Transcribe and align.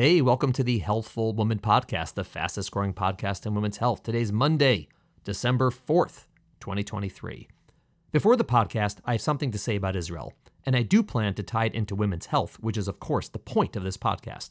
Hey, 0.00 0.20
welcome 0.20 0.52
to 0.52 0.62
the 0.62 0.78
Healthful 0.78 1.32
Woman 1.32 1.58
Podcast, 1.58 2.14
the 2.14 2.22
fastest 2.22 2.70
growing 2.70 2.94
podcast 2.94 3.44
in 3.44 3.56
women's 3.56 3.78
health. 3.78 4.04
Today's 4.04 4.30
Monday, 4.30 4.86
December 5.24 5.72
4th, 5.72 6.26
2023. 6.60 7.48
Before 8.12 8.36
the 8.36 8.44
podcast, 8.44 8.98
I 9.04 9.14
have 9.14 9.20
something 9.20 9.50
to 9.50 9.58
say 9.58 9.74
about 9.74 9.96
Israel, 9.96 10.34
and 10.64 10.76
I 10.76 10.82
do 10.82 11.02
plan 11.02 11.34
to 11.34 11.42
tie 11.42 11.64
it 11.64 11.74
into 11.74 11.96
women's 11.96 12.26
health, 12.26 12.58
which 12.60 12.76
is, 12.76 12.86
of 12.86 13.00
course, 13.00 13.28
the 13.28 13.40
point 13.40 13.74
of 13.74 13.82
this 13.82 13.96
podcast. 13.96 14.50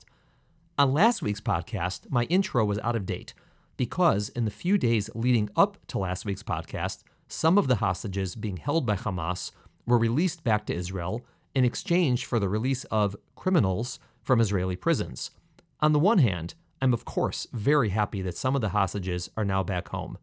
On 0.77 0.91
last 0.91 1.21
week's 1.21 1.39
podcast, 1.39 2.11
my 2.11 2.23
intro 2.23 2.65
was 2.65 2.79
out 2.79 2.97
of 2.97 3.05
date 3.05 3.33
because 3.77 4.27
in 4.27 4.43
the 4.43 4.51
few 4.51 4.77
days 4.77 5.09
leading 5.15 5.49
up 5.55 5.77
to 5.87 5.97
last 5.97 6.25
week's 6.25 6.43
podcast, 6.43 7.05
some 7.29 7.57
of 7.57 7.69
the 7.69 7.75
hostages 7.75 8.35
being 8.35 8.57
held 8.57 8.85
by 8.85 8.97
Hamas 8.97 9.51
were 9.85 9.97
released 9.97 10.43
back 10.43 10.65
to 10.65 10.75
Israel 10.75 11.25
in 11.55 11.63
exchange 11.63 12.25
for 12.25 12.37
the 12.37 12.49
release 12.49 12.83
of 12.91 13.15
criminals 13.37 13.97
from 14.27 14.41
Israeli 14.41 14.75
prisons. 14.75 15.31
On 15.79 15.93
the 15.93 15.99
one 15.99 16.17
hand, 16.17 16.53
I'm 16.81 16.93
of 16.93 17.05
course 17.05 17.47
very 17.53 17.89
happy 17.89 18.21
that 18.21 18.37
some 18.37 18.55
of 18.55 18.61
the 18.61 18.69
hostages 18.69 19.31
are 19.37 19.45
now 19.45 19.63
back 19.63 19.87
home. 19.87 20.17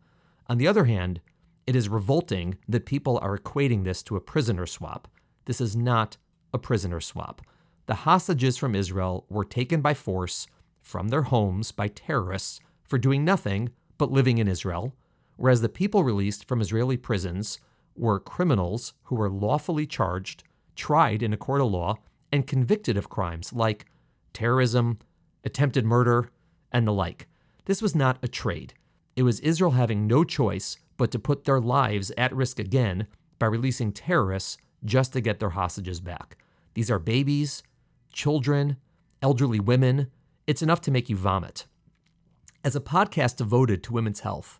On 0.46 0.58
the 0.58 0.68
other 0.68 0.84
hand, 0.84 1.22
it 1.66 1.74
is 1.74 1.88
revolting 1.88 2.59
that 2.68 2.84
people 2.84 3.18
are 3.22 3.38
equating 3.38 3.82
this 3.82 4.02
to 4.02 4.16
a 4.16 4.20
prisoner 4.20 4.66
swap. 4.66 5.09
This 5.46 5.59
is 5.59 5.74
not 5.74 6.18
a 6.52 6.59
prisoner 6.59 7.00
swap. 7.00 7.40
The 7.86 7.95
hostages 7.95 8.59
from 8.59 8.74
Israel 8.74 9.24
were 9.30 9.45
taken 9.45 9.80
by 9.80 9.95
force 9.95 10.46
from 10.82 11.09
their 11.09 11.23
homes 11.23 11.73
by 11.73 11.88
terrorists 11.88 12.60
for 12.84 12.98
doing 12.98 13.24
nothing 13.24 13.70
but 13.96 14.12
living 14.12 14.36
in 14.36 14.48
Israel, 14.48 14.95
whereas 15.36 15.62
the 15.62 15.68
people 15.70 16.04
released 16.04 16.46
from 16.46 16.60
Israeli 16.60 16.98
prisons 16.98 17.59
were 17.96 18.20
criminals 18.20 18.92
who 19.04 19.16
were 19.16 19.30
lawfully 19.30 19.86
charged, 19.86 20.45
tried 20.76 21.23
in 21.23 21.32
a 21.32 21.38
court 21.38 21.62
of 21.62 21.70
law, 21.70 21.96
and 22.30 22.46
convicted 22.46 22.96
of 22.96 23.09
crimes 23.09 23.52
like 23.52 23.86
terrorism, 24.34 24.98
attempted 25.45 25.87
murder, 25.87 26.29
and 26.70 26.87
the 26.87 26.93
like. 26.93 27.29
This 27.65 27.80
was 27.80 27.95
not 27.95 28.18
a 28.23 28.29
trade. 28.29 28.74
It 29.16 29.23
was 29.23 29.41
Israel 29.41 29.71
having 29.71 30.07
no 30.07 30.24
choice 30.24 30.76
but 30.96 31.10
to 31.13 31.18
put 31.18 31.45
their 31.45 31.60
lives 31.60 32.13
at 32.18 32.35
risk 32.35 32.59
again 32.59 33.07
by 33.38 33.46
releasing 33.46 33.93
terrorists 33.93 34.59
just 34.85 35.13
to 35.13 35.21
get 35.21 35.41
their 35.41 35.51
hostages 35.51 36.01
back. 36.01 36.37
These 36.74 36.91
are 36.91 36.99
babies, 36.99 37.63
children, 38.13 38.76
elderly 39.23 39.60
women. 39.60 40.10
It's 40.46 40.63
enough 40.63 40.80
to 40.82 40.91
make 40.91 41.09
you 41.09 41.16
vomit. 41.16 41.66
As 42.63 42.76
a 42.76 42.80
podcast 42.80 43.37
devoted 43.37 43.82
to 43.85 43.93
women's 43.93 44.21
health, 44.21 44.59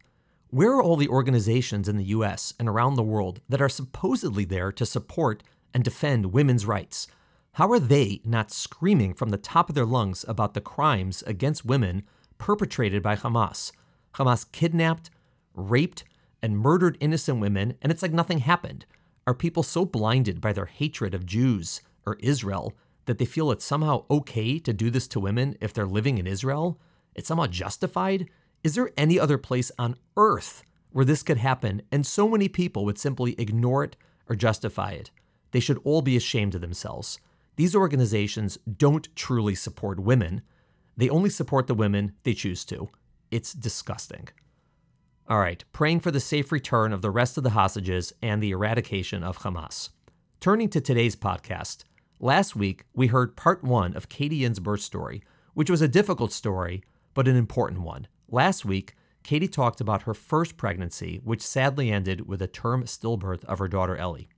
where 0.48 0.72
are 0.72 0.83
all 0.83 0.97
the 0.97 1.09
organizations 1.09 1.88
in 1.88 1.97
the 1.97 2.05
US 2.05 2.55
and 2.59 2.69
around 2.69 2.94
the 2.94 3.03
world 3.03 3.41
that 3.48 3.61
are 3.61 3.69
supposedly 3.69 4.44
there 4.44 4.70
to 4.72 4.86
support 4.86 5.42
and 5.72 5.83
defend 5.83 6.33
women's 6.33 6.64
rights? 6.64 7.09
How 7.55 7.70
are 7.70 7.78
they 7.78 8.20
not 8.24 8.50
screaming 8.50 9.14
from 9.14 9.28
the 9.28 9.36
top 9.36 9.69
of 9.69 9.77
their 9.77 9.86
lungs 9.86 10.24
about 10.27 10.55
the 10.55 10.60
crimes 10.60 11.22
against 11.24 11.64
women 11.64 12.02
perpetrated 12.36 13.00
by 13.00 13.14
Hamas? 13.14 13.70
Hamas 14.14 14.50
kidnapped, 14.50 15.08
raped, 15.55 16.02
and 16.42 16.58
murdered 16.58 16.98
innocent 16.98 17.38
women, 17.38 17.75
and 17.80 17.92
it's 17.92 18.02
like 18.02 18.12
nothing 18.12 18.38
happened. 18.38 18.86
Are 19.25 19.34
people 19.34 19.62
so 19.62 19.84
blinded 19.84 20.41
by 20.41 20.52
their 20.52 20.66
hatred 20.66 21.14
of 21.14 21.27
Jews 21.27 21.80
or 22.05 22.16
Israel 22.19 22.72
that 23.05 23.19
they 23.19 23.25
feel 23.25 23.52
it's 23.52 23.64
somehow 23.64 24.05
okay 24.10 24.58
to 24.58 24.72
do 24.72 24.91
this 24.91 25.06
to 25.06 25.20
women 25.20 25.56
if 25.60 25.72
they're 25.72 25.86
living 25.86 26.19
in 26.19 26.27
Israel? 26.27 26.80
It's 27.14 27.28
somehow 27.28 27.47
justified? 27.47 28.28
Is 28.64 28.75
there 28.75 28.91
any 28.97 29.16
other 29.16 29.38
place 29.38 29.70
on 29.78 29.94
earth 30.16 30.64
where 30.91 31.05
this 31.05 31.22
could 31.22 31.38
happen 31.38 31.82
and 31.92 32.05
so 32.05 32.28
many 32.28 32.48
people 32.48 32.84
would 32.84 32.98
simply 32.98 33.38
ignore 33.38 33.84
it 33.84 33.97
or 34.28 34.34
justify 34.34 34.91
it? 34.91 35.12
They 35.52 35.60
should 35.60 35.78
all 35.84 36.02
be 36.02 36.16
ashamed 36.16 36.56
of 36.56 36.60
themselves. 36.60 37.20
These 37.56 37.77
organizations 37.77 38.58
don't 38.77 39.14
truly 39.14 39.55
support 39.55 40.00
women. 40.00 40.42
They 40.97 41.08
only 41.08 41.30
support 41.30 41.66
the 41.66 41.74
women 41.74 42.14
they 42.24 42.34
choose 42.34 42.64
to. 42.66 42.88
It's 43.30 43.52
disgusting. 43.52 44.28
All 45.28 45.38
right, 45.38 45.64
praying 45.72 46.00
for 46.00 46.10
the 46.10 46.20
safe 46.20 46.52
return 46.52 46.92
of 46.92 47.00
the 47.00 47.10
rest 47.10 47.38
of 47.38 47.44
the 47.44 47.50
hostages 47.50 48.12
and 48.20 48.42
the 48.42 48.50
eradication 48.50 49.22
of 49.22 49.38
Hamas. 49.38 49.91
Turning 50.41 50.69
to 50.69 50.81
today's 50.81 51.16
podcast, 51.16 51.84
last 52.20 52.54
week 52.54 52.84
we 52.92 53.06
heard 53.06 53.37
part 53.37 53.65
one 53.65 53.97
of 53.97 54.10
Katie 54.10 54.36
Yin's 54.36 54.60
birth 54.60 54.82
story, 54.82 55.22
which 55.54 55.71
was 55.71 55.81
a 55.81 55.88
difficult 55.88 56.32
story, 56.32 56.82
but 57.15 57.28
an 57.28 57.36
important 57.36 57.81
one. 57.81 58.06
Last 58.28 58.65
week, 58.65 58.97
Katie 59.22 59.48
talked 59.48 59.81
about 59.81 60.03
her 60.03 60.12
first 60.12 60.59
pregnancy, 60.59 61.21
which 61.25 61.41
sadly 61.41 61.91
ended 61.91 62.28
with 62.28 62.42
a 62.42 62.47
term 62.47 62.84
stillbirth 62.84 63.44
of 63.44 63.59
her 63.59 63.69
daughter 63.69 63.97
Ellie. 63.97 64.28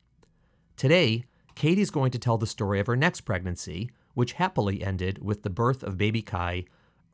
Today, 0.77 1.25
Katie's 1.57 1.91
going 1.91 2.13
to 2.13 2.19
tell 2.19 2.39
the 2.39 2.47
story 2.47 2.79
of 2.79 2.87
her 2.87 2.97
next 2.97 3.23
pregnancy, 3.23 3.91
which 4.15 4.35
happily 4.35 4.85
ended 4.85 5.25
with 5.25 5.43
the 5.43 5.51
birth 5.51 5.83
of 5.83 5.99
baby 5.99 6.23
Kai 6.23 6.67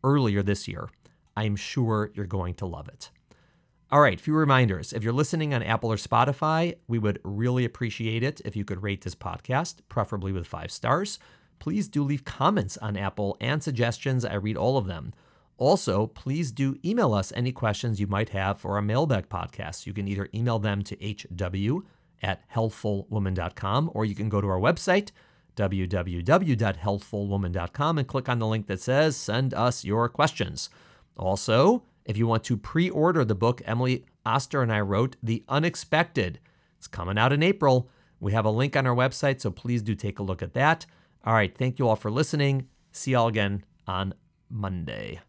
earlier 0.04 0.42
this 0.42 0.68
year. 0.68 0.90
I'm 1.36 1.56
sure 1.56 2.10
you're 2.12 2.26
going 2.26 2.54
to 2.56 2.66
love 2.66 2.88
it. 2.88 3.10
All 3.90 4.00
right, 4.00 4.20
few 4.20 4.34
reminders. 4.34 4.92
If 4.92 5.04
you're 5.04 5.12
listening 5.12 5.54
on 5.54 5.62
Apple 5.62 5.92
or 5.92 5.96
Spotify, 5.96 6.76
we 6.88 6.98
would 6.98 7.20
really 7.22 7.64
appreciate 7.64 8.22
it 8.22 8.40
if 8.44 8.56
you 8.56 8.64
could 8.64 8.82
rate 8.82 9.02
this 9.02 9.14
podcast, 9.14 9.76
preferably 9.88 10.32
with 10.32 10.46
five 10.46 10.70
stars. 10.70 11.18
Please 11.58 11.88
do 11.88 12.02
leave 12.02 12.24
comments 12.24 12.76
on 12.78 12.96
Apple 12.96 13.36
and 13.40 13.62
suggestions. 13.62 14.24
I 14.24 14.34
read 14.34 14.56
all 14.56 14.76
of 14.76 14.86
them. 14.86 15.12
Also, 15.56 16.08
please 16.08 16.50
do 16.50 16.76
email 16.84 17.14
us 17.14 17.32
any 17.36 17.52
questions 17.52 18.00
you 18.00 18.08
might 18.08 18.30
have 18.30 18.58
for 18.58 18.74
our 18.74 18.82
mailbag 18.82 19.28
podcast. 19.28 19.86
You 19.86 19.92
can 19.92 20.08
either 20.08 20.28
email 20.34 20.58
them 20.58 20.82
to 20.82 20.96
hw 20.96 21.82
at 22.22 22.48
healthfulwoman.com, 22.50 23.90
or 23.94 24.04
you 24.04 24.14
can 24.14 24.28
go 24.28 24.40
to 24.40 24.48
our 24.48 24.60
website, 24.60 25.10
www.healthfulwoman.com, 25.56 27.98
and 27.98 28.08
click 28.08 28.28
on 28.28 28.38
the 28.38 28.46
link 28.46 28.66
that 28.66 28.80
says 28.80 29.16
Send 29.16 29.54
us 29.54 29.84
your 29.84 30.08
questions. 30.08 30.70
Also, 31.16 31.82
if 32.04 32.16
you 32.16 32.26
want 32.26 32.42
to 32.44 32.56
pre 32.56 32.90
order 32.90 33.24
the 33.24 33.34
book 33.34 33.62
Emily 33.64 34.04
Oster 34.24 34.62
and 34.62 34.72
I 34.72 34.80
wrote, 34.80 35.16
The 35.22 35.44
Unexpected, 35.48 36.38
it's 36.78 36.86
coming 36.86 37.18
out 37.18 37.32
in 37.32 37.42
April. 37.42 37.88
We 38.20 38.32
have 38.32 38.44
a 38.44 38.50
link 38.50 38.76
on 38.76 38.86
our 38.86 38.94
website, 38.94 39.40
so 39.40 39.50
please 39.50 39.82
do 39.82 39.94
take 39.94 40.18
a 40.18 40.22
look 40.22 40.42
at 40.42 40.54
that. 40.54 40.86
All 41.24 41.34
right, 41.34 41.56
thank 41.56 41.78
you 41.78 41.88
all 41.88 41.96
for 41.96 42.10
listening. 42.10 42.68
See 42.92 43.12
y'all 43.12 43.28
again 43.28 43.64
on 43.86 44.14
Monday. 44.48 45.20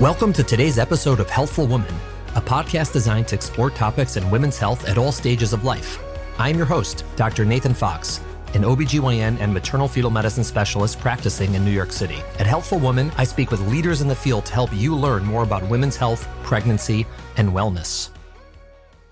Welcome 0.00 0.32
to 0.34 0.44
today's 0.44 0.78
episode 0.78 1.18
of 1.18 1.28
Healthful 1.28 1.66
Woman, 1.66 1.92
a 2.34 2.40
podcast 2.40 2.92
designed 2.92 3.28
to 3.28 3.34
explore 3.34 3.70
topics 3.70 4.16
in 4.16 4.30
women's 4.30 4.58
health 4.58 4.88
at 4.88 4.98
all 4.98 5.12
stages 5.12 5.52
of 5.52 5.64
life. 5.64 5.98
I'm 6.38 6.56
your 6.56 6.66
host, 6.66 7.04
Dr. 7.16 7.44
Nathan 7.44 7.74
Fox, 7.74 8.20
an 8.54 8.62
OBGYN 8.62 9.40
and 9.40 9.52
maternal 9.52 9.88
fetal 9.88 10.10
medicine 10.10 10.44
specialist 10.44 11.00
practicing 11.00 11.54
in 11.54 11.64
New 11.64 11.70
York 11.70 11.92
City. 11.92 12.18
At 12.38 12.46
Healthful 12.46 12.78
Woman, 12.78 13.10
I 13.16 13.24
speak 13.24 13.50
with 13.50 13.60
leaders 13.68 14.00
in 14.00 14.08
the 14.08 14.14
field 14.14 14.46
to 14.46 14.54
help 14.54 14.74
you 14.74 14.94
learn 14.94 15.24
more 15.24 15.42
about 15.42 15.68
women's 15.68 15.96
health, 15.96 16.28
pregnancy, 16.42 17.06
and 17.36 17.50
wellness. 17.50 18.10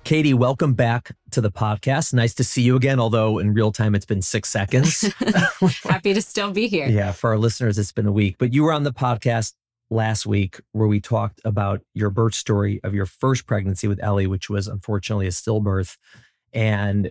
Katie, 0.05 0.35
welcome 0.35 0.75
back 0.75 1.11
to 1.33 1.41
the 1.41 1.51
podcast. 1.51 2.15
Nice 2.15 2.33
to 2.35 2.45
see 2.45 2.63
you 2.63 2.77
again, 2.77 3.01
although 3.01 3.41
in 3.41 3.55
real 3.55 3.73
time 3.73 3.97
it's 3.97 4.07
been 4.07 4.23
six 4.23 4.49
seconds. 4.49 5.01
Happy 5.83 6.15
to 6.15 6.23
still 6.23 6.53
be 6.53 6.69
here. 6.69 6.87
Yeah, 6.87 7.11
for 7.11 7.31
our 7.31 7.39
listeners, 7.39 7.77
it's 7.77 7.91
been 7.91 8.07
a 8.07 8.13
week. 8.13 8.37
But 8.39 8.55
you 8.55 8.63
were 8.63 8.73
on 8.73 8.85
the 8.85 8.93
podcast 8.93 9.55
last 9.91 10.27
week 10.27 10.61
where 10.73 10.89
we 10.89 11.01
talked 11.01 11.41
about 11.45 11.81
your 11.95 12.11
birth 12.11 12.35
story 12.35 12.81
of 12.83 12.95
your 12.95 13.07
first 13.07 13.47
pregnancy 13.47 13.87
with 13.87 14.03
Ellie, 14.03 14.27
which 14.27 14.51
was 14.51 14.67
unfortunately 14.67 15.27
a 15.27 15.31
stillbirth. 15.31 15.97
And 16.53 17.11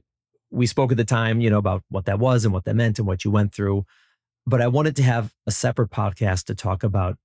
we 0.52 0.66
spoke 0.66 0.92
at 0.92 0.98
the 0.98 1.06
time, 1.06 1.42
you 1.42 1.50
know, 1.50 1.58
about 1.58 1.84
what 1.90 2.06
that 2.06 2.20
was 2.20 2.46
and 2.46 2.54
what 2.54 2.66
that 2.66 2.76
meant 2.76 3.00
and 3.00 3.08
what 3.08 3.24
you 3.24 3.32
went 3.32 3.54
through. 3.54 3.86
But 4.46 4.62
I 4.62 4.68
wanted 4.68 4.96
to 4.98 5.04
have 5.04 5.34
a 5.48 5.52
separate 5.52 5.90
podcast 5.90 6.46
to 6.46 6.56
talk 6.56 6.84
about 6.84 7.18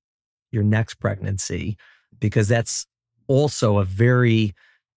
your 0.53 0.63
next 0.63 0.95
pregnancy 0.95 1.77
because 2.19 2.49
that's 2.49 2.87
also 3.29 3.79
a 3.79 3.85
very 3.85 4.55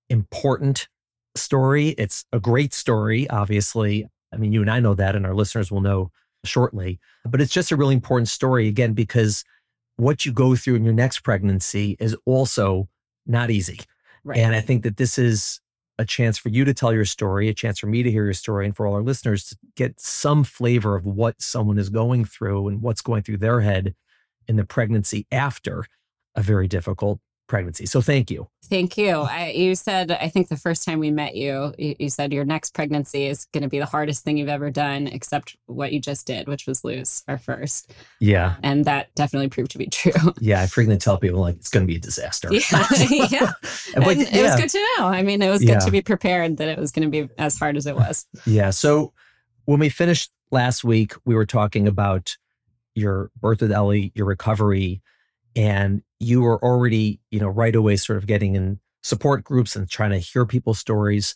important 0.09 0.87
story. 1.35 1.89
It's 1.89 2.25
a 2.31 2.39
great 2.39 2.73
story, 2.73 3.29
obviously. 3.29 4.07
I 4.33 4.37
mean, 4.37 4.51
you 4.51 4.61
and 4.61 4.69
I 4.69 4.79
know 4.79 4.95
that, 4.95 5.15
and 5.15 5.25
our 5.25 5.35
listeners 5.35 5.71
will 5.71 5.81
know 5.81 6.11
shortly. 6.45 6.99
But 7.25 7.41
it's 7.41 7.53
just 7.53 7.71
a 7.71 7.75
really 7.75 7.93
important 7.93 8.29
story, 8.29 8.67
again, 8.67 8.93
because 8.93 9.43
what 9.97 10.25
you 10.25 10.31
go 10.31 10.55
through 10.55 10.75
in 10.75 10.83
your 10.83 10.93
next 10.93 11.19
pregnancy 11.19 11.95
is 11.99 12.15
also 12.25 12.89
not 13.25 13.51
easy. 13.51 13.79
Right. 14.23 14.39
And 14.39 14.55
I 14.55 14.61
think 14.61 14.83
that 14.83 14.97
this 14.97 15.17
is 15.17 15.59
a 15.99 16.05
chance 16.05 16.37
for 16.37 16.49
you 16.49 16.65
to 16.65 16.73
tell 16.73 16.91
your 16.93 17.05
story, 17.05 17.49
a 17.49 17.53
chance 17.53 17.79
for 17.79 17.87
me 17.87 18.01
to 18.03 18.11
hear 18.11 18.23
your 18.23 18.33
story, 18.33 18.65
and 18.65 18.75
for 18.75 18.87
all 18.87 18.95
our 18.95 19.03
listeners 19.03 19.45
to 19.45 19.57
get 19.75 19.99
some 19.99 20.43
flavor 20.43 20.95
of 20.95 21.05
what 21.05 21.41
someone 21.41 21.77
is 21.77 21.89
going 21.89 22.25
through 22.25 22.67
and 22.67 22.81
what's 22.81 23.01
going 23.01 23.21
through 23.21 23.37
their 23.37 23.61
head 23.61 23.93
in 24.47 24.55
the 24.55 24.65
pregnancy 24.65 25.27
after 25.31 25.85
a 26.35 26.41
very 26.41 26.67
difficult 26.67 27.19
pregnancy. 27.47 27.85
So 27.85 28.01
thank 28.01 28.31
you. 28.31 28.47
Thank 28.65 28.97
you. 28.97 29.09
I, 29.09 29.49
you 29.49 29.75
said, 29.75 30.11
I 30.11 30.29
think 30.29 30.47
the 30.47 30.57
first 30.57 30.85
time 30.85 30.99
we 30.99 31.11
met 31.11 31.35
you, 31.35 31.73
you, 31.77 31.95
you 31.99 32.09
said 32.09 32.31
your 32.31 32.45
next 32.45 32.73
pregnancy 32.73 33.25
is 33.25 33.45
going 33.45 33.63
to 33.63 33.69
be 33.69 33.79
the 33.79 33.85
hardest 33.85 34.23
thing 34.23 34.37
you've 34.37 34.49
ever 34.49 34.71
done, 34.71 35.07
except 35.07 35.55
what 35.65 35.91
you 35.91 35.99
just 35.99 36.25
did, 36.25 36.47
which 36.47 36.65
was 36.65 36.83
lose 36.83 37.23
our 37.27 37.37
first. 37.37 37.93
Yeah. 38.19 38.47
Um, 38.47 38.55
and 38.63 38.85
that 38.85 39.13
definitely 39.15 39.49
proved 39.49 39.71
to 39.71 39.77
be 39.77 39.87
true. 39.87 40.13
Yeah. 40.39 40.61
I 40.61 40.67
frequently 40.67 40.99
tell 40.99 41.17
people 41.17 41.39
like 41.39 41.55
it's 41.55 41.69
going 41.69 41.85
to 41.85 41.87
be 41.87 41.97
a 41.97 41.99
disaster. 41.99 42.49
Yeah. 42.51 42.59
yeah. 43.29 43.51
but, 43.95 44.17
yeah. 44.17 44.27
It 44.31 44.43
was 44.43 44.55
good 44.59 44.69
to 44.69 44.87
know. 44.97 45.07
I 45.07 45.21
mean, 45.21 45.41
it 45.41 45.49
was 45.49 45.61
good 45.61 45.69
yeah. 45.69 45.79
to 45.79 45.91
be 45.91 46.01
prepared 46.01 46.57
that 46.57 46.67
it 46.67 46.77
was 46.77 46.91
going 46.91 47.09
to 47.09 47.25
be 47.25 47.33
as 47.37 47.57
hard 47.57 47.77
as 47.77 47.85
it 47.85 47.95
was. 47.95 48.25
Yeah. 48.45 48.71
So 48.71 49.13
when 49.65 49.79
we 49.79 49.89
finished 49.89 50.31
last 50.51 50.83
week 50.83 51.13
we 51.25 51.35
were 51.35 51.45
talking 51.45 51.87
about 51.87 52.37
your 52.95 53.31
birth 53.39 53.61
with 53.61 53.71
Ellie, 53.71 54.11
your 54.15 54.25
recovery, 54.25 55.01
and 55.55 56.01
you 56.23 56.41
were 56.41 56.63
already, 56.63 57.19
you 57.31 57.39
know, 57.39 57.47
right 57.47 57.75
away 57.75 57.95
sort 57.95 58.17
of 58.17 58.25
getting 58.25 58.55
in 58.55 58.79
support 59.03 59.43
groups 59.43 59.75
and 59.75 59.89
trying 59.89 60.11
to 60.11 60.17
hear 60.17 60.45
people's 60.45 60.79
stories. 60.79 61.35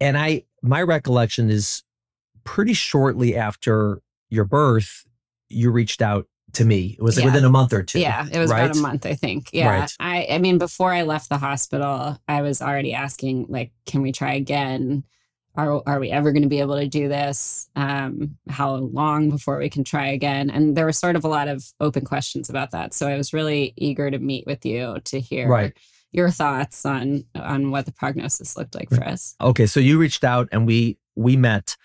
And 0.00 0.16
I, 0.18 0.44
my 0.62 0.82
recollection 0.82 1.50
is 1.50 1.82
pretty 2.44 2.72
shortly 2.72 3.36
after 3.36 4.00
your 4.28 4.44
birth, 4.44 5.04
you 5.48 5.70
reached 5.70 6.02
out 6.02 6.26
to 6.52 6.64
me. 6.64 6.96
It 6.98 7.02
was 7.02 7.16
like 7.16 7.24
Yeah. 7.24 7.30
within 7.32 7.44
a 7.44 7.50
month 7.50 7.72
or 7.72 7.82
two. 7.82 8.00
Yeah, 8.00 8.26
it 8.30 8.38
was 8.38 8.50
right? 8.50 8.64
about 8.64 8.76
a 8.76 8.80
month, 8.80 9.06
I 9.06 9.14
think. 9.14 9.50
Yeah. 9.52 9.68
Right. 9.80 9.92
I 10.00 10.26
I 10.30 10.38
mean, 10.38 10.58
before 10.58 10.92
I 10.92 11.02
left 11.02 11.28
the 11.28 11.38
hospital, 11.38 12.18
I 12.28 12.42
was 12.42 12.60
already 12.60 12.92
asking, 12.92 13.46
like, 13.48 13.72
can 13.86 14.02
we 14.02 14.12
try 14.12 14.34
again? 14.34 15.04
Are 15.56 15.82
are 15.86 15.98
we 15.98 16.10
ever 16.10 16.32
going 16.32 16.44
to 16.44 16.48
be 16.48 16.60
able 16.60 16.78
to 16.78 16.86
do 16.86 17.08
this? 17.08 17.68
Um, 17.74 18.36
how 18.48 18.74
long 18.76 19.30
before 19.30 19.58
we 19.58 19.68
can 19.68 19.82
try 19.82 20.06
again? 20.06 20.48
And 20.48 20.76
there 20.76 20.84
were 20.84 20.92
sort 20.92 21.16
of 21.16 21.24
a 21.24 21.28
lot 21.28 21.48
of 21.48 21.64
open 21.80 22.04
questions 22.04 22.48
about 22.48 22.70
that. 22.70 22.94
So 22.94 23.08
I 23.08 23.16
was 23.16 23.32
really 23.32 23.72
eager 23.76 24.10
to 24.10 24.18
meet 24.18 24.46
with 24.46 24.64
you 24.64 24.98
to 25.04 25.20
hear 25.20 25.48
Right. 25.48 25.76
your 26.12 26.30
thoughts 26.30 26.86
on 26.86 27.24
on 27.34 27.70
what 27.72 27.86
the 27.86 27.92
prognosis 27.92 28.56
looked 28.56 28.74
like 28.76 28.90
for 28.90 29.02
us. 29.04 29.34
Okay, 29.40 29.66
so 29.66 29.80
you 29.80 29.98
reached 29.98 30.22
out 30.22 30.48
and 30.52 30.66
we 30.66 30.98
we 31.16 31.36
met 31.36 31.76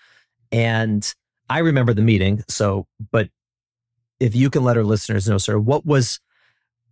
and 0.52 1.12
I 1.50 1.58
remember 1.58 1.92
the 1.92 2.02
meeting. 2.02 2.44
So, 2.48 2.86
but 3.10 3.30
if 4.20 4.34
you 4.34 4.48
can 4.48 4.62
let 4.64 4.76
our 4.76 4.84
listeners 4.84 5.28
know 5.28 5.38
sir, 5.38 5.58
what 5.58 5.84
was 5.84 6.20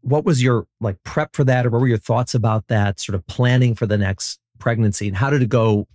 what 0.01 0.25
was 0.25 0.43
your 0.43 0.67
like 0.81 0.97
prep 1.05 1.35
for 1.37 1.45
that 1.45 1.65
or 1.67 1.71
what 1.71 1.81
were 1.81 1.89
your 1.89 1.99
thoughts 1.99 2.35
about 2.35 2.67
that 2.67 2.99
sort 3.01 3.15
of 3.15 3.27
planning 3.29 3.75
for 3.75 3.87
the 3.87 3.97
next 3.97 4.39
pregnancy 4.59 5.07
and 5.09 5.17
how 5.17 5.31
did 5.31 5.41
it 5.41 5.49
go 5.49 5.87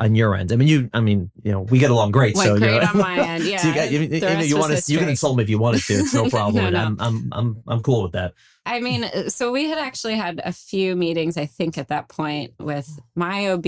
on 0.00 0.14
your 0.14 0.34
end? 0.34 0.50
I 0.50 0.56
mean, 0.56 0.66
you 0.66 0.90
I 0.92 1.00
mean, 1.00 1.30
you 1.44 1.52
know, 1.52 1.60
we 1.60 1.78
get 1.78 1.90
along 1.90 2.10
great. 2.10 2.34
Went 2.34 2.48
so 2.48 2.58
great 2.58 2.82
know, 2.82 2.88
on 2.88 2.98
my 2.98 3.18
end. 3.28 3.44
Yeah. 3.44 3.58
so 3.58 3.68
you, 3.68 3.74
got, 3.74 3.90
you, 3.92 4.00
you, 4.00 4.20
know, 4.20 4.40
you 4.40 4.58
want 4.58 4.76
to 4.76 4.92
you 4.92 4.98
can 4.98 5.08
insult 5.08 5.36
me 5.36 5.44
if 5.44 5.50
you 5.50 5.58
wanted 5.58 5.82
to. 5.82 5.94
It's 5.94 6.14
no 6.14 6.28
problem. 6.30 6.64
No, 6.64 6.70
no. 6.70 6.78
I'm 6.78 6.96
I'm 7.00 7.28
I'm 7.32 7.62
I'm 7.68 7.82
cool 7.82 8.02
with 8.02 8.12
that. 8.12 8.34
I 8.66 8.80
mean, 8.80 9.04
uh, 9.04 9.28
so 9.28 9.52
we 9.52 9.68
had 9.68 9.78
actually 9.78 10.16
had 10.16 10.40
a 10.44 10.52
few 10.52 10.96
meetings, 10.96 11.36
I 11.36 11.46
think, 11.46 11.78
at 11.78 11.88
that 11.88 12.08
point 12.08 12.52
with 12.58 12.98
my 13.14 13.50
OB, 13.50 13.64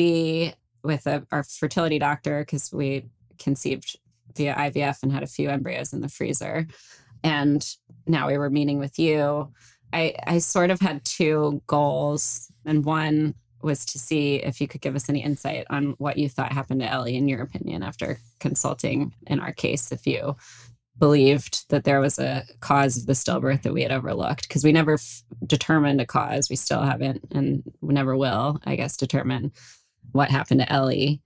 with 0.82 1.06
a, 1.06 1.26
our 1.30 1.44
fertility 1.44 1.98
doctor, 1.98 2.40
because 2.40 2.72
we 2.72 3.06
conceived 3.38 3.96
via 4.36 4.54
IVF 4.54 5.02
and 5.02 5.12
had 5.12 5.22
a 5.22 5.26
few 5.26 5.48
embryos 5.48 5.92
in 5.92 6.00
the 6.00 6.08
freezer. 6.08 6.66
And 7.24 7.64
now 8.06 8.26
we 8.26 8.38
were 8.38 8.50
meeting 8.50 8.78
with 8.78 8.98
you. 8.98 9.52
I, 9.92 10.14
I 10.26 10.38
sort 10.38 10.70
of 10.70 10.80
had 10.80 11.04
two 11.04 11.62
goals, 11.66 12.50
and 12.64 12.84
one 12.84 13.34
was 13.62 13.84
to 13.86 13.98
see 13.98 14.36
if 14.36 14.60
you 14.60 14.68
could 14.68 14.80
give 14.80 14.96
us 14.96 15.08
any 15.08 15.22
insight 15.22 15.66
on 15.70 15.94
what 15.98 16.18
you 16.18 16.28
thought 16.28 16.52
happened 16.52 16.80
to 16.80 16.90
Ellie, 16.90 17.16
in 17.16 17.28
your 17.28 17.42
opinion, 17.42 17.82
after 17.82 18.18
consulting 18.40 19.12
in 19.26 19.40
our 19.40 19.52
case, 19.52 19.92
if 19.92 20.06
you 20.06 20.36
believed 20.98 21.68
that 21.70 21.84
there 21.84 22.00
was 22.00 22.18
a 22.18 22.44
cause 22.60 22.96
of 22.96 23.06
the 23.06 23.12
stillbirth 23.14 23.62
that 23.62 23.72
we 23.72 23.82
had 23.82 23.92
overlooked 23.92 24.46
because 24.46 24.62
we 24.62 24.72
never 24.72 24.94
f- 24.94 25.22
determined 25.46 26.00
a 26.00 26.06
cause. 26.06 26.50
We 26.50 26.56
still 26.56 26.82
haven't 26.82 27.24
and 27.32 27.62
we 27.80 27.94
never 27.94 28.16
will, 28.16 28.60
I 28.64 28.76
guess, 28.76 28.96
determine 28.96 29.52
what 30.12 30.30
happened 30.30 30.60
to 30.60 30.72
Ellie. 30.72 31.22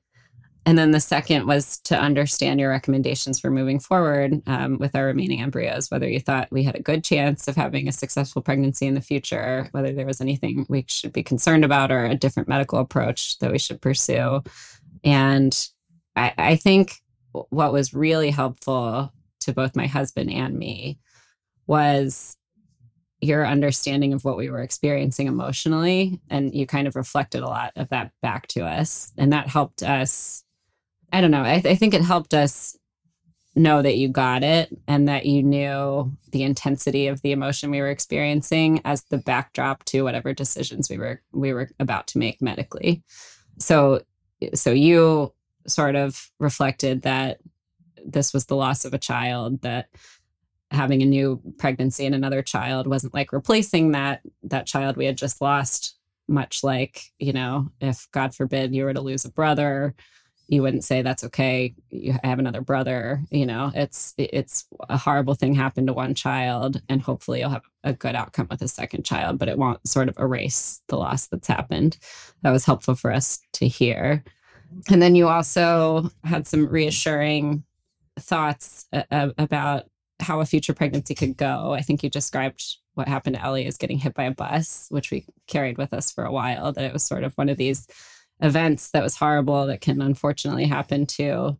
And 0.66 0.76
then 0.76 0.90
the 0.90 0.98
second 0.98 1.46
was 1.46 1.78
to 1.84 1.96
understand 1.96 2.58
your 2.58 2.70
recommendations 2.70 3.38
for 3.38 3.52
moving 3.52 3.78
forward 3.78 4.42
um, 4.48 4.78
with 4.78 4.96
our 4.96 5.06
remaining 5.06 5.40
embryos, 5.40 5.92
whether 5.92 6.08
you 6.08 6.18
thought 6.18 6.50
we 6.50 6.64
had 6.64 6.74
a 6.74 6.82
good 6.82 7.04
chance 7.04 7.46
of 7.46 7.54
having 7.54 7.86
a 7.86 7.92
successful 7.92 8.42
pregnancy 8.42 8.84
in 8.84 8.94
the 8.94 9.00
future, 9.00 9.68
whether 9.70 9.92
there 9.92 10.06
was 10.06 10.20
anything 10.20 10.66
we 10.68 10.84
should 10.88 11.12
be 11.12 11.22
concerned 11.22 11.64
about 11.64 11.92
or 11.92 12.04
a 12.04 12.16
different 12.16 12.48
medical 12.48 12.80
approach 12.80 13.38
that 13.38 13.52
we 13.52 13.60
should 13.60 13.80
pursue. 13.80 14.42
And 15.04 15.56
I, 16.16 16.34
I 16.36 16.56
think 16.56 17.00
what 17.50 17.72
was 17.72 17.94
really 17.94 18.30
helpful 18.30 19.12
to 19.40 19.52
both 19.52 19.76
my 19.76 19.86
husband 19.86 20.32
and 20.32 20.58
me 20.58 20.98
was 21.68 22.36
your 23.20 23.46
understanding 23.46 24.12
of 24.12 24.24
what 24.24 24.36
we 24.36 24.50
were 24.50 24.62
experiencing 24.62 25.28
emotionally. 25.28 26.20
And 26.28 26.52
you 26.52 26.66
kind 26.66 26.88
of 26.88 26.96
reflected 26.96 27.42
a 27.42 27.48
lot 27.48 27.72
of 27.76 27.88
that 27.90 28.10
back 28.20 28.48
to 28.48 28.64
us. 28.64 29.12
And 29.16 29.32
that 29.32 29.46
helped 29.48 29.84
us. 29.84 30.42
I 31.12 31.20
don't 31.20 31.30
know. 31.30 31.42
I, 31.42 31.62
I 31.64 31.74
think 31.74 31.94
it 31.94 32.02
helped 32.02 32.34
us 32.34 32.76
know 33.54 33.80
that 33.80 33.96
you 33.96 34.08
got 34.08 34.42
it 34.42 34.68
and 34.86 35.08
that 35.08 35.24
you 35.24 35.42
knew 35.42 36.14
the 36.30 36.42
intensity 36.42 37.06
of 37.06 37.22
the 37.22 37.32
emotion 37.32 37.70
we 37.70 37.80
were 37.80 37.88
experiencing 37.88 38.82
as 38.84 39.02
the 39.04 39.16
backdrop 39.16 39.82
to 39.84 40.02
whatever 40.02 40.34
decisions 40.34 40.90
we 40.90 40.98
were 40.98 41.22
we 41.32 41.54
were 41.54 41.70
about 41.80 42.06
to 42.08 42.18
make 42.18 42.42
medically. 42.42 43.02
So 43.58 44.02
so 44.54 44.70
you 44.72 45.32
sort 45.66 45.96
of 45.96 46.30
reflected 46.38 47.02
that 47.02 47.38
this 48.04 48.32
was 48.34 48.46
the 48.46 48.56
loss 48.56 48.84
of 48.84 48.94
a 48.94 48.98
child 48.98 49.62
that 49.62 49.88
having 50.70 51.02
a 51.02 51.06
new 51.06 51.40
pregnancy 51.58 52.06
and 52.06 52.14
another 52.14 52.42
child 52.42 52.86
wasn't 52.86 53.14
like 53.14 53.32
replacing 53.32 53.92
that 53.92 54.20
that 54.42 54.66
child 54.66 54.96
we 54.96 55.06
had 55.06 55.16
just 55.16 55.40
lost 55.40 55.96
much 56.28 56.64
like 56.64 57.12
you 57.18 57.32
know 57.32 57.68
if 57.80 58.08
god 58.10 58.34
forbid 58.34 58.74
you 58.74 58.84
were 58.84 58.92
to 58.92 59.00
lose 59.00 59.24
a 59.24 59.30
brother 59.30 59.94
you 60.48 60.62
wouldn't 60.62 60.84
say 60.84 61.02
that's 61.02 61.24
okay. 61.24 61.74
You 61.90 62.16
have 62.22 62.38
another 62.38 62.60
brother 62.60 63.20
you 63.30 63.46
know 63.46 63.72
it's 63.74 64.14
it's 64.18 64.66
a 64.88 64.96
horrible 64.96 65.34
thing 65.34 65.54
happened 65.54 65.88
to 65.88 65.92
one 65.92 66.14
child 66.14 66.80
and 66.88 67.02
hopefully 67.02 67.40
you'll 67.40 67.50
have 67.50 67.64
a 67.84 67.92
good 67.92 68.14
outcome 68.14 68.46
with 68.50 68.62
a 68.62 68.68
second 68.68 69.04
child 69.04 69.38
but 69.38 69.48
it 69.48 69.58
won't 69.58 69.86
sort 69.86 70.08
of 70.08 70.16
erase 70.18 70.82
the 70.88 70.96
loss 70.96 71.26
that's 71.26 71.48
happened. 71.48 71.98
That 72.42 72.50
was 72.52 72.64
helpful 72.64 72.94
for 72.94 73.12
us 73.12 73.40
to 73.54 73.68
hear. 73.68 74.24
And 74.90 75.00
then 75.00 75.14
you 75.14 75.28
also 75.28 76.10
had 76.24 76.46
some 76.46 76.66
reassuring 76.68 77.64
thoughts 78.18 78.86
a- 78.92 79.04
a- 79.10 79.34
about 79.38 79.84
how 80.20 80.40
a 80.40 80.46
future 80.46 80.72
pregnancy 80.74 81.14
could 81.14 81.36
go. 81.36 81.72
I 81.72 81.82
think 81.82 82.02
you 82.02 82.10
described 82.10 82.64
what 82.94 83.08
happened 83.08 83.36
to 83.36 83.42
Ellie 83.42 83.66
as 83.66 83.76
getting 83.76 83.98
hit 83.98 84.14
by 84.14 84.24
a 84.24 84.30
bus, 84.30 84.86
which 84.88 85.10
we 85.10 85.26
carried 85.46 85.76
with 85.76 85.92
us 85.92 86.10
for 86.10 86.24
a 86.24 86.32
while, 86.32 86.72
that 86.72 86.84
it 86.84 86.92
was 86.92 87.02
sort 87.02 87.24
of 87.24 87.34
one 87.34 87.48
of 87.48 87.58
these 87.58 87.86
events 88.40 88.90
that 88.90 89.02
was 89.02 89.16
horrible 89.16 89.66
that 89.66 89.80
can 89.80 90.00
unfortunately 90.00 90.66
happen 90.66 91.06
to 91.06 91.56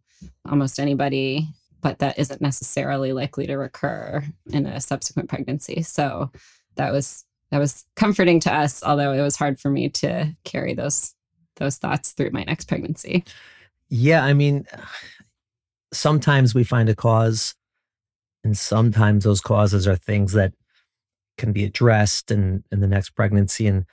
almost 0.48 0.78
anybody, 0.78 1.48
but 1.80 1.98
that 1.98 2.18
isn't 2.18 2.40
necessarily 2.40 3.12
likely 3.12 3.46
to 3.46 3.56
recur 3.56 4.24
in 4.50 4.66
a 4.66 4.80
subsequent 4.80 5.28
pregnancy. 5.28 5.82
So 5.82 6.30
that 6.76 6.92
was 6.92 7.24
that 7.50 7.58
was 7.58 7.84
comforting 7.94 8.40
to 8.40 8.52
us, 8.52 8.82
although 8.82 9.12
it 9.12 9.22
was 9.22 9.36
hard 9.36 9.60
for 9.60 9.70
me 9.70 9.88
to 9.90 10.34
carry 10.44 10.74
those 10.74 11.14
those 11.56 11.76
thoughts 11.76 12.12
through 12.12 12.30
my 12.32 12.44
next 12.44 12.66
pregnancy. 12.66 13.24
Yeah, 13.88 14.24
I 14.24 14.34
mean, 14.34 14.66
sometimes 15.92 16.54
we 16.54 16.64
find 16.64 16.88
a 16.88 16.94
cause, 16.94 17.54
and 18.44 18.56
sometimes 18.56 19.24
those 19.24 19.40
causes 19.40 19.86
are 19.86 19.96
things 19.96 20.32
that 20.32 20.52
can 21.38 21.52
be 21.52 21.64
addressed 21.64 22.30
in 22.30 22.64
in 22.70 22.80
the 22.80 22.88
next 22.88 23.10
pregnancy. 23.10 23.66
And 23.66 23.86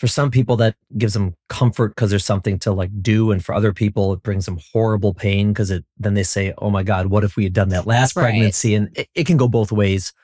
for 0.00 0.06
some 0.06 0.30
people, 0.30 0.56
that 0.56 0.76
gives 0.96 1.12
them 1.12 1.36
comfort 1.50 1.88
because 1.94 2.08
there's 2.08 2.24
something 2.24 2.58
to 2.60 2.72
like 2.72 2.90
do, 3.02 3.32
and 3.32 3.44
for 3.44 3.54
other 3.54 3.74
people, 3.74 4.14
it 4.14 4.22
brings 4.22 4.46
them 4.46 4.58
horrible 4.72 5.12
pain 5.12 5.48
because 5.52 5.70
it 5.70 5.84
then 5.98 6.14
they 6.14 6.22
say, 6.22 6.54
"Oh 6.56 6.70
my 6.70 6.82
God, 6.82 7.08
what 7.08 7.22
if 7.22 7.36
we 7.36 7.44
had 7.44 7.52
done 7.52 7.68
that 7.68 7.86
last 7.86 8.16
Right. 8.16 8.22
pregnancy?" 8.22 8.74
And 8.74 8.96
it, 8.96 9.10
it 9.14 9.26
can 9.26 9.36
go 9.36 9.46
both 9.46 9.70
ways. 9.70 10.14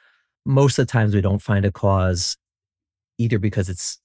Most 0.47 0.79
of 0.79 0.87
the 0.87 0.91
times, 0.91 1.15
we 1.15 1.21
don't 1.21 1.43
find 1.43 1.67
a 1.67 1.71
cause 1.71 2.39
either 3.19 3.39
because 3.39 3.69
it's 3.69 3.99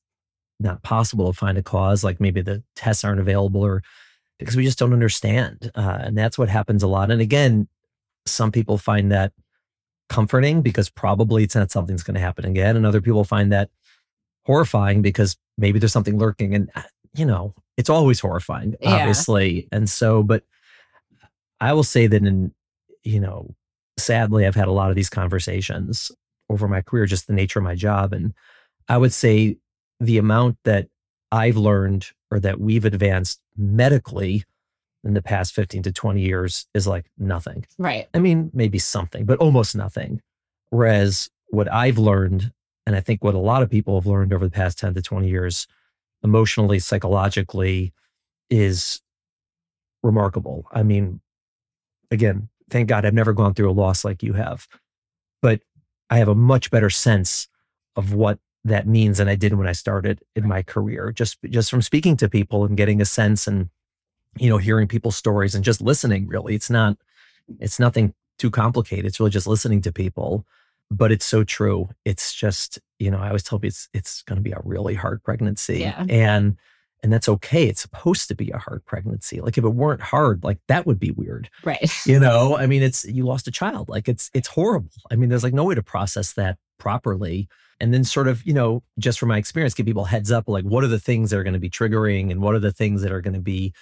not 0.60 0.84
possible 0.84 1.32
to 1.32 1.40
find 1.40 1.58
a 1.58 1.64
cause, 1.64 2.04
like 2.04 2.20
maybe 2.20 2.42
the 2.42 2.62
tests 2.76 3.06
aren't 3.06 3.22
available, 3.22 3.62
or 3.62 3.82
because 4.40 4.58
we 4.58 4.66
just 4.66 4.78
don't 4.78 4.92
understand. 4.92 5.72
Uh, 5.74 6.00
and 6.02 6.18
that's 6.18 6.38
what 6.38 6.50
happens 6.50 6.84
a 6.84 6.88
lot. 6.88 7.12
And 7.12 7.22
again, 7.22 7.70
some 8.26 8.52
people 8.52 8.78
find 8.78 9.10
that 9.14 9.32
comforting 10.10 10.62
because 10.62 10.90
probably 10.90 11.44
it's 11.44 11.56
not 11.56 11.72
something 11.72 11.96
that's 11.96 12.04
going 12.04 12.16
to 12.16 12.20
happen 12.20 12.44
again. 12.44 12.76
And 12.76 12.86
other 12.86 13.00
people 13.00 13.24
find 13.24 13.54
that 13.54 13.70
horrifying 14.52 15.02
because 15.02 15.38
maybe 15.58 15.80
there's 15.80 15.94
something 15.94 16.18
lurking. 16.18 16.54
And, 16.54 16.70
uh, 16.76 16.82
you 17.14 17.26
know, 17.26 17.54
it's 17.78 17.90
always 17.90 18.20
horrifying, 18.20 18.76
Yeah. 18.82 18.96
obviously. 18.98 19.68
And 19.72 19.90
so, 19.90 20.24
but 20.24 20.44
I 21.62 21.74
will 21.74 21.84
say 21.84 22.08
that 22.08 22.24
in, 22.26 22.54
you 23.04 23.20
know, 23.20 23.56
sadly, 23.98 24.46
I've 24.46 24.56
had 24.56 24.68
a 24.68 24.72
lot 24.72 24.90
of 24.90 24.96
these 24.96 25.10
conversations 25.10 26.12
over 26.50 26.68
my 26.68 26.82
career, 26.82 27.06
just 27.06 27.28
the 27.28 27.34
nature 27.34 27.60
of 27.60 27.64
my 27.64 27.76
job. 27.76 28.12
And 28.14 28.34
I 28.90 28.98
would 28.98 29.14
say 29.14 29.58
the 30.00 30.18
amount 30.18 30.58
that 30.66 30.88
I've 31.32 31.56
learned 31.58 32.08
or 32.30 32.40
that 32.42 32.60
we've 32.60 32.84
advanced 32.86 33.40
medically 33.56 34.44
in 35.04 35.14
the 35.14 35.22
past 35.22 35.54
15 35.54 35.84
to 35.84 35.92
20 35.92 36.22
years 36.22 36.68
is 36.74 36.88
like 36.88 37.06
nothing. 37.18 37.66
Right. 37.78 38.08
I 38.14 38.20
mean, 38.20 38.52
maybe 38.54 38.80
something, 38.80 39.26
but 39.26 39.40
almost 39.40 39.76
nothing. 39.76 40.22
Whereas 40.72 41.30
what 41.50 41.72
I've 41.72 41.98
learned, 41.98 42.52
and 42.86 42.96
I 42.96 43.00
think 43.00 43.24
what 43.24 43.36
a 43.36 43.40
lot 43.40 43.64
of 43.64 43.70
people 43.70 44.00
have 44.00 44.08
learned 44.08 44.34
over 44.34 44.46
the 44.46 44.52
past 44.52 44.80
10 44.80 44.94
to 44.96 45.02
20 45.02 45.30
years, 45.30 45.68
emotionally, 46.24 46.80
psychologically, 46.80 47.94
is 48.50 49.02
remarkable. 50.04 50.66
I 50.72 50.84
mean, 50.84 51.22
again, 52.10 52.50
thank 52.70 52.90
God 52.90 53.06
I've 53.06 53.14
never 53.14 53.34
gone 53.34 53.54
through 53.54 53.70
a 53.70 53.74
loss 53.74 54.04
like 54.04 54.24
you 54.24 54.34
have, 54.34 54.68
but 55.42 55.62
I 56.10 56.18
have 56.18 56.28
a 56.28 56.36
much 56.36 56.72
better 56.72 56.90
sense 56.90 57.48
of 57.96 58.14
what 58.14 58.40
that 58.64 58.88
means 58.88 59.18
than 59.18 59.28
I 59.28 59.36
did 59.36 59.54
when 59.54 59.68
I 59.68 59.72
started 59.72 60.22
in 60.36 60.48
my 60.48 60.62
career. 60.62 61.12
Just 61.12 61.38
just 61.50 61.70
from 61.72 61.82
speaking 61.82 62.18
to 62.18 62.30
people 62.30 62.66
and 62.66 62.78
getting 62.78 63.02
a 63.02 63.06
sense 63.06 63.48
and 63.48 63.70
you 64.38 64.50
know 64.50 64.58
hearing 64.58 64.88
people's 64.88 65.16
stories 65.16 65.56
and 65.56 65.64
just 65.64 65.82
listening. 65.82 66.28
Really, 66.28 66.56
it's 66.56 66.70
not 66.70 66.98
it's 67.60 67.80
nothing 67.80 68.14
too 68.38 68.52
complicated. 68.52 69.06
It's 69.06 69.20
really 69.20 69.32
just 69.32 69.48
listening 69.48 69.82
to 69.82 69.92
people. 69.92 70.46
But 70.94 71.12
it's 71.12 71.26
so 71.26 71.44
true. 71.44 71.90
It's 72.04 72.34
just, 72.34 72.78
you 73.00 73.10
know, 73.10 73.18
I 73.18 73.28
always 73.28 73.44
tell 73.44 73.58
people 73.58 73.70
it's 73.70 73.90
it's 73.94 74.22
gonna 74.24 74.42
be 74.42 74.52
a 74.52 74.62
really 74.64 74.94
hard 74.94 75.24
pregnancy. 75.24 75.80
Yeah. 75.80 76.06
And 76.10 76.58
and 77.04 77.12
that's 77.12 77.28
okay. 77.28 77.68
It's 77.68 77.82
supposed 77.82 78.28
to 78.28 78.36
be 78.36 78.52
a 78.52 78.58
hard 78.58 78.86
pregnancy. 78.86 79.42
Like 79.42 79.58
if 79.58 79.64
it 79.64 79.70
weren't 79.70 80.02
hard, 80.02 80.44
like 80.44 80.60
that 80.68 80.86
would 80.86 81.00
be 81.00 81.12
weird. 81.12 81.50
Right. 81.64 81.92
You 82.06 82.20
know, 82.26 82.58
I 82.58 82.68
mean, 82.68 82.84
it's 82.84 83.06
you 83.06 83.26
lost 83.26 83.48
a 83.48 83.52
child. 83.52 83.90
Like 83.90 84.08
it's 84.08 84.30
it's 84.34 84.50
horrible. 84.50 84.92
I 85.10 85.16
mean, 85.16 85.30
there's 85.30 85.44
like 85.44 85.54
no 85.54 85.64
way 85.64 85.76
to 85.76 85.84
process 85.84 86.34
that 86.34 86.58
properly. 86.78 87.48
And 87.80 87.94
then 87.94 88.04
sort 88.04 88.28
of, 88.28 88.46
you 88.46 88.54
know, 88.54 88.84
just 89.00 89.20
from 89.20 89.30
my 89.30 89.38
experience, 89.38 89.74
give 89.74 89.88
people 89.88 90.06
heads 90.06 90.32
up 90.32 90.48
like 90.48 90.66
what 90.66 90.84
are 90.84 90.88
the 90.88 91.00
things 91.00 91.32
that 91.32 91.40
are 91.40 91.44
going 91.44 91.54
to 91.54 91.60
be 91.60 91.70
triggering 91.70 92.30
and 92.30 92.42
what 92.42 92.54
are 92.54 92.60
the 92.60 92.72
things 92.72 93.02
that 93.02 93.12
are 93.12 93.22
going 93.22 93.34
to 93.34 93.40
be, 93.40 93.74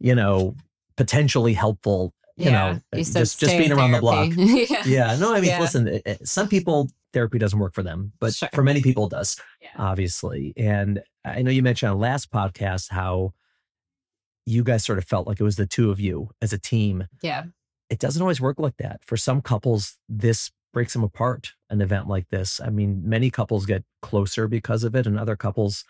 you 0.00 0.14
know, 0.14 0.56
potentially 0.96 1.52
helpful. 1.52 2.12
You 2.36 2.46
yeah. 2.46 2.50
know, 2.50 2.80
You 2.94 3.00
uh, 3.00 3.04
said 3.04 3.18
just 3.20 3.38
just 3.40 3.56
being 3.56 3.70
in 3.70 3.78
around 3.78 3.92
the 3.92 4.00
block. 4.00 4.28
yeah. 4.36 4.82
Yeah, 4.84 5.16
no, 5.18 5.32
I 5.34 5.40
mean, 5.40 5.50
Yeah. 5.50 5.60
listen, 5.60 5.86
it- 5.88 6.02
it- 6.04 6.28
some 6.28 6.48
people 6.48 6.90
therapy 7.12 7.38
doesn't 7.38 7.58
work 7.60 7.74
for 7.74 7.82
them, 7.84 8.12
but 8.18 8.34
Sure. 8.34 8.48
for 8.52 8.62
many 8.64 8.82
people 8.82 9.06
it 9.06 9.10
does, 9.10 9.36
Yeah. 9.62 9.68
obviously. 9.78 10.52
And 10.56 11.00
I 11.24 11.42
know 11.42 11.50
you 11.52 11.62
mentioned 11.62 11.92
on 11.92 11.98
last 12.00 12.30
podcast 12.32 12.90
how 12.90 13.34
you 14.46 14.62
guys 14.64 14.84
sort 14.84 14.98
of 14.98 15.04
felt 15.04 15.26
like 15.26 15.40
it 15.40 15.44
was 15.44 15.56
the 15.56 15.66
two 15.66 15.90
of 15.90 16.00
you 16.00 16.30
as 16.42 16.52
a 16.52 16.58
team. 16.58 17.06
Yeah. 17.22 17.44
It 17.88 17.98
doesn't 17.98 18.20
always 18.20 18.40
work 18.40 18.58
like 18.58 18.76
that. 18.78 19.04
For 19.04 19.16
some 19.16 19.40
couples, 19.40 19.96
this 20.08 20.50
breaks 20.72 20.92
them 20.92 21.04
apart, 21.04 21.52
an 21.70 21.80
event 21.80 22.08
like 22.08 22.28
this. 22.30 22.60
I 22.60 22.68
mean, 22.70 23.08
many 23.08 23.30
couples 23.30 23.64
get 23.64 23.84
closer 24.02 24.48
because 24.48 24.82
of 24.84 24.94
it, 24.96 25.06
and 25.06 25.18
other 25.18 25.36
couples, 25.36 25.84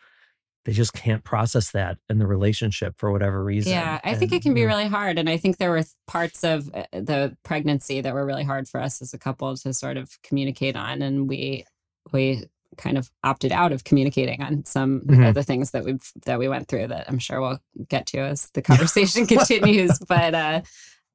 they 0.64 0.72
just 0.72 0.92
can't 0.94 1.22
process 1.24 1.70
that 1.72 1.98
in 2.08 2.18
the 2.18 2.26
relationship 2.26 2.94
for 2.98 3.12
whatever 3.12 3.44
reason. 3.44 3.72
Yeah, 3.72 4.00
I 4.02 4.14
think 4.14 4.32
it 4.32 4.42
can 4.42 4.54
be 4.54 4.64
really 4.64 4.86
hard. 4.86 5.18
And 5.18 5.28
I 5.28 5.36
think 5.36 5.58
there 5.58 5.70
were 5.70 5.84
parts 6.06 6.42
of 6.42 6.70
uh, 6.74 6.84
the 6.92 7.36
pregnancy 7.42 8.00
that 8.00 8.14
were 8.14 8.24
really 8.24 8.44
hard 8.44 8.68
for 8.68 8.80
us 8.80 9.02
as 9.02 9.12
a 9.12 9.18
couple 9.18 9.54
to 9.58 9.74
sort 9.74 9.96
of 9.96 10.10
communicate 10.22 10.74
on. 10.76 11.02
And 11.02 11.28
we, 11.28 11.64
we, 12.12 12.44
kind 12.76 12.98
of 12.98 13.08
opted 13.22 13.52
out 13.52 13.70
of 13.70 13.84
communicating 13.84 14.42
on 14.42 14.64
some 14.64 15.02
Mhm. 15.02 15.28
of 15.28 15.34
the 15.34 15.44
things 15.44 15.70
that 15.70 15.84
we 15.84 15.96
that 16.26 16.40
we 16.40 16.48
went 16.48 16.66
through 16.66 16.88
that 16.88 17.04
I'm 17.08 17.20
sure 17.20 17.40
we'll 17.40 17.60
get 17.88 18.04
to 18.06 18.18
as 18.18 18.50
the 18.54 18.62
conversation 18.62 19.26
continues 19.28 19.96
but 20.08 20.34
uh 20.34 20.62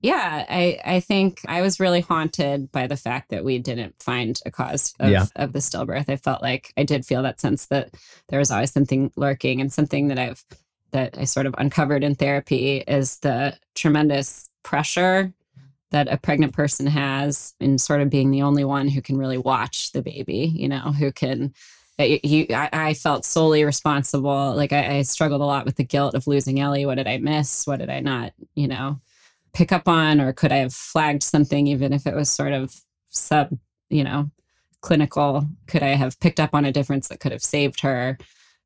yeah 0.02 0.46
I 0.50 0.80
I 0.86 1.00
think 1.00 1.42
I 1.48 1.62
was 1.62 1.80
really 1.80 2.02
haunted 2.02 2.72
by 2.72 2.88
the 2.88 2.98
fact 2.98 3.30
that 3.30 3.44
we 3.44 3.60
didn't 3.60 4.02
find 4.02 4.40
a 4.46 4.52
cause 4.52 4.94
of, 5.00 5.10
Yeah. 5.12 5.26
of 5.36 5.54
the 5.54 5.60
stillbirth 5.60 6.10
I 6.10 6.16
felt 6.18 6.42
like 6.42 6.74
I 6.78 6.84
did 6.84 7.06
feel 7.06 7.24
that 7.24 7.42
sense 7.42 7.66
that 7.68 7.94
there 8.30 8.40
was 8.40 8.52
always 8.52 8.72
something 8.72 9.12
lurking 9.16 9.62
and 9.62 9.72
something 9.72 10.08
that 10.10 10.20
I've 10.20 10.44
that 10.92 11.18
I 11.18 11.26
sort 11.26 11.46
of 11.46 11.54
uncovered 11.58 12.04
in 12.04 12.16
therapy 12.16 12.78
is 12.78 13.18
the 13.20 13.56
tremendous 13.76 14.50
pressure 14.64 15.34
that 15.92 16.08
a 16.12 16.18
pregnant 16.18 16.54
person 16.54 16.86
has 16.88 17.54
in 17.60 17.78
sort 17.78 18.02
of 18.02 18.10
being 18.10 18.32
the 18.32 18.42
only 18.44 18.64
one 18.64 18.88
who 18.88 19.02
can 19.02 19.18
really 19.18 19.38
watch 19.38 19.92
the 19.92 20.02
baby, 20.04 20.52
you 20.56 20.68
know, 20.68 20.92
who 20.94 21.12
can. 21.12 21.54
I- 22.00 22.20
You, 22.24 22.46
I, 22.52 22.70
I 22.72 22.94
felt 22.94 23.26
solely 23.26 23.64
responsible. 23.66 24.54
Like 24.56 24.72
I, 24.72 24.98
I 24.98 25.02
struggled 25.02 25.42
a 25.42 25.46
lot 25.46 25.66
with 25.66 25.76
the 25.76 25.84
guilt 25.84 26.16
of 26.16 26.28
losing 26.28 26.60
Ellie. 26.60 26.86
What 26.86 26.96
did 26.96 27.08
I 27.08 27.18
miss? 27.18 27.68
What 27.68 27.80
did 27.80 27.90
I 27.90 28.00
not, 28.00 28.34
you 28.56 28.68
know, 28.68 29.00
pick 29.54 29.72
up 29.72 29.88
on? 29.88 30.22
Or 30.22 30.34
could 30.34 30.52
I 30.52 30.58
have 30.58 30.74
flagged 30.74 31.24
something, 31.24 31.68
even 31.68 31.94
if 31.94 32.06
it 32.06 32.16
was 32.16 32.30
sort 32.30 32.54
of 32.54 32.76
sub, 33.10 33.58
you 33.90 34.04
know, 34.04 34.32
clinical? 34.82 35.48
Could 35.68 35.84
I 35.84 35.96
have 35.96 36.20
picked 36.20 36.40
up 36.40 36.52
on 36.54 36.66
a 36.66 36.72
difference 36.72 37.08
that 37.08 37.20
could 37.20 37.32
have 37.32 37.44
saved 37.44 37.82
her? 37.82 38.18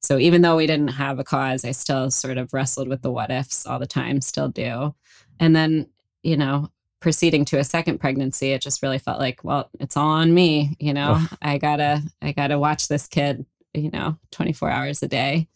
So 0.02 0.18
even 0.18 0.42
though 0.42 0.58
we 0.58 0.68
didn't 0.68 0.90
have 0.90 1.18
a 1.20 1.24
cause, 1.24 1.63
I 1.63 1.72
still 1.72 2.12
sort 2.12 2.38
of 2.38 2.54
wrestled 2.54 2.90
with 2.90 3.02
the 3.02 3.12
what 3.12 3.32
ifs 3.32 3.66
all 3.66 3.80
the 3.80 3.88
time, 3.88 4.20
still 4.20 4.50
do. 4.50 4.94
And 5.40 5.56
then, 5.56 5.88
you 6.24 6.36
know, 6.36 6.70
proceeding 7.00 7.46
to 7.46 7.60
a 7.60 7.63
second 7.63 8.00
pregnancy, 8.00 8.52
it 8.52 8.62
just 8.62 8.84
really 8.84 8.98
felt 8.98 9.20
like, 9.20 9.44
well, 9.44 9.70
it's 9.80 9.96
all 9.96 10.10
on 10.10 10.34
me, 10.34 10.75
you 10.80 10.94
know. 10.94 11.16
Ugh. 11.18 11.38
I 11.42 11.58
gotta, 11.58 12.02
I 12.22 12.34
gotta 12.34 12.60
watch 12.60 12.90
this 12.90 13.08
kid, 13.08 13.46
you 13.74 13.92
know, 13.92 14.18
24 14.32 14.70
hours 14.70 15.04
a 15.04 15.08
day. 15.08 15.48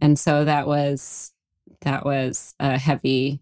And 0.00 0.18
so 0.18 0.44
that 0.44 0.66
was 0.66 1.32
that 1.82 2.04
was 2.04 2.54
a 2.58 2.78
heavy 2.78 3.40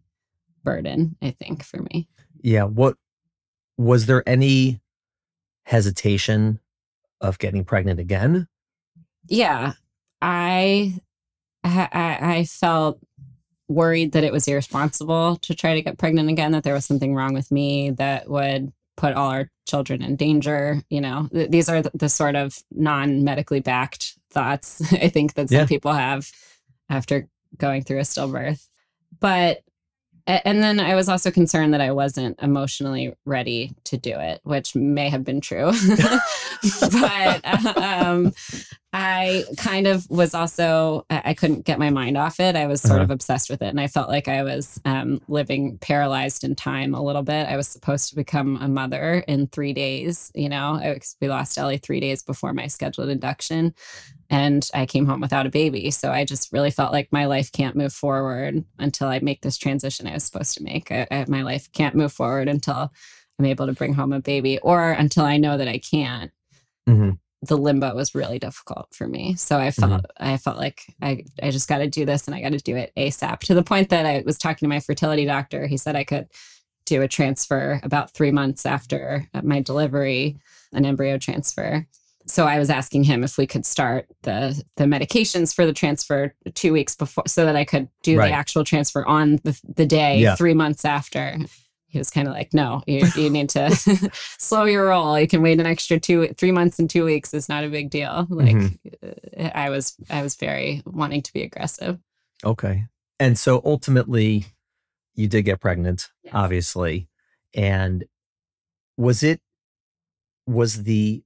burden, 0.62 1.16
I 1.22 1.30
think, 1.30 1.64
for 1.64 1.78
me. 1.82 2.08
Yeah. 2.40 2.64
What 2.64 2.96
was 3.78 4.06
there 4.06 4.22
any 4.28 4.80
hesitation 5.64 6.58
of 7.20 7.38
getting 7.38 7.64
pregnant 7.64 8.00
again? 8.00 8.48
yeah 9.28 9.74
i 10.20 10.92
i 11.62 12.18
i 12.20 12.44
felt 12.44 12.98
worried 13.68 14.10
that 14.12 14.24
it 14.24 14.32
was 14.32 14.48
irresponsible 14.48 15.36
to 15.36 15.54
try 15.54 15.74
to 15.74 15.80
get 15.82 15.96
pregnant 15.96 16.28
again 16.28 16.50
that 16.50 16.64
there 16.64 16.74
was 16.74 16.84
something 16.84 17.14
wrong 17.14 17.32
with 17.32 17.52
me 17.52 17.90
that 17.90 18.28
would 18.28 18.72
put 18.96 19.14
all 19.14 19.30
our 19.30 19.48
children 19.68 20.02
in 20.02 20.16
danger 20.16 20.82
you 20.90 21.00
know 21.00 21.28
Th- 21.32 21.48
these 21.48 21.68
are 21.68 21.82
the, 21.82 21.92
the 21.94 22.08
sort 22.08 22.34
of 22.34 22.58
non-medically 22.72 23.60
backed 23.60 24.18
thoughts 24.30 24.82
i 24.94 25.08
think 25.08 25.34
that 25.34 25.48
some 25.48 25.58
Yeah. 25.60 25.66
people 25.66 25.92
have 25.92 26.28
after 26.90 27.28
going 27.56 27.84
through 27.84 27.98
a 27.98 28.02
stillbirth 28.02 28.66
but 29.20 29.60
and 30.26 30.62
then 30.62 30.80
I 30.80 30.94
was 30.94 31.08
also 31.08 31.30
concerned 31.30 31.74
that 31.74 31.80
I 31.80 31.92
wasn't 31.92 32.38
emotionally 32.42 33.14
ready 33.24 33.74
to 33.84 33.96
do 33.96 34.12
it, 34.12 34.40
which 34.44 34.74
may 34.74 35.08
have 35.08 35.24
been 35.24 35.40
true. 35.40 35.72
but 36.92 37.76
um, 37.76 38.32
I 38.94 39.44
kind 39.56 39.86
of 39.86 40.08
was 40.10 40.34
also, 40.34 41.06
I 41.08 41.32
couldn't 41.32 41.64
get 41.64 41.78
my 41.78 41.88
mind 41.88 42.18
off 42.18 42.38
it. 42.40 42.56
I 42.56 42.66
was 42.66 42.82
sort 42.82 42.96
Uh-huh. 42.96 43.04
of 43.04 43.10
obsessed 43.10 43.48
with 43.48 43.62
it. 43.62 43.68
And 43.68 43.80
I 43.80 43.86
felt 43.86 44.10
like 44.10 44.28
I 44.28 44.42
was 44.42 44.78
um, 44.84 45.18
living 45.28 45.78
paralyzed 45.78 46.44
in 46.44 46.54
time 46.54 46.94
a 46.94 47.02
little 47.02 47.22
bit. 47.22 47.48
I 47.48 47.56
was 47.56 47.68
supposed 47.68 48.10
to 48.10 48.16
become 48.16 48.58
a 48.60 48.68
mother 48.68 49.24
in 49.26 49.46
three 49.46 49.72
days. 49.72 50.30
You 50.34 50.50
know, 50.50 50.74
I, 50.74 51.00
we 51.22 51.28
lost 51.28 51.56
Ellie 51.56 51.78
three 51.78 52.00
days 52.00 52.22
before 52.22 52.52
my 52.52 52.66
scheduled 52.66 53.08
induction. 53.08 53.74
And 54.28 54.68
I 54.74 54.84
came 54.84 55.06
home 55.06 55.22
without 55.22 55.46
a 55.46 55.50
baby. 55.50 55.90
So 55.90 56.10
I 56.12 56.26
just 56.26 56.52
really 56.52 56.70
felt 56.70 56.92
like 56.92 57.08
my 57.12 57.24
life 57.24 57.50
can't 57.50 57.76
move 57.76 57.94
forward 57.94 58.62
until 58.78 59.08
I 59.08 59.20
make 59.20 59.40
this 59.40 59.56
transition 59.56 60.06
I 60.06 60.12
was 60.14 60.24
supposed 60.24 60.54
to 60.58 60.62
make. 60.62 60.92
I, 60.92 61.06
I, 61.10 61.24
my 61.28 61.42
life 61.42 61.72
can't 61.72 61.94
move 61.94 62.12
forward 62.12 62.46
until 62.48 62.92
I'm 63.38 63.46
able 63.46 63.66
to 63.66 63.72
bring 63.72 63.94
home 63.94 64.12
a 64.12 64.20
baby 64.20 64.58
or 64.58 64.92
until 64.92 65.24
I 65.24 65.38
know 65.38 65.56
that 65.56 65.68
I 65.68 65.78
can't 65.78 66.30
Mhm. 66.88 67.18
The 67.42 67.58
limbo 67.58 67.94
was 67.94 68.14
really 68.14 68.38
difficult 68.38 68.88
for 68.94 69.08
me. 69.08 69.34
So 69.34 69.58
I 69.58 69.68
mm-hmm. 69.68 69.90
felt 69.90 70.06
I 70.18 70.36
felt 70.36 70.56
like 70.56 70.82
I 71.02 71.24
I 71.42 71.50
just 71.50 71.68
got 71.68 71.78
to 71.78 71.88
do 71.88 72.04
this 72.04 72.26
and 72.26 72.34
I 72.34 72.40
got 72.40 72.52
to 72.52 72.58
do 72.58 72.76
it 72.76 72.92
ASAP 72.96 73.40
to 73.40 73.54
the 73.54 73.64
point 73.64 73.88
that 73.90 74.06
I 74.06 74.22
was 74.24 74.38
talking 74.38 74.66
to 74.66 74.74
my 74.74 74.80
fertility 74.80 75.24
doctor. 75.24 75.66
He 75.66 75.76
said 75.76 75.96
I 75.96 76.04
could 76.04 76.28
do 76.84 77.02
a 77.02 77.08
transfer 77.08 77.80
about 77.84 78.12
3 78.12 78.32
months 78.32 78.66
after 78.66 79.28
uh, 79.34 79.42
my 79.42 79.60
delivery, 79.60 80.38
an 80.72 80.84
embryo 80.84 81.16
transfer. 81.18 81.86
So 82.26 82.46
I 82.46 82.58
was 82.58 82.70
asking 82.70 83.04
him 83.04 83.24
if 83.24 83.36
we 83.36 83.46
could 83.46 83.66
start 83.66 84.06
the 84.22 84.62
the 84.76 84.84
medications 84.84 85.52
for 85.52 85.66
the 85.66 85.72
transfer 85.72 86.34
2 86.54 86.72
weeks 86.72 86.94
before 86.94 87.24
so 87.26 87.44
that 87.44 87.56
I 87.56 87.64
could 87.64 87.88
do 88.02 88.18
Right. 88.18 88.28
the 88.28 88.34
actual 88.34 88.62
transfer 88.64 89.04
on 89.04 89.40
the, 89.42 89.60
the 89.76 89.86
day 89.86 90.20
Yeah. 90.20 90.36
3 90.36 90.54
months 90.54 90.84
after. 90.84 91.38
He 91.92 91.98
was 91.98 92.08
kind 92.10 92.26
of 92.26 92.32
like, 92.32 92.54
no, 92.54 92.82
you, 92.86 93.06
you 93.16 93.28
need 93.28 93.50
to 93.50 93.70
slow 94.38 94.64
your 94.64 94.88
roll. 94.88 95.20
You 95.20 95.28
can 95.28 95.42
wait 95.42 95.60
an 95.60 95.66
extra 95.66 96.00
two, 96.00 96.28
three 96.38 96.50
months 96.50 96.78
and 96.78 96.88
two 96.88 97.04
weeks. 97.04 97.34
It's 97.34 97.50
not 97.50 97.64
a 97.64 97.68
big 97.68 97.90
deal. 97.90 98.26
Like 98.30 98.56
Mhm. 98.56 98.78
uh, 99.38 99.50
I 99.54 99.68
was, 99.68 99.94
I 100.08 100.22
was 100.22 100.34
very 100.34 100.82
wanting 100.86 101.20
to 101.20 101.32
be 101.34 101.42
aggressive. 101.42 101.98
Okay. 102.44 102.86
And 103.20 103.38
so 103.38 103.60
ultimately, 103.64 104.46
you 105.14 105.28
did 105.28 105.42
get 105.42 105.60
pregnant, 105.60 106.08
Yes. 106.24 106.32
obviously. 106.34 107.08
And 107.54 108.04
was 108.96 109.22
it, 109.22 109.40
was 110.46 110.84
the 110.84 111.22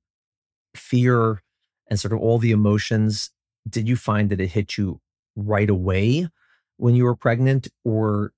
fear 0.74 1.42
and 1.88 1.98
sort 2.00 2.12
of 2.12 2.18
all 2.18 2.38
the 2.38 2.50
emotions, 2.50 3.30
did 3.68 3.88
you 3.88 3.94
find 3.96 4.30
that 4.30 4.40
it 4.40 4.48
hit 4.48 4.76
you 4.76 5.00
right 5.36 5.70
away 5.70 6.28
when 6.76 6.96
you 6.96 7.04
were 7.04 7.14
pregnant? 7.16 7.68
Or 7.84 8.32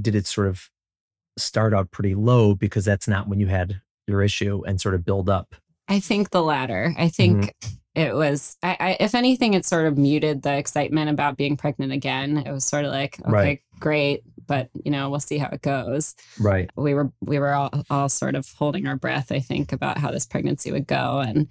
did 0.00 0.14
it 0.14 0.26
sort 0.26 0.48
of 0.48 0.68
start 1.36 1.74
out 1.74 1.90
pretty 1.90 2.14
low 2.14 2.54
because 2.54 2.84
that's 2.84 3.08
not 3.08 3.28
when 3.28 3.40
you 3.40 3.46
had 3.46 3.80
your 4.06 4.22
issue 4.22 4.62
and 4.66 4.80
sort 4.80 4.94
of 4.94 5.04
build 5.04 5.28
up? 5.30 5.54
I 5.88 6.00
think 6.00 6.30
the 6.30 6.42
latter. 6.42 6.94
I 6.98 7.08
think 7.08 7.54
it 7.94 8.14
was, 8.14 8.56
I, 8.62 8.76
I, 8.80 8.96
if 9.00 9.14
anything, 9.14 9.54
it 9.54 9.64
sort 9.66 9.86
of 9.86 9.98
muted 9.98 10.42
the 10.42 10.56
excitement 10.56 11.10
about 11.10 11.36
being 11.36 11.56
pregnant 11.56 11.92
again. 11.92 12.38
It 12.38 12.50
was 12.50 12.64
sort 12.64 12.84
of 12.84 12.92
like, 12.92 13.18
okay, 13.20 13.30
Right. 13.30 13.60
great, 13.80 14.22
but 14.46 14.70
you 14.84 14.90
know, 14.90 15.10
we'll 15.10 15.20
see 15.20 15.38
how 15.38 15.48
it 15.48 15.62
goes. 15.62 16.14
Right. 16.40 16.70
we 16.76 16.94
were 16.94 17.12
we 17.20 17.38
were 17.38 17.52
all, 17.52 17.70
all 17.90 18.08
sort 18.08 18.34
of 18.34 18.50
holding 18.56 18.86
our 18.86 18.96
breath 18.96 19.30
i 19.30 19.40
think 19.40 19.72
about 19.72 19.98
how 19.98 20.10
this 20.10 20.26
pregnancy 20.26 20.72
would 20.72 20.86
go 20.86 21.20
and 21.20 21.48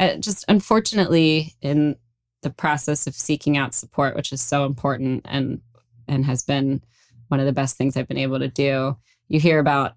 uh, 0.00 0.16
just 0.16 0.44
unfortunately 0.48 1.54
in 1.60 1.96
the 2.42 2.50
process 2.50 3.06
of 3.06 3.14
seeking 3.14 3.56
out 3.56 3.74
support 3.74 4.16
which 4.16 4.32
is 4.32 4.40
so 4.40 4.64
important 4.64 5.22
and 5.26 5.60
and 6.08 6.24
has 6.24 6.42
been 6.42 6.82
one 7.28 7.38
of 7.40 7.46
the 7.46 7.52
best 7.52 7.76
things 7.76 7.96
i've 7.96 8.08
been 8.08 8.16
able 8.18 8.38
to 8.38 8.48
do 8.48 8.96
you 9.32 9.40
hear 9.40 9.58
about 9.58 9.94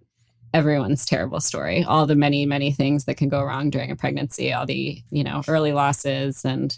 everyone's 0.53 1.05
terrible 1.05 1.41
story 1.41 1.83
all 1.83 2.05
the 2.05 2.15
many 2.15 2.45
many 2.45 2.71
things 2.71 3.05
that 3.05 3.17
can 3.17 3.27
go 3.27 3.43
wrong 3.43 3.69
during 3.69 3.91
a 3.91 3.95
pregnancy 3.95 4.53
all 4.53 4.65
the 4.65 5.01
you 5.11 5.23
know 5.23 5.41
early 5.47 5.73
losses 5.73 6.45
and 6.45 6.77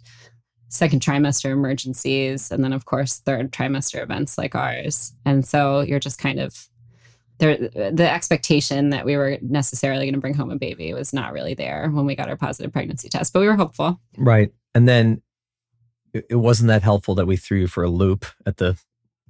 second 0.69 1.01
trimester 1.01 1.51
emergencies 1.51 2.51
and 2.51 2.63
then 2.63 2.73
of 2.73 2.85
course 2.85 3.19
third 3.19 3.51
trimester 3.51 4.01
events 4.01 4.37
like 4.37 4.55
ours 4.55 5.13
and 5.25 5.45
so 5.45 5.81
you're 5.81 5.99
just 5.99 6.19
kind 6.19 6.39
of 6.39 6.67
there 7.39 7.57
the 7.57 8.09
expectation 8.09 8.89
that 8.89 9.05
we 9.05 9.15
were 9.15 9.37
necessarily 9.41 10.05
going 10.05 10.13
to 10.13 10.19
bring 10.19 10.33
home 10.33 10.51
a 10.51 10.55
baby 10.55 10.93
was 10.93 11.13
not 11.13 11.33
really 11.33 11.53
there 11.53 11.89
when 11.91 12.05
we 12.05 12.15
got 12.15 12.29
our 12.29 12.35
positive 12.35 12.73
pregnancy 12.73 13.09
test, 13.09 13.33
but 13.33 13.39
we 13.39 13.47
were 13.47 13.55
hopeful. 13.55 13.99
Right. 14.17 14.51
And 14.73 14.87
then 14.87 15.21
it, 16.13 16.35
wasn't 16.35 16.69
that 16.69 16.83
helpful 16.83 17.15
that 17.15 17.27
we 17.27 17.37
threw 17.37 17.59
you 17.59 17.67
for 17.67 17.83
a 17.83 17.89
loop 17.89 18.25
at 18.45 18.57
the 18.57 18.77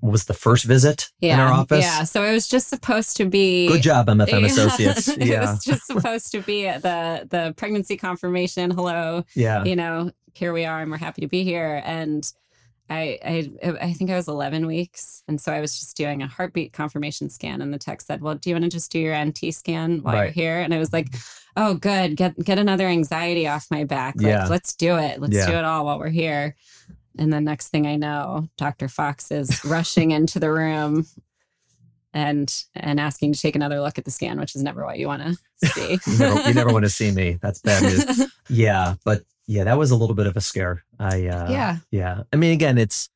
was 0.01 0.25
the 0.25 0.34
first 0.34 0.66
visit 0.66 1.10
Yeah. 1.20 1.34
in 1.36 1.39
our 1.39 1.51
office. 1.51 1.84
Yeah. 1.84 2.04
So 2.04 2.24
it 2.24 2.32
was 2.32 2.48
just 2.48 2.68
supposed 2.70 3.18
to 3.18 3.25
be 3.25 3.68
Good 3.68 3.82
job, 3.82 4.08
MFM 4.08 4.27
Yeah. 4.42 4.46
Associates. 4.46 5.08
it 5.08 5.25
Yeah. 5.25 5.51
was 5.51 5.63
just 5.66 5.86
supposed 5.88 6.32
to 6.34 6.42
be 6.42 6.63
the 6.66 7.27
the 7.30 7.54
pregnancy 7.58 7.98
confirmation. 7.98 8.70
Hello, 8.72 9.24
Yeah. 9.36 9.63
you 9.63 9.75
know, 9.75 10.12
here 10.34 10.54
we 10.54 10.66
are, 10.66 10.82
and 10.82 10.92
we're 10.92 10.98
happy 10.98 11.22
to 11.22 11.27
be 11.27 11.44
here. 11.44 11.82
And 11.84 12.32
I, 12.89 13.20
I, 13.63 13.74
I 13.82 13.94
think 13.94 14.12
I 14.12 14.16
was 14.16 14.30
11 14.30 14.66
weeks, 14.66 15.22
and 15.27 15.42
so 15.42 15.51
I 15.51 15.60
was 15.60 15.77
just 15.77 15.98
doing 15.98 16.22
a 16.22 16.27
heartbeat 16.27 16.72
confirmation 16.72 17.30
scan, 17.30 17.62
and 17.62 17.74
the 17.74 17.77
tech 17.77 18.00
said, 18.00 18.22
"Well, 18.22 18.36
do 18.36 18.50
you 18.50 18.56
want 18.56 18.63
to 18.63 18.70
just 18.70 18.89
do 18.92 19.00
your 19.00 19.13
NT 19.25 19.51
scan 19.54 20.00
while 20.04 20.16
you're 20.16 20.27
here?" 20.32 20.62
And 20.62 20.74
I 20.74 20.77
was 20.77 20.94
like, 20.94 21.13
"Oh, 21.58 21.74
good, 21.74 22.16
get 22.16 22.38
get 22.42 22.60
another 22.60 22.88
anxiety 22.88 23.46
off 23.46 23.66
my 23.70 23.84
back. 23.84 24.16
Like, 24.16 24.27
Yeah. 24.27 24.48
let's 24.48 24.74
do 24.74 24.96
it. 24.98 25.20
Let's 25.20 25.36
Yeah. 25.36 25.48
do 25.48 25.58
it 25.58 25.66
all 25.66 25.84
while 25.86 26.00
we're 26.00 26.08
here." 26.10 26.56
And 27.17 27.31
the 27.33 27.41
next 27.41 27.69
thing 27.69 27.86
I 27.88 27.95
know, 27.95 28.47
Dr. 28.57 28.88
Fox 28.88 29.31
is 29.31 29.63
rushing 29.65 30.12
into 30.12 30.39
the 30.39 30.51
room 30.51 31.05
and 32.13 32.63
and 32.75 33.00
asking 33.00 33.33
to 33.33 33.39
take 33.39 33.55
another 33.55 33.79
look 33.81 33.97
at 33.97 34.05
the 34.05 34.12
scan, 34.12 34.39
which 34.39 34.55
is 34.55 34.63
never 34.63 34.83
what 34.86 34.97
you 34.97 35.07
want 35.07 35.24
to 35.24 35.67
see. 35.69 36.00
You 36.12 36.17
never, 36.17 36.47
you 36.47 36.53
never 36.53 36.71
want 36.74 36.86
to 36.86 36.89
see 36.89 37.12
me. 37.12 37.38
That's 37.41 37.59
bad 37.59 37.83
news. 37.83 38.31
Yeah, 38.50 38.95
but 39.03 39.24
yeah, 39.45 39.65
that 39.65 39.77
was 39.77 39.91
a 39.91 39.95
little 39.97 40.15
bit 40.15 40.25
of 40.25 40.38
a 40.38 40.41
scare. 40.41 40.83
I 41.00 41.27
uh 41.27 41.51
yeah. 41.51 41.77
yeah. 41.91 42.24
I 42.31 42.38
mean 42.38 42.53
again, 42.53 42.77
it's 42.77 43.09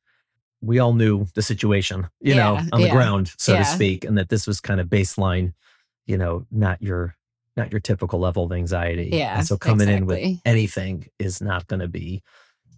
we 0.60 0.78
all 0.78 0.92
knew 0.92 1.26
the 1.34 1.42
situation, 1.42 2.08
you 2.20 2.34
know, 2.34 2.54
Yeah, 2.54 2.66
on 2.72 2.80
the 2.82 2.86
yeah, 2.86 2.92
ground, 2.92 3.32
so 3.38 3.56
to 3.56 3.64
speak, 3.64 4.04
and 4.04 4.16
that 4.18 4.28
this 4.28 4.46
was 4.46 4.60
kind 4.60 4.78
of 4.78 4.88
baseline, 4.88 5.54
you 6.06 6.16
know, 6.18 6.46
not 6.50 6.80
your 6.82 7.16
not 7.56 7.72
your 7.72 7.80
typical 7.80 8.18
level 8.18 8.44
of 8.44 8.52
anxiety. 8.52 9.10
Yeah, 9.12 9.38
And 9.38 9.46
so 9.46 9.56
coming 9.56 9.88
in 9.88 10.06
with 10.06 10.38
anything 10.44 11.08
is 11.18 11.40
not 11.40 11.66
going 11.66 11.80
to 11.80 11.88
be 11.88 12.22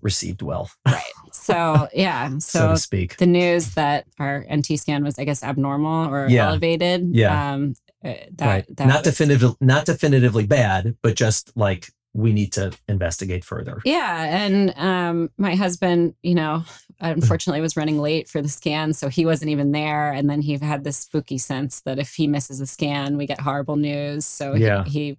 received 0.05 0.43
well, 0.43 0.71
Right. 0.87 1.03
So 1.33 1.89
yeah. 1.93 2.29
so, 2.39 2.59
So 2.59 2.69
to 2.69 2.77
speak. 2.77 3.17
the 3.17 3.27
news 3.27 3.75
that 3.75 4.07
our 4.21 4.47
NT 4.55 4.79
scan 4.79 5.03
was, 5.03 5.19
I 5.19 5.25
guess, 5.25 5.43
abnormal 5.43 6.09
or 6.09 6.29
Yeah. 6.29 6.47
elevated. 6.49 7.09
Yeah. 7.13 7.55
Um, 7.55 7.75
uh, 8.05 8.13
that, 8.33 8.47
right. 8.47 8.77
that 8.77 8.87
not 8.87 8.97
was- 9.05 9.13
definitive 9.15 9.55
not 9.61 9.87
definitively 9.87 10.47
bad, 10.47 10.97
but 11.03 11.17
just 11.17 11.51
like 11.57 11.89
we 12.13 12.33
need 12.33 12.53
to 12.53 12.71
investigate 12.89 13.45
further. 13.45 13.81
Yeah. 13.85 14.45
And 14.45 14.73
um, 14.77 15.31
my 15.37 15.57
husband, 15.57 16.15
you 16.23 16.35
know, 16.37 16.63
unfortunately 17.01 17.61
was 17.61 17.77
running 17.77 17.99
late 17.99 18.29
for 18.29 18.41
the 18.41 18.49
scan. 18.49 18.93
So 18.93 19.09
he 19.09 19.27
wasn't 19.27 19.51
even 19.51 19.73
there. 19.73 20.13
And 20.13 20.31
then 20.31 20.41
he 20.41 20.57
had 20.59 20.85
this 20.85 20.99
spooky 20.99 21.39
sense 21.39 21.81
that 21.81 21.99
if 21.99 22.15
he 22.15 22.29
misses 22.29 22.61
a 22.61 22.67
scan, 22.67 23.17
we 23.17 23.27
get 23.27 23.41
horrible 23.41 23.75
news. 23.77 24.27
So 24.27 24.55
Yeah. 24.55 24.85
he, 24.85 24.91
he 24.91 25.19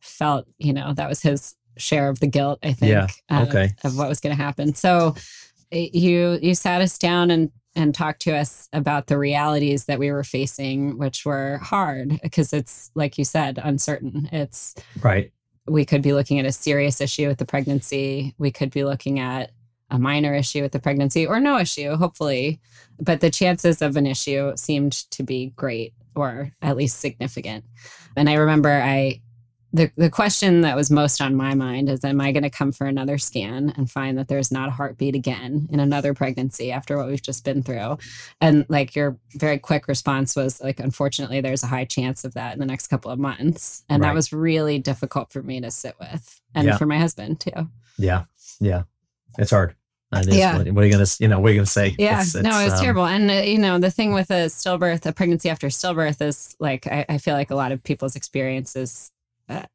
felt, 0.00 0.46
you 0.58 0.72
know, 0.72 0.92
that 0.94 1.08
was 1.08 1.22
his 1.22 1.56
share 1.76 2.08
of 2.08 2.20
the 2.20 2.26
guilt, 2.26 2.58
I 2.62 2.72
think. 2.72 2.90
Yeah, 2.90 3.06
uh, 3.30 3.44
okay. 3.48 3.74
Of 3.84 3.96
what 3.98 4.08
was 4.08 4.20
going 4.20 4.36
to 4.36 4.42
happen. 4.42 4.74
So 4.74 5.14
you 5.70 6.38
you 6.42 6.54
sat 6.54 6.80
us 6.80 6.98
down 6.98 7.30
and 7.30 7.50
and 7.74 7.94
talked 7.94 8.22
to 8.22 8.34
us 8.34 8.68
about 8.72 9.06
the 9.06 9.18
realities 9.18 9.84
that 9.84 9.98
we 9.98 10.10
were 10.10 10.24
facing, 10.24 10.96
which 10.96 11.26
were 11.26 11.58
hard 11.58 12.18
because 12.22 12.52
it's 12.54 12.90
like 12.94 13.18
you 13.18 13.24
said, 13.24 13.58
uncertain. 13.62 14.28
It's 14.32 14.74
Right. 15.02 15.30
we 15.68 15.84
could 15.84 16.00
be 16.00 16.14
looking 16.14 16.38
at 16.38 16.46
a 16.46 16.52
serious 16.52 17.00
issue 17.02 17.28
with 17.28 17.38
the 17.38 17.44
pregnancy. 17.44 18.34
We 18.38 18.50
could 18.50 18.70
be 18.70 18.84
looking 18.84 19.18
at 19.20 19.50
a 19.90 19.98
minor 19.98 20.34
issue 20.34 20.62
with 20.62 20.72
the 20.72 20.78
pregnancy 20.80 21.26
or 21.26 21.38
no 21.38 21.58
issue, 21.58 21.96
hopefully. 21.96 22.60
But 22.98 23.20
the 23.20 23.30
chances 23.30 23.82
of 23.82 23.96
an 23.96 24.06
issue 24.06 24.52
seemed 24.56 24.92
to 25.10 25.22
be 25.22 25.52
great 25.54 25.92
or 26.14 26.52
at 26.62 26.76
least 26.78 26.98
significant. 26.98 27.64
And 28.16 28.30
I 28.30 28.34
remember 28.34 28.70
I 28.70 29.20
the, 29.76 29.90
the 29.96 30.10
question 30.10 30.62
that 30.62 30.74
was 30.74 30.90
most 30.90 31.20
on 31.20 31.34
my 31.34 31.54
mind 31.54 31.90
is 31.90 32.02
am 32.04 32.20
I 32.20 32.32
going 32.32 32.42
to 32.42 32.50
come 32.50 32.72
for 32.72 32.86
another 32.86 33.18
scan 33.18 33.72
and 33.76 33.90
find 33.90 34.16
that 34.16 34.28
there's 34.28 34.50
not 34.50 34.68
a 34.68 34.72
heartbeat 34.72 35.14
again 35.14 35.68
in 35.70 35.80
another 35.80 36.14
pregnancy 36.14 36.72
after 36.72 36.96
what 36.96 37.06
we've 37.08 37.20
just 37.22 37.44
been 37.44 37.62
through? 37.62 37.98
And 38.40 38.64
like 38.68 38.96
your 38.96 39.18
very 39.34 39.58
quick 39.58 39.86
response 39.86 40.34
was 40.34 40.60
like, 40.62 40.80
unfortunately, 40.80 41.40
there's 41.42 41.62
a 41.62 41.66
high 41.66 41.84
chance 41.84 42.24
of 42.24 42.34
that 42.34 42.54
in 42.54 42.58
the 42.58 42.66
next 42.66 42.86
couple 42.88 43.10
of 43.10 43.18
months. 43.18 43.84
And 43.88 44.02
Right. 44.02 44.08
that 44.08 44.14
was 44.14 44.32
really 44.32 44.78
difficult 44.78 45.30
for 45.30 45.42
me 45.42 45.60
to 45.60 45.70
sit 45.70 45.94
with 46.00 46.40
and 46.54 46.66
Yeah. 46.68 46.78
for 46.78 46.86
my 46.86 46.98
husband 46.98 47.40
too. 47.40 47.68
Yeah. 47.98 48.24
Yeah. 48.60 48.84
It's 49.38 49.50
hard. 49.50 49.74
It. 50.12 50.32
Yeah. 50.32 50.56
What, 50.58 50.70
what 50.72 50.84
are 50.84 50.86
you 50.86 50.92
gonna 50.92 51.06
you 51.20 51.28
know, 51.28 51.40
what 51.40 51.48
are 51.50 51.52
you 51.52 51.58
gonna 51.58 51.66
say? 51.66 51.94
Yeah, 51.98 52.22
It's- 52.22 52.34
no, 52.34 52.58
it's, 52.60 52.72
it's 52.72 52.74
um, 52.76 52.80
terrible. 52.80 53.04
And, 53.06 53.30
uh, 53.30 53.34
you 53.34 53.58
know, 53.58 53.78
the 53.78 53.90
thing 53.90 54.14
with 54.14 54.30
a 54.30 54.46
stillbirth, 54.46 55.04
a 55.04 55.12
pregnancy 55.12 55.50
after 55.50 55.66
stillbirth 55.66 56.22
is 56.22 56.56
like, 56.60 56.86
I, 56.86 57.04
I 57.08 57.18
feel 57.18 57.34
like 57.34 57.50
a 57.50 57.54
lot 57.56 57.72
of 57.72 57.82
people's 57.82 58.16
experiences 58.16 59.10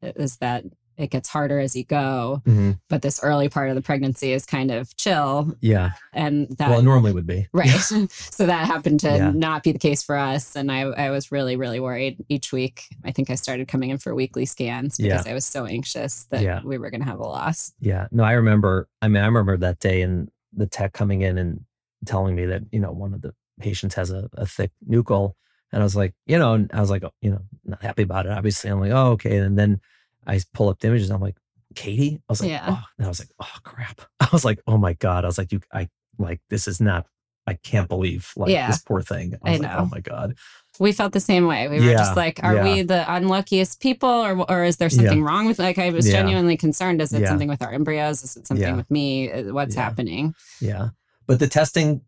is 0.02 0.36
that 0.38 0.64
it 0.98 1.10
gets 1.10 1.28
harder 1.30 1.58
as 1.58 1.74
you 1.74 1.84
go. 1.84 2.42
mhm. 2.44 2.78
But 2.90 3.00
this 3.00 3.18
early 3.22 3.48
part 3.48 3.70
of 3.70 3.74
the 3.74 3.80
pregnancy 3.82 4.32
is 4.32 4.44
kind 4.44 4.70
of 4.70 4.94
chill. 4.98 5.56
Yeah. 5.62 5.92
And 6.12 6.48
that, 6.58 6.68
well, 6.68 6.80
it 6.80 6.82
normally 6.84 7.12
would 7.12 7.26
be. 7.26 7.48
right. 7.54 7.66
so 8.10 8.44
that 8.46 8.66
happened 8.66 9.00
to 9.00 9.08
Yeah. 9.08 9.32
not 9.34 9.62
be 9.62 9.72
the 9.72 9.78
case 9.78 10.02
for 10.02 10.16
us. 10.16 10.54
And 10.54 10.70
I, 10.70 10.80
I 10.82 11.10
was 11.10 11.32
really, 11.32 11.56
really 11.56 11.80
worried 11.80 12.22
each 12.28 12.52
week. 12.52 12.84
I 13.04 13.10
think 13.10 13.30
I 13.30 13.36
started 13.36 13.68
coming 13.68 13.88
in 13.88 13.96
for 13.98 14.14
weekly 14.14 14.44
scans 14.44 14.98
because 14.98 15.26
I 15.26 15.32
was 15.32 15.46
so 15.46 15.64
anxious 15.64 16.24
that 16.24 16.42
Yeah. 16.42 16.60
we 16.62 16.76
were 16.76 16.90
going 16.90 17.00
to 17.00 17.08
have 17.08 17.20
a 17.20 17.26
loss. 17.26 17.72
Yeah. 17.80 18.06
No, 18.12 18.22
I 18.22 18.32
remember. 18.32 18.86
I 19.00 19.08
mean, 19.08 19.22
I 19.22 19.26
remember 19.26 19.56
that 19.56 19.78
day 19.80 20.02
and 20.02 20.28
the 20.52 20.66
tech 20.66 20.92
coming 20.92 21.22
in 21.22 21.38
and 21.38 21.64
telling 22.04 22.34
me 22.36 22.44
that 22.46 22.62
you 22.70 22.78
know 22.80 22.92
one 22.92 23.14
of 23.14 23.22
the 23.22 23.32
patients 23.60 23.94
has 23.94 24.10
a, 24.10 24.28
a 24.34 24.44
thick 24.44 24.72
nuchal, 24.88 25.32
and 25.72 25.82
I 25.82 25.84
was 25.84 25.96
like, 25.96 26.14
you 26.26 26.38
know, 26.38 26.54
and 26.54 26.70
I 26.72 26.80
was 26.80 26.90
like, 26.90 27.02
oh, 27.04 27.12
you 27.20 27.30
know, 27.30 27.40
not 27.64 27.82
happy 27.82 28.02
about 28.02 28.26
it. 28.26 28.32
Obviously, 28.32 28.70
I'm 28.70 28.80
like, 28.80 28.92
oh, 28.92 29.12
okay. 29.12 29.38
And 29.38 29.58
then 29.58 29.80
I 30.26 30.40
pull 30.54 30.68
up 30.68 30.78
the 30.80 30.88
images. 30.88 31.10
I'm 31.10 31.20
like, 31.20 31.36
Katie. 31.74 32.20
I 32.28 32.32
was 32.32 32.40
like, 32.40 32.50
Yeah. 32.50 32.66
oh, 32.68 32.84
and 32.98 33.06
I 33.06 33.08
was 33.08 33.18
like, 33.20 33.30
oh 33.40 33.58
crap. 33.64 34.02
I 34.20 34.28
was 34.32 34.44
like, 34.44 34.60
oh 34.66 34.76
my 34.78 34.92
god. 34.94 35.24
I 35.24 35.28
was 35.28 35.38
like, 35.38 35.52
you, 35.52 35.60
I 35.72 35.88
like 36.18 36.40
this 36.50 36.68
is 36.68 36.80
not. 36.80 37.06
I 37.44 37.54
can't 37.54 37.88
believe 37.88 38.30
like 38.36 38.50
Yeah. 38.52 38.68
this 38.68 38.78
poor 38.78 39.02
thing. 39.02 39.34
I 39.42 39.48
I 39.48 39.50
was 39.52 39.60
like, 39.60 39.70
know. 39.72 39.78
oh 39.80 39.86
my 39.86 40.00
god. 40.00 40.36
We 40.78 40.92
felt 40.92 41.12
the 41.12 41.20
same 41.20 41.46
way. 41.48 41.66
We 41.68 41.80
were 41.84 41.92
just 41.92 42.16
like, 42.16 42.38
are 42.42 42.54
yeah. 42.54 42.64
we 42.64 42.82
the 42.82 43.04
unluckiest 43.12 43.80
people 43.80 44.08
or, 44.08 44.48
or 44.50 44.64
is 44.64 44.76
there 44.76 44.88
something 44.90 45.22
wrong 45.22 45.46
with 45.46 45.58
like 45.58 45.76
I 45.78 45.90
was 45.90 46.06
Yeah. 46.06 46.12
genuinely 46.20 46.56
concerned 46.56 47.02
is 47.02 47.12
it 47.12 47.22
Yeah. 47.22 47.28
something 47.28 47.48
with 47.48 47.60
our 47.62 47.72
embryos 47.72 48.22
is 48.22 48.36
it 48.36 48.46
something 48.46 48.68
Yeah. 48.68 48.76
with 48.76 48.90
me 48.90 49.30
Uh, 49.32 49.52
what's 49.52 49.74
Yeah. 49.74 49.82
happening 49.82 50.34
Yeah. 50.60 50.90
But 51.26 51.40
the 51.40 51.48
testing 51.48 52.02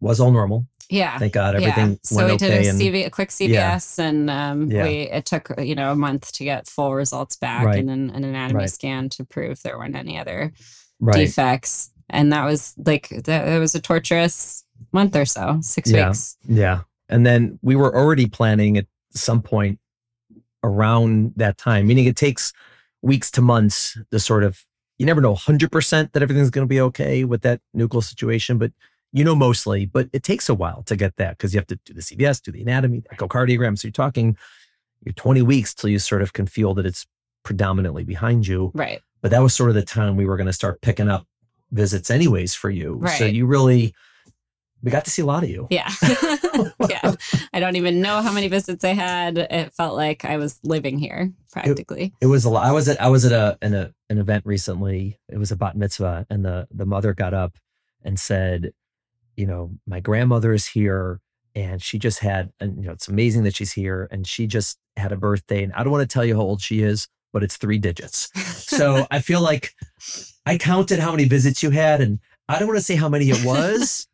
was 0.00 0.18
all 0.18 0.30
normal. 0.30 0.66
Yeah 0.90 1.18
Thank 1.18 1.32
God 1.32 1.54
everything 1.54 1.90
yeah. 1.92 1.96
so 2.02 2.24
we 2.26 2.32
okay. 2.32 2.36
did 2.36 2.66
a, 2.66 2.72
CV, 2.72 3.06
a 3.06 3.10
quick 3.10 3.30
Yeah. 3.38 3.76
CVS 3.76 3.98
and 3.98 4.28
um, 4.30 4.70
Yeah. 4.70 4.82
we 4.84 4.90
it 5.02 5.24
took 5.24 5.50
you 5.58 5.74
know 5.74 5.92
a 5.92 5.96
month 5.96 6.32
to 6.32 6.44
get 6.44 6.66
full 6.68 6.94
results 6.94 7.36
back 7.36 7.64
Right. 7.64 7.78
and 7.78 7.88
then 7.88 8.10
an 8.14 8.24
anatomy 8.24 8.60
Right. 8.60 8.70
scan 8.70 9.08
to 9.10 9.24
prove 9.24 9.62
there 9.62 9.78
weren't 9.78 9.96
any 9.96 10.18
other 10.18 10.52
right. 11.00 11.16
defects 11.16 11.90
and 12.08 12.32
that 12.32 12.44
was 12.44 12.74
like 12.84 13.08
that 13.10 13.48
it 13.48 13.58
was 13.58 13.74
a 13.74 13.80
torturous 13.80 14.64
month 14.92 15.14
or 15.16 15.24
so 15.24 15.58
six 15.62 15.90
Yeah. 15.90 16.08
weeks 16.08 16.36
Yeah. 16.46 16.80
And 17.08 17.26
then 17.26 17.58
we 17.62 17.74
were 17.76 17.94
already 17.96 18.26
planning 18.26 18.76
at 18.76 18.86
some 19.12 19.42
point 19.42 19.78
around 20.62 21.32
that 21.36 21.56
time, 21.58 21.86
meaning 21.86 22.04
it 22.06 22.16
takes 22.16 22.52
weeks 23.02 23.30
to 23.32 23.40
months 23.42 23.98
to 24.12 24.18
sort 24.20 24.44
of, 24.44 24.64
you 24.98 25.06
never 25.06 25.20
know 25.20 25.34
100% 25.34 26.12
that 26.12 26.22
everything's 26.22 26.50
going 26.50 26.64
to 26.66 26.68
be 26.68 26.80
okay 26.80 27.24
with 27.24 27.42
that 27.42 27.60
nuchal 27.76 28.04
situation, 28.04 28.58
but 28.58 28.70
you 29.12 29.24
know 29.24 29.34
mostly, 29.34 29.86
but 29.86 30.08
it 30.12 30.22
takes 30.22 30.48
a 30.48 30.54
while 30.54 30.82
to 30.84 30.96
get 30.96 31.16
that 31.16 31.36
because 31.36 31.52
you 31.52 31.58
have 31.58 31.66
to 31.68 31.76
do 31.84 31.92
the 31.92 32.00
CVS, 32.00 32.42
do 32.42 32.52
the 32.52 32.62
anatomy, 32.62 33.00
the 33.00 33.16
echocardiogram. 33.16 33.78
So 33.78 33.88
you're 33.88 33.92
talking, 33.92 34.36
you're 35.04 35.12
20 35.14 35.42
weeks 35.42 35.74
till 35.74 35.90
you 35.90 35.98
sort 35.98 36.22
of 36.22 36.32
can 36.32 36.46
feel 36.46 36.74
that 36.74 36.86
it's 36.86 37.06
predominantly 37.42 38.04
behind 38.04 38.46
you. 38.46 38.70
right 38.74 39.00
But 39.22 39.30
that 39.32 39.42
was 39.42 39.54
sort 39.54 39.70
of 39.70 39.74
the 39.74 39.82
time 39.82 40.16
we 40.16 40.26
were 40.26 40.36
going 40.36 40.46
to 40.46 40.52
start 40.52 40.80
picking 40.80 41.08
up 41.08 41.26
visits 41.72 42.10
anyways 42.10 42.54
for 42.54 42.70
you. 42.70 43.00
So 43.18 43.24
you 43.24 43.46
really, 43.46 43.94
we 44.82 44.90
got 44.90 45.04
to 45.04 45.10
see 45.10 45.22
a 45.22 45.26
lot 45.26 45.42
of 45.42 45.50
you. 45.50 45.66
Yeah. 45.70 45.90
yeah. 46.88 47.14
I 47.52 47.60
don't 47.60 47.76
even 47.76 48.00
know 48.00 48.22
how 48.22 48.32
many 48.32 48.48
visits 48.48 48.84
I 48.84 48.92
had. 48.92 49.38
It 49.38 49.72
felt 49.74 49.96
like 49.96 50.24
I 50.24 50.36
was 50.36 50.58
living 50.62 50.98
here 50.98 51.32
practically. 51.52 52.12
It 52.20 52.26
was 52.26 52.44
a 52.44 52.50
lot. 52.50 52.66
I 52.66 52.72
was 52.72 52.88
at 52.88 53.00
I 53.00 53.08
was 53.08 53.24
at 53.24 53.32
a 53.32 53.58
in 53.62 53.74
a 53.74 53.92
an 54.08 54.18
event 54.18 54.46
recently. 54.46 55.18
It 55.28 55.38
was 55.38 55.52
a 55.52 55.56
bat 55.56 55.76
mitzvah, 55.76 56.26
and 56.30 56.44
the 56.44 56.66
the 56.70 56.86
mother 56.86 57.14
got 57.14 57.34
up 57.34 57.56
and 58.02 58.18
said, 58.18 58.72
you 59.36 59.46
know, 59.46 59.70
my 59.86 60.00
grandmother 60.00 60.52
is 60.52 60.66
here, 60.66 61.20
and 61.54 61.82
she 61.82 61.98
just 61.98 62.20
had, 62.20 62.52
and 62.60 62.76
you 62.76 62.86
know, 62.86 62.92
it's 62.92 63.08
amazing 63.08 63.44
that 63.44 63.56
she's 63.56 63.72
here, 63.72 64.08
and 64.10 64.26
she 64.26 64.46
just 64.46 64.78
had 64.96 65.12
a 65.12 65.16
birthday, 65.16 65.62
and 65.62 65.72
I 65.72 65.82
don't 65.82 65.92
want 65.92 66.08
to 66.08 66.12
tell 66.12 66.24
you 66.24 66.36
how 66.36 66.42
old 66.42 66.60
she 66.60 66.82
is, 66.82 67.08
but 67.32 67.42
it's 67.42 67.56
three 67.56 67.78
digits. 67.78 68.30
So 68.66 69.06
I 69.10 69.20
feel 69.20 69.40
like 69.40 69.74
I 70.46 70.58
counted 70.58 70.98
how 70.98 71.10
many 71.10 71.24
visits 71.24 71.62
you 71.62 71.70
had, 71.70 72.00
and 72.00 72.18
I 72.48 72.58
don't 72.58 72.68
want 72.68 72.78
to 72.78 72.84
say 72.84 72.96
how 72.96 73.08
many 73.08 73.30
it 73.30 73.44
was. 73.44 74.06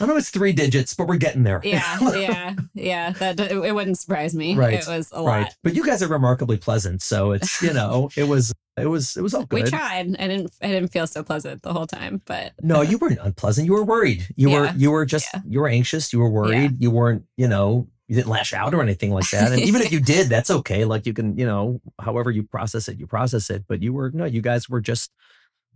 I 0.00 0.06
know 0.06 0.16
it's 0.16 0.30
three 0.30 0.52
digits, 0.52 0.94
but 0.94 1.06
we're 1.08 1.16
getting 1.16 1.42
there. 1.42 1.60
yeah. 1.64 1.98
Yeah. 2.20 2.54
Yeah. 2.74 3.10
That 3.12 3.40
it, 3.40 3.52
it 3.52 3.74
wouldn't 3.74 3.98
surprise 3.98 4.34
me. 4.34 4.54
Right, 4.54 4.74
It 4.74 4.86
was 4.86 5.10
a 5.12 5.22
right. 5.22 5.42
lot. 5.42 5.54
But 5.62 5.74
you 5.74 5.84
guys 5.84 6.02
are 6.02 6.08
remarkably 6.08 6.56
pleasant, 6.58 7.02
so 7.02 7.32
it's 7.32 7.60
you 7.62 7.72
know, 7.72 8.10
it 8.16 8.24
was 8.24 8.52
it 8.76 8.86
was 8.86 9.16
it 9.16 9.22
was 9.22 9.34
all 9.34 9.44
good. 9.46 9.64
We 9.64 9.68
tried. 9.70 10.16
I 10.18 10.28
didn't 10.28 10.52
I 10.62 10.68
didn't 10.68 10.88
feel 10.88 11.06
so 11.06 11.22
pleasant 11.22 11.62
the 11.62 11.72
whole 11.72 11.86
time, 11.86 12.22
but 12.24 12.52
No, 12.62 12.82
you 12.82 12.98
weren't 12.98 13.18
unpleasant. 13.20 13.66
You 13.66 13.72
were 13.74 13.84
worried. 13.84 14.26
You 14.36 14.50
were 14.50 14.72
you 14.76 14.90
were 14.90 15.04
just 15.06 15.28
Yeah. 15.34 15.40
you 15.46 15.60
were 15.60 15.68
anxious. 15.68 16.12
You 16.12 16.18
were 16.20 16.30
worried. 16.30 16.80
You 16.80 16.90
weren't, 16.90 17.24
you 17.36 17.48
know, 17.48 17.88
you 18.08 18.16
didn't 18.16 18.28
lash 18.30 18.52
out 18.52 18.74
or 18.74 18.82
anything 18.82 19.10
like 19.12 19.28
that. 19.30 19.52
And 19.52 19.60
even 19.60 19.82
if 19.82 19.92
you 19.96 20.00
did, 20.00 20.28
that's 20.28 20.50
okay. 20.50 20.84
Like 20.84 21.06
you 21.06 21.12
can, 21.12 21.36
you 21.38 21.46
know, 21.46 21.80
however 22.00 22.30
you 22.30 22.42
process 22.42 22.88
it, 22.88 22.98
you 22.98 23.06
process 23.06 23.50
it. 23.50 23.64
But 23.68 23.82
you 23.82 23.92
were 23.92 24.10
no, 24.10 24.24
you 24.24 24.40
guys 24.42 24.68
were 24.68 24.80
just 24.80 25.10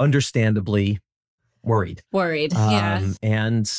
understandably 0.01 0.99
worried. 1.63 2.03
Worried. 2.13 2.53
yeah. 2.53 2.99
Um, 3.03 3.17
and 3.23 3.71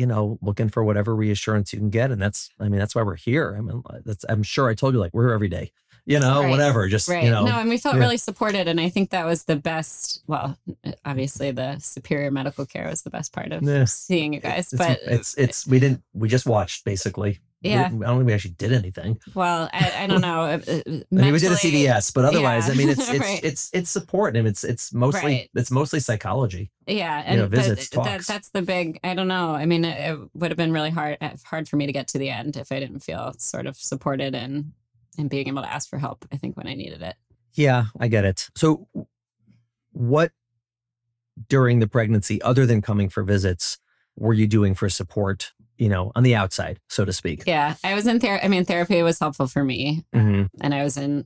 you 0.00 0.06
know, 0.06 0.38
looking 0.40 0.70
for 0.70 0.82
whatever 0.82 1.14
reassurance 1.14 1.72
you 1.74 1.78
can 1.78 1.90
get. 1.90 2.10
And 2.10 2.20
that's, 2.20 2.48
I 2.58 2.68
mean, 2.70 2.78
that's 2.78 2.94
why 2.94 3.02
we're 3.02 3.16
here. 3.16 3.54
I 3.56 3.60
mean, 3.60 3.82
that's, 4.06 4.24
I'm 4.30 4.42
sure 4.42 4.70
I 4.70 4.74
told 4.74 4.94
you, 4.94 5.00
like, 5.00 5.12
we're 5.12 5.26
here 5.26 5.34
every 5.34 5.48
day, 5.48 5.72
you 6.06 6.18
know, 6.18 6.40
Right. 6.40 6.48
whatever. 6.50 6.88
Just, 6.88 7.06
Right. 7.08 7.22
you 7.24 7.30
know, 7.30 7.44
no, 7.44 7.58
and 7.60 7.68
we 7.68 7.76
felt 7.76 7.96
yeah. 7.96 8.00
really 8.00 8.16
supported. 8.16 8.66
And 8.66 8.80
I 8.80 8.88
think 8.88 9.10
that 9.10 9.26
was 9.26 9.44
the 9.44 9.56
best. 9.56 10.22
Well, 10.26 10.56
eh, 10.84 10.92
obviously, 11.04 11.50
the 11.50 11.78
superior 11.80 12.30
medical 12.30 12.64
care 12.64 12.88
was 12.88 13.02
the 13.02 13.10
best 13.10 13.32
part 13.34 13.52
of 13.52 13.62
Yeah. 13.62 13.84
seeing 13.84 14.32
you 14.32 14.40
guys. 14.40 14.72
it's, 14.72 14.78
but 14.82 15.00
it's, 15.04 15.34
it's, 15.36 15.66
we 15.66 15.78
didn't, 15.78 16.02
we 16.14 16.28
just 16.28 16.46
watched 16.46 16.84
basically. 16.86 17.40
Yeah. 17.62 17.86
I 17.86 17.88
don't 17.90 18.00
think 18.18 18.26
we 18.26 18.32
actually 18.32 18.52
did 18.52 18.72
anything. 18.72 19.20
well, 19.34 19.68
I, 19.72 19.92
I 19.98 20.06
don't 20.06 20.22
know. 20.22 20.42
uh, 20.44 20.60
I 20.68 20.82
mean, 20.86 21.04
we 21.10 21.38
did 21.38 21.48
a 21.48 21.50
mentally- 21.50 21.72
CVS, 21.84 22.14
but 22.14 22.24
otherwise, 22.24 22.66
Yeah. 22.68 22.72
I 22.72 22.76
mean, 22.76 22.88
it's, 22.88 23.08
it's, 23.10 23.18
Right. 23.20 23.40
it's, 23.44 23.70
it's 23.74 23.90
support 23.90 24.34
and 24.36 24.48
it's, 24.48 24.64
it's 24.64 24.94
mostly, 24.94 25.20
Right. 25.32 25.50
it's 25.54 25.70
mostly 25.70 26.00
psychology. 26.00 26.70
Yeah, 26.86 27.30
you 27.30 27.36
know, 27.36 27.42
and 27.44 27.50
visits, 27.52 27.88
that, 27.90 28.02
talks. 28.04 28.26
that's 28.26 28.48
the 28.50 28.62
big. 28.62 28.98
I 29.04 29.14
don't 29.14 29.28
know. 29.28 29.50
I 29.54 29.66
mean, 29.66 29.84
it, 29.84 30.10
it 30.12 30.18
would 30.34 30.50
have 30.50 30.56
been 30.58 30.72
really 30.72 30.90
hard 30.90 31.18
uh, 31.20 31.30
hard 31.44 31.68
for 31.68 31.76
me 31.76 31.86
to 31.86 31.92
get 31.92 32.08
to 32.08 32.18
the 32.18 32.30
end 32.30 32.56
if 32.56 32.72
I 32.72 32.80
didn't 32.80 33.00
feel 33.00 33.32
sort 33.38 33.66
of 33.66 33.76
supported 33.76 34.34
and 34.34 34.72
and 35.18 35.28
being 35.30 35.46
able 35.46 35.62
to 35.62 35.72
ask 35.72 35.88
for 35.88 35.98
help. 35.98 36.24
I 36.32 36.36
think 36.36 36.56
when 36.56 36.66
I 36.66 36.74
needed 36.74 37.02
it. 37.02 37.14
Yeah, 37.52 37.84
I 38.00 38.08
get 38.08 38.24
it. 38.24 38.48
So, 38.56 38.88
what 39.92 40.32
during 41.48 41.78
the 41.78 41.86
pregnancy, 41.86 42.40
other 42.42 42.66
than 42.66 42.80
coming 42.82 43.08
for 43.08 43.22
visits, 43.22 43.78
were 44.16 44.34
you 44.34 44.46
doing 44.46 44.74
for 44.74 44.88
support? 44.88 45.52
You 45.80 45.88
know, 45.88 46.12
on 46.14 46.22
the 46.22 46.36
outside, 46.36 46.78
so 46.88 47.04
to 47.06 47.12
speak. 47.12 47.44
Yeah, 47.46 47.74
I 47.82 47.94
was 47.94 48.06
in 48.06 48.20
therapy. 48.20 48.44
I 48.44 48.48
mean, 48.48 48.64
therapy 48.66 49.02
was 49.02 49.18
helpful 49.18 49.46
for 49.46 49.64
me, 49.64 50.04
Mhm. 50.14 50.48
and 50.60 50.74
I 50.74 50.84
was 50.84 50.96
in. 50.96 51.24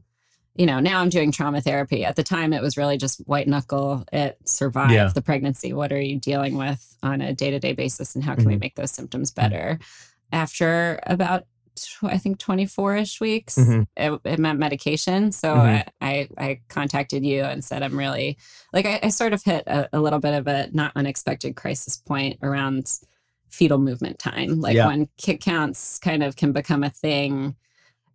You 0.56 0.66
know, 0.66 0.78
now 0.78 1.00
I'm 1.00 1.08
doing 1.08 1.32
trauma 1.32 1.60
therapy. 1.60 2.04
At 2.04 2.14
the 2.14 2.22
time, 2.22 2.52
it 2.52 2.62
was 2.62 2.76
really 2.76 2.96
just 2.96 3.18
white 3.26 3.48
knuckle. 3.48 4.04
It 4.12 4.38
survived 4.44 4.92
Yeah. 4.92 5.10
the 5.12 5.20
pregnancy. 5.20 5.72
What 5.72 5.90
are 5.92 6.00
you 6.00 6.20
dealing 6.20 6.56
with 6.56 6.96
on 7.02 7.20
a 7.20 7.32
day 7.34 7.50
to 7.50 7.58
day 7.58 7.72
basis, 7.72 8.14
and 8.14 8.22
how 8.22 8.36
can 8.36 8.44
we 8.44 8.54
Mhm. 8.54 8.60
make 8.60 8.76
those 8.76 8.92
symptoms 8.92 9.32
better? 9.32 9.80
After 10.30 11.00
about, 11.06 11.46
I 12.04 12.18
think, 12.18 12.38
24 12.38 12.94
ish 12.96 13.20
weeks, 13.20 13.56
Mhm. 13.56 13.86
it, 13.96 14.20
it 14.24 14.38
meant 14.38 14.60
medication. 14.60 15.32
So 15.32 15.54
Mhm. 15.56 15.58
I, 15.60 15.84
I, 16.00 16.28
I 16.38 16.60
contacted 16.68 17.24
you 17.26 17.42
and 17.42 17.64
said, 17.64 17.82
I'm 17.82 17.98
really 17.98 18.38
like, 18.72 18.86
I, 18.86 19.00
I 19.02 19.08
sort 19.08 19.32
of 19.32 19.42
hit 19.42 19.64
a, 19.66 19.88
a 19.92 19.98
little 20.00 20.20
bit 20.20 20.34
of 20.34 20.46
a 20.46 20.68
not 20.72 20.92
unexpected 20.94 21.56
crisis 21.56 21.96
point 21.96 22.38
around 22.42 22.92
fetal 23.54 23.78
movement 23.78 24.18
time. 24.18 24.60
Like 24.60 24.74
Yeah. 24.76 24.86
when 24.88 25.08
kick 25.16 25.40
counts 25.40 25.98
kind 25.98 26.22
of 26.22 26.36
can 26.36 26.52
become 26.52 26.82
a 26.82 26.90
thing, 26.90 27.54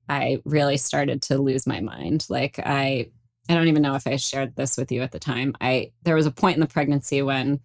I 0.07 0.41
really 0.45 0.77
started 0.77 1.21
to 1.23 1.37
lose 1.37 1.65
my 1.67 1.79
mind. 1.79 2.25
Like 2.29 2.59
I, 2.59 3.09
I 3.47 3.53
don't 3.55 3.67
even 3.67 3.81
know 3.81 3.95
if 3.95 4.05
I 4.05 4.17
shared 4.17 4.55
this 4.55 4.77
with 4.77 4.91
you 4.91 5.01
at 5.01 5.11
the 5.11 5.19
time. 5.19 5.55
I, 5.61 5.91
there 6.03 6.15
was 6.15 6.25
a 6.25 6.31
point 6.31 6.55
in 6.57 6.61
the 6.61 6.67
pregnancy 6.67 7.21
when 7.21 7.59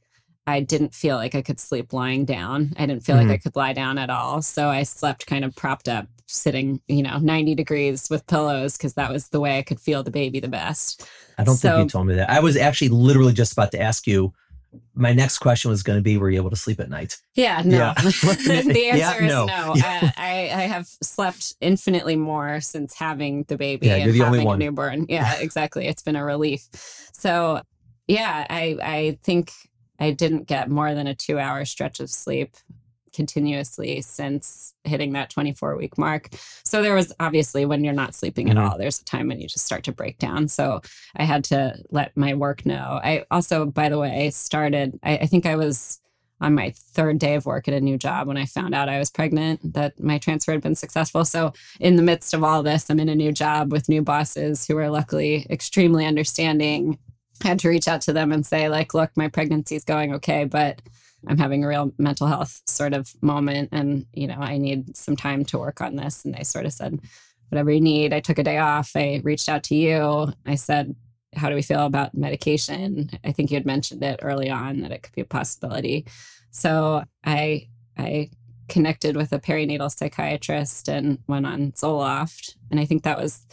I 0.47 0.61
didn't 0.61 0.95
feel 0.95 1.17
like 1.17 1.35
I 1.35 1.43
could 1.43 1.59
sleep 1.59 1.93
lying 1.93 2.25
down. 2.27 2.75
I 2.79 2.85
didn't 2.87 3.03
feel 3.05 3.17
Mhm. 3.17 3.29
like 3.29 3.31
I 3.31 3.39
could 3.39 3.57
lie 3.57 3.73
down 3.73 3.97
at 3.99 4.11
all. 4.11 4.43
So 4.43 4.69
I 4.69 4.83
slept 4.83 5.27
kind 5.27 5.43
of 5.45 5.57
propped 5.57 5.89
up, 5.89 6.07
sitting, 6.27 6.81
you 6.87 7.03
know, 7.03 7.19
90 7.19 7.55
degrees 7.55 8.09
with 8.11 8.27
pillows 8.27 8.77
because 8.77 8.95
that 8.95 9.11
was 9.11 9.29
the 9.29 9.41
way 9.41 9.59
I 9.59 9.63
could 9.63 9.81
feel 9.81 10.03
the 10.03 10.11
baby 10.11 10.41
the 10.41 10.49
best. 10.49 11.07
I 11.39 11.45
don't 11.45 11.57
think 11.57 11.77
you 11.79 11.89
told 11.89 12.07
me 12.07 12.15
that. 12.17 12.31
I 12.31 12.41
was 12.41 12.57
actually 12.57 12.91
literally 12.91 13.33
just 13.33 13.53
about 13.53 13.73
to 13.73 13.81
ask 13.81 14.07
you. 14.07 14.33
My 14.95 15.13
next 15.13 15.39
question 15.39 15.71
was 15.71 15.83
going 15.83 15.99
to 15.99 16.03
be, 16.03 16.17
were 16.17 16.31
you 16.31 16.37
able 16.39 16.51
to 16.51 16.57
sleep 16.57 16.81
at 16.81 16.89
night? 16.91 17.17
Yeah, 17.35 17.63
no. 17.65 17.77
Yeah. 17.77 17.95
the 18.03 18.89
answer 18.93 18.97
Yeah, 18.99 19.15
is 19.17 19.33
no. 19.33 19.47
no. 19.47 19.73
Yeah. 19.77 20.01
Uh, 20.03 20.11
I, 20.17 20.33
I 20.53 20.63
have 20.63 20.87
slept 20.87 21.55
infinitely 21.61 22.17
more 22.17 22.61
since 22.61 22.95
having 22.95 23.45
the 23.49 23.57
baby 23.57 23.87
Yeah, 23.87 23.97
and 23.97 24.05
you're 24.05 24.13
the 24.13 24.23
only 24.25 24.39
having 24.39 24.47
one. 24.47 24.63
a 24.63 24.65
newborn. 24.65 25.07
Yeah, 25.09 25.35
exactly. 25.41 25.87
It's 25.87 26.03
been 26.03 26.17
a 26.17 26.25
relief. 26.25 26.69
So, 27.13 27.63
yeah, 28.07 28.47
I 28.51 28.77
I 28.83 29.19
think 29.23 29.51
I 29.99 30.11
didn't 30.11 30.47
get 30.47 30.69
more 30.71 30.95
than 30.95 31.07
a 31.07 31.15
two 31.15 31.39
hour 31.39 31.65
stretch 31.65 32.01
of 32.01 32.11
sleep 32.11 32.57
continuously 33.15 34.03
since 34.03 34.75
hitting 34.85 35.13
that 35.13 35.31
24 35.31 35.77
week 35.77 35.97
mark. 35.97 36.29
So 36.65 36.83
there 36.83 36.95
was 36.95 37.13
obviously 37.21 37.65
when 37.65 37.85
you're 37.85 37.95
not 37.95 38.15
sleeping 38.15 38.51
at 38.51 38.57
mm-hmm. 38.57 38.73
all, 38.73 38.79
there's 38.79 39.01
a 39.01 39.05
time 39.05 39.29
when 39.29 39.41
you 39.41 39.49
just 39.49 39.65
start 39.65 39.85
to 39.85 39.93
break 39.93 40.19
down. 40.19 40.49
So 40.49 40.83
I 41.17 41.25
had 41.25 41.45
to 41.45 41.77
let 41.91 42.17
my 42.17 42.35
work 42.35 42.67
know. 42.67 43.01
I 43.03 43.25
also, 43.31 43.67
by 43.67 43.89
the 43.89 43.99
way, 43.99 44.31
started, 44.31 44.99
I, 45.03 45.19
I 45.19 45.27
think 45.27 45.47
I 45.47 45.57
was 45.57 46.01
on 46.41 46.55
my 46.55 46.71
third 46.77 47.19
day 47.19 47.35
of 47.37 47.47
work 47.47 47.69
at 47.69 47.75
a 47.75 47.81
new 47.81 47.97
job 47.97 48.27
when 48.27 48.37
I 48.37 48.45
found 48.45 48.75
out 48.75 48.89
I 48.89 48.99
was 48.99 49.11
pregnant, 49.11 49.73
that 49.73 49.99
my 50.01 50.19
transfer 50.19 50.53
had 50.53 50.61
been 50.61 50.75
successful. 50.75 51.25
So, 51.25 51.53
in 51.81 51.97
the 51.97 52.03
midst 52.03 52.35
of 52.35 52.43
all 52.45 52.63
this, 52.63 52.91
I'm 52.91 53.01
in 53.01 53.09
a 53.09 53.15
new 53.15 53.33
job 53.33 53.73
with 53.73 53.89
new 53.89 54.03
bosses 54.03 54.67
who 54.67 54.77
are 54.77 54.91
luckily 54.91 55.47
extremely 55.49 56.05
understanding. 56.05 56.99
I 57.45 57.49
had 57.49 57.59
to 57.61 57.69
reach 57.69 57.89
out 57.89 58.01
to 58.03 58.13
them 58.13 58.33
and 58.33 58.45
say, 58.45 58.69
like, 58.69 58.95
look, 58.95 59.11
my 59.17 59.29
pregnancy 59.29 59.77
is 59.77 59.85
going 59.85 60.13
okay, 60.15 60.45
but 60.45 60.83
I'm 61.27 61.39
having 61.39 61.65
a 61.65 61.69
real 61.69 61.93
mental 61.99 62.27
health 62.27 62.61
sort 62.67 62.93
of 62.93 63.13
moment 63.23 63.71
and, 63.73 64.07
you 64.13 64.27
know, 64.27 64.39
I 64.39 64.59
need 64.59 64.97
some 64.97 65.17
time 65.17 65.45
to 65.47 65.59
work 65.59 65.81
on 65.81 65.97
this. 65.97 66.25
And 66.25 66.35
they 66.35 66.45
sort 66.45 66.67
of 66.67 66.73
said, 66.73 67.01
whatever 67.49 67.71
you 67.71 67.81
need. 67.81 68.13
I 68.13 68.21
took 68.21 68.39
a 68.39 68.43
day 68.43 68.59
off. 68.59 68.93
I 68.97 69.21
reached 69.23 69.49
out 69.49 69.63
to 69.65 69.75
you. 69.75 70.33
I 70.47 70.55
said, 70.55 70.95
how 71.37 71.49
do 71.49 71.55
we 71.55 71.63
feel 71.63 71.87
about 71.87 72.15
medication? 72.15 73.11
I 73.25 73.33
think 73.33 73.51
you 73.51 73.57
had 73.57 73.67
mentioned 73.67 74.03
it 74.03 74.21
early 74.23 74.51
on 74.51 74.81
that 74.81 74.93
it 74.93 75.03
could 75.03 75.15
be 75.15 75.23
a 75.23 75.27
possibility. 75.27 76.07
So 76.51 77.05
I 77.25 77.69
I 77.97 78.31
connected 78.69 79.17
with 79.17 79.33
a 79.33 79.39
perinatal 79.39 79.91
psychiatrist 79.91 80.89
and 80.89 81.19
went 81.27 81.47
on 81.47 81.73
Zoloft, 81.73 82.57
and 82.71 82.81
I 82.81 82.87
think 82.87 83.03
that 83.03 83.19
was 83.19 83.47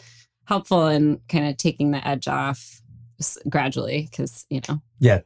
helpful 0.46 0.88
in 0.88 1.20
kind 1.28 1.48
of 1.48 1.58
taking 1.58 1.92
the 1.92 2.08
edge 2.08 2.28
off 2.28 2.82
gradually 3.50 4.08
because 4.10 4.46
you 4.50 4.62
know 4.68 4.82
Yeah. 5.00 5.22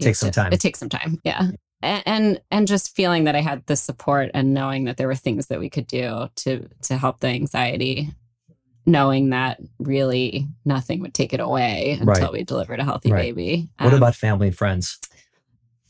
Takes 0.00 0.18
some 0.20 0.30
to- 0.30 0.34
time. 0.40 0.52
It 0.52 0.60
takes 0.60 0.78
some 0.78 0.88
time, 0.88 1.20
yeah. 1.24 1.50
A- 1.82 2.02
And 2.08 2.40
and 2.50 2.66
just 2.66 2.94
feeling 2.96 3.24
that 3.24 3.36
I 3.36 3.40
had 3.40 3.64
the 3.66 3.76
support 3.76 4.30
and 4.34 4.54
knowing 4.54 4.84
that 4.84 4.96
there 4.96 5.06
were 5.06 5.14
things 5.14 5.46
that 5.48 5.60
we 5.60 5.70
could 5.70 5.86
do 5.86 6.28
to 6.36 6.68
to 6.82 6.96
help 6.96 7.20
the 7.20 7.28
anxiety, 7.28 8.10
knowing 8.86 9.30
that 9.30 9.60
really 9.78 10.48
nothing 10.64 11.00
would 11.00 11.14
take 11.14 11.32
it 11.32 11.40
away 11.40 11.92
until 12.00 12.06
Right. 12.06 12.32
we 12.32 12.44
delivered 12.44 12.80
a 12.80 12.84
healthy 12.84 13.12
Right. 13.12 13.22
baby. 13.34 13.68
What 13.78 13.92
Um, 13.92 13.98
about 13.98 14.14
family 14.14 14.48
and 14.48 14.56
friends? 14.56 14.98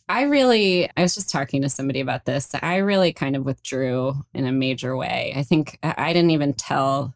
I 0.09 0.23
really, 0.25 0.91
I 0.99 1.03
was 1.03 1.15
just 1.15 1.31
talking 1.31 1.63
to 1.63 1.69
somebody 1.71 2.01
about 2.01 2.27
this. 2.27 2.51
I 2.61 2.77
really 2.77 3.13
kind 3.15 3.35
of 3.37 3.45
withdrew 3.45 4.15
in 4.35 4.45
a 4.47 4.53
major 4.53 4.97
way. 4.99 5.33
I 5.35 5.43
think 5.43 5.79
I 5.83 6.13
didn't 6.13 6.31
even 6.33 6.53
tell 6.53 7.15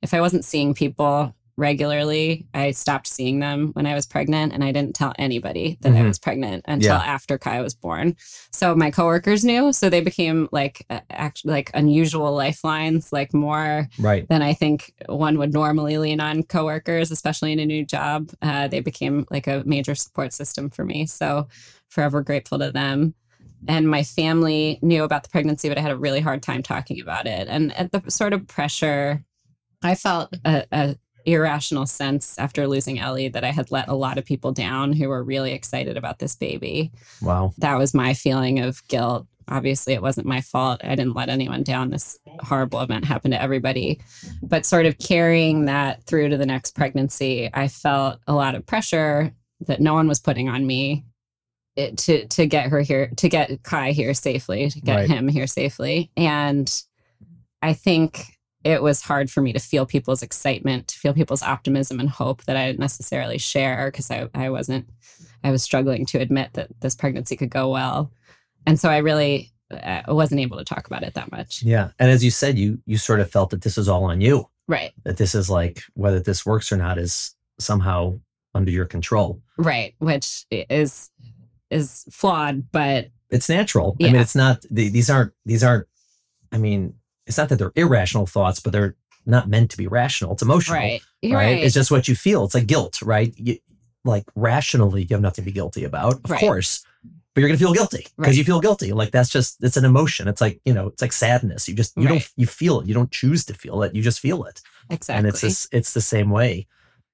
if 0.00 0.14
I 0.14 0.20
wasn't 0.22 0.46
seeing 0.46 0.72
people 0.72 1.34
regularly, 1.56 2.46
I 2.54 2.70
stopped 2.70 3.06
seeing 3.06 3.40
them 3.40 3.70
when 3.74 3.86
I 3.86 3.94
was 3.94 4.06
pregnant 4.06 4.52
and 4.52 4.64
I 4.64 4.72
didn't 4.72 4.94
tell 4.94 5.12
anybody 5.18 5.78
that 5.82 5.92
I 5.92 5.96
Mhm. 6.00 6.06
was 6.08 6.18
pregnant 6.18 6.64
until 6.66 6.94
Yeah. 6.96 7.02
after 7.02 7.38
Kai 7.38 7.60
was 7.60 7.74
born. 7.74 8.16
So 8.50 8.74
my 8.74 8.90
coworkers 8.90 9.44
knew, 9.44 9.72
so 9.72 9.88
they 9.90 10.00
became 10.00 10.48
like 10.52 10.84
uh, 10.90 11.00
actually 11.10 11.52
like 11.52 11.70
unusual 11.74 12.32
lifelines, 12.34 13.12
like 13.12 13.34
more 13.34 13.88
Right. 13.98 14.26
than 14.28 14.42
I 14.42 14.54
think 14.54 14.92
one 15.06 15.38
would 15.38 15.52
normally 15.52 15.98
lean 15.98 16.20
on 16.20 16.42
coworkers, 16.44 17.10
especially 17.10 17.52
in 17.52 17.58
a 17.58 17.66
new 17.66 17.84
job. 17.84 18.30
Uh, 18.42 18.68
they 18.68 18.80
became 18.80 19.26
like 19.30 19.46
a 19.46 19.62
major 19.66 19.94
support 19.94 20.32
system 20.32 20.70
for 20.70 20.84
me. 20.84 21.06
So 21.06 21.48
forever 21.88 22.22
grateful 22.22 22.58
to 22.58 22.70
them. 22.72 23.14
And 23.68 23.88
my 23.90 24.02
family 24.02 24.78
knew 24.80 25.04
about 25.04 25.22
the 25.22 25.28
pregnancy, 25.28 25.68
but 25.68 25.76
I 25.76 25.82
had 25.82 25.90
a 25.90 25.96
really 25.96 26.20
hard 26.20 26.42
time 26.42 26.62
talking 26.62 26.98
about 27.00 27.26
it. 27.26 27.46
And 27.48 27.76
at 27.76 27.92
the 27.92 28.10
sort 28.10 28.32
of 28.32 28.46
pressure, 28.46 29.22
I 29.82 29.94
felt 29.94 30.34
a, 30.44 30.64
a 30.72 30.96
irrational 31.26 31.86
sense 31.86 32.38
after 32.38 32.66
losing 32.66 32.98
Ellie 32.98 33.28
that 33.28 33.44
I 33.44 33.50
had 33.50 33.70
let 33.70 33.88
a 33.88 33.94
lot 33.94 34.18
of 34.18 34.24
people 34.24 34.52
down 34.52 34.92
who 34.92 35.08
were 35.08 35.22
really 35.22 35.52
excited 35.52 35.96
about 35.96 36.18
this 36.18 36.34
baby 36.36 36.90
Wow. 37.22 37.52
that 37.58 37.76
was 37.78 37.94
my 37.94 38.14
feeling 38.14 38.60
of 38.60 38.86
guilt. 38.88 39.26
Obviously, 39.48 39.94
it 39.94 40.02
wasn't 40.02 40.28
my 40.28 40.40
fault. 40.40 40.80
I 40.84 40.94
didn't 40.94 41.16
let 41.16 41.28
anyone 41.28 41.64
down. 41.64 41.90
This 41.90 42.18
horrible 42.40 42.80
event 42.80 43.04
happened 43.04 43.32
to 43.34 43.42
everybody. 43.42 44.00
But 44.42 44.64
sort 44.64 44.86
of 44.86 44.98
carrying 44.98 45.64
that 45.64 46.04
through 46.04 46.28
to 46.28 46.36
the 46.36 46.46
next 46.46 46.76
pregnancy, 46.76 47.50
I 47.52 47.66
felt 47.66 48.20
a 48.28 48.32
lot 48.32 48.54
of 48.54 48.64
pressure 48.64 49.32
that 49.66 49.80
no 49.80 49.92
one 49.94 50.06
was 50.06 50.20
putting 50.20 50.48
on 50.48 50.66
me 50.68 51.04
it, 51.76 51.98
to 51.98 52.26
to 52.28 52.46
get 52.46 52.68
her 52.68 52.80
here, 52.80 53.10
to 53.16 53.28
get 53.28 53.62
Kai 53.64 53.90
here 53.92 54.14
safely, 54.14 54.70
to 54.70 54.80
get 54.80 54.94
Right. 54.96 55.08
him 55.10 55.26
here 55.28 55.46
safely. 55.48 56.10
And 56.16 56.72
I 57.62 57.72
think 57.72 58.24
it 58.64 58.82
was 58.82 59.00
hard 59.02 59.30
for 59.30 59.40
me 59.40 59.52
to 59.52 59.58
feel 59.58 59.86
people's 59.86 60.22
excitement, 60.22 60.88
to 60.88 60.98
feel 60.98 61.14
people's 61.14 61.42
optimism 61.42 61.98
and 61.98 62.10
hope 62.10 62.44
that 62.44 62.56
I 62.56 62.66
didn't 62.66 62.80
necessarily 62.80 63.38
share 63.38 63.86
because 63.86 64.10
I, 64.10 64.28
I 64.34 64.50
wasn't, 64.50 64.88
I 65.42 65.50
was 65.50 65.62
struggling 65.62 66.04
to 66.06 66.18
admit 66.18 66.50
that 66.54 66.68
this 66.80 66.94
pregnancy 66.94 67.36
could 67.36 67.50
go 67.50 67.70
well. 67.70 68.12
And 68.66 68.78
so 68.78 68.90
I 68.90 68.98
really 68.98 69.52
uh, 69.70 70.02
wasn't 70.08 70.40
able 70.42 70.58
to 70.58 70.64
talk 70.64 70.86
about 70.86 71.02
it 71.02 71.14
that 71.14 71.32
much. 71.32 71.62
Yeah. 71.62 71.90
And 71.98 72.10
as 72.10 72.22
you 72.22 72.30
said, 72.30 72.58
you 72.58 72.78
you 72.84 72.98
sort 72.98 73.20
of 73.20 73.30
felt 73.30 73.50
that 73.50 73.62
this 73.62 73.78
is 73.78 73.88
all 73.88 74.04
on 74.04 74.20
you. 74.20 74.48
Right. 74.68 74.92
That 75.04 75.16
this 75.16 75.34
is 75.34 75.48
like 75.48 75.82
whether 75.94 76.20
this 76.20 76.44
works 76.44 76.70
or 76.70 76.76
not 76.76 76.98
is 76.98 77.34
somehow 77.58 78.20
under 78.54 78.70
your 78.70 78.84
control. 78.84 79.40
Right. 79.56 79.94
Which 79.98 80.44
is, 80.50 81.10
is 81.70 82.04
flawed, 82.10 82.70
but 82.72 83.08
It's 83.30 83.48
natural. 83.48 83.96
I 84.00 84.04
mean, 84.04 84.16
it's 84.16 84.34
not. 84.34 84.64
These 84.70 85.08
aren't. 85.08 85.32
These 85.46 85.64
aren't. 85.64 85.86
I 86.52 86.58
mean, 86.58 86.94
it's 87.30 87.38
not 87.38 87.48
that 87.48 87.56
they're 87.56 87.72
irrational 87.76 88.26
thoughts, 88.26 88.60
but 88.60 88.72
they're 88.72 88.96
not 89.24 89.48
meant 89.48 89.70
to 89.70 89.76
be 89.76 89.86
rational. 89.86 90.32
It's 90.32 90.42
emotional. 90.42 90.78
Right. 90.78 91.00
Right. 91.22 91.32
Right. 91.32 91.58
It's 91.62 91.74
just 91.74 91.90
what 91.90 92.08
you 92.08 92.14
feel. 92.14 92.44
It's 92.44 92.54
like 92.54 92.66
guilt, 92.66 93.00
right? 93.02 93.32
You, 93.36 93.56
like 94.04 94.24
rationally, 94.34 95.02
you 95.02 95.08
have 95.14 95.20
nothing 95.20 95.44
to 95.44 95.50
be 95.50 95.52
guilty 95.52 95.84
about, 95.84 96.14
of 96.24 96.30
Right. 96.30 96.40
course, 96.40 96.84
but 97.34 97.40
you're 97.40 97.48
going 97.48 97.58
to 97.58 97.64
feel 97.64 97.74
guilty 97.74 98.06
because 98.16 98.36
you 98.36 98.44
feel 98.44 98.60
guilty. 98.60 98.92
Like 98.92 99.12
that's 99.12 99.28
just, 99.28 99.62
it's 99.62 99.76
an 99.76 99.84
emotion. 99.84 100.26
It's 100.26 100.40
like, 100.40 100.60
you 100.64 100.72
know, 100.74 100.88
it's 100.88 101.00
like 101.02 101.12
sadness. 101.12 101.68
You 101.68 101.74
just, 101.74 101.96
you 101.96 102.08
don't 102.08 102.28
you 102.36 102.46
feel 102.46 102.80
it. 102.80 102.86
You 102.88 102.94
don't 102.94 103.10
choose 103.12 103.44
to 103.44 103.54
feel 103.54 103.82
it. 103.82 103.94
You 103.94 104.02
just 104.02 104.20
feel 104.20 104.44
it. 104.44 104.60
exactly. 104.90 105.18
And 105.18 105.26
it's 105.28 105.40
this, 105.42 105.68
it's 105.70 105.94
the 105.94 106.00
same 106.00 106.30
way. 106.30 106.66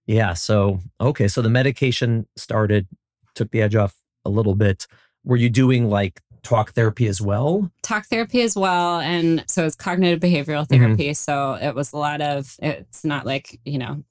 Yeah. 0.07 0.33
So, 0.35 0.81
okay. 1.01 1.29
So 1.29 1.43
the 1.43 1.51
medication 1.51 2.27
started, 2.37 2.87
took 3.35 3.51
the 3.51 3.61
edge 3.63 3.75
off 3.75 3.95
a 4.25 4.31
little 4.31 4.55
bit. 4.55 4.87
Were 5.25 5.37
you 5.37 5.51
doing 5.51 5.91
like 5.91 6.21
talk 6.47 6.73
therapy 6.73 7.07
as 7.09 7.21
well? 7.21 7.71
talk 7.83 8.07
therapy 8.07 8.41
as 8.43 8.55
well 8.57 9.01
and 9.01 9.45
so 9.49 9.65
it's 9.67 9.75
cognitive 9.77 10.21
behavioral 10.21 10.67
Mm-hmm. 10.67 10.75
therapy 10.85 11.15
so 11.15 11.55
it 11.55 11.75
was 11.75 11.93
a 11.93 11.97
lot 11.99 12.21
of 12.21 12.55
it's 12.61 13.05
not 13.05 13.27
like 13.27 13.61
you 13.65 13.79
know 13.79 14.03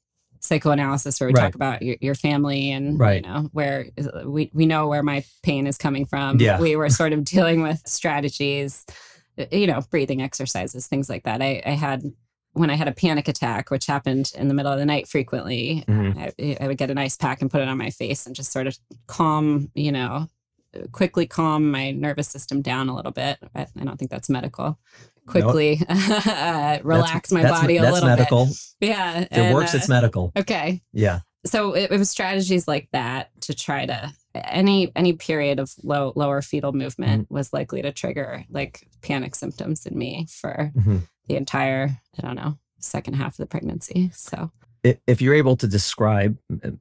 psychoanalysis 0.42 1.20
where 1.20 1.28
we 1.30 1.34
Right. 1.34 1.42
talk 1.42 1.56
about 1.56 1.82
your, 1.82 1.96
your 2.02 2.16
family 2.16 2.72
and 2.72 3.00
Right. 3.00 3.16
you 3.26 3.30
know 3.30 3.50
where 3.52 3.88
we, 4.26 4.52
we 4.54 4.66
know 4.66 4.88
where 4.88 5.02
my 5.04 5.24
pain 5.44 5.66
is 5.68 5.78
coming 5.78 6.06
from 6.06 6.40
Yeah. 6.40 6.60
we 6.60 6.76
were 6.76 6.90
sort 7.02 7.14
of 7.14 7.24
dealing 7.24 7.62
with 7.62 7.82
strategies 7.88 8.86
you 9.52 9.68
know 9.68 9.82
breathing 9.90 10.22
exercises 10.22 10.88
things 10.88 11.10
like 11.10 11.24
that 11.24 11.42
i, 11.42 11.62
I 11.66 11.72
had 11.72 12.04
when 12.54 12.70
I 12.70 12.76
had 12.76 12.88
a 12.88 12.94
panic 12.94 13.28
attack, 13.28 13.70
which 13.70 13.86
happened 13.86 14.32
in 14.34 14.48
the 14.48 14.54
middle 14.54 14.72
of 14.72 14.80
the 14.80 14.86
night 14.86 15.10
frequently, 15.10 15.84
Mhm. 15.90 16.18
I, 16.18 16.64
I 16.64 16.68
would 16.70 16.78
get 16.78 16.90
an 16.90 16.98
ice 16.98 17.18
pack 17.18 17.42
and 17.42 17.52
put 17.52 17.60
it 17.60 17.68
on 17.68 17.78
my 17.78 17.90
face 17.90 18.26
and 18.26 18.34
just 18.34 18.54
sort 18.54 18.66
of 18.66 18.78
calm, 19.08 19.70
you 19.76 19.92
know, 19.92 20.30
quickly 20.92 21.26
calm 21.26 21.72
my 21.72 21.92
nervous 21.92 22.28
system 22.28 22.62
down 22.62 22.90
a 22.90 22.96
little 22.96 23.12
bit. 23.12 23.38
I, 23.54 23.68
I 23.80 23.84
don't 23.84 23.98
think 23.98 24.12
that's 24.12 24.30
medical. 24.30 24.80
Quickly 25.28 25.82
uh, 25.90 26.80
relax 26.84 27.32
my 27.32 27.42
That's- 27.42 27.60
body 27.62 27.78
a 27.78 27.82
that's 27.82 27.94
little 27.94 28.10
medical. 28.10 28.46
bit. 28.46 28.90
Yeah. 28.90 29.20
If 29.32 29.38
it 29.38 29.54
works, 29.54 29.74
it's 29.74 29.90
medical. 29.90 30.32
okay. 30.38 30.82
Yeah. 30.94 31.22
So 31.46 31.74
it, 31.74 31.92
it 31.92 31.98
was 32.00 32.10
strategies 32.10 32.68
like 32.68 32.90
that 32.92 33.30
to 33.42 33.54
try 33.54 33.86
to 33.86 34.14
any 34.36 34.92
any 34.96 35.14
period 35.14 35.60
of 35.60 35.72
low 35.84 36.12
lower 36.16 36.42
fetal 36.42 36.74
movement 36.74 37.24
Mm-hmm. 37.26 37.34
was 37.34 37.54
likely 37.54 37.82
to 37.82 37.92
trigger 37.92 38.44
like 38.50 38.88
panic 39.02 39.34
symptoms 39.36 39.86
in 39.86 39.98
me 39.98 40.28
for 40.30 40.72
Mhm. 40.76 41.08
the 41.28 41.36
entire 41.38 41.90
I 42.18 42.22
don't 42.22 42.36
know 42.36 42.58
second 42.80 43.16
half 43.16 43.34
of 43.34 43.38
the 43.38 43.46
pregnancy. 43.48 44.12
So 44.14 44.52
if 44.84 45.22
you're 45.22 45.34
able 45.36 45.56
to 45.58 45.68
describe 45.68 46.38
uh, 46.64 46.72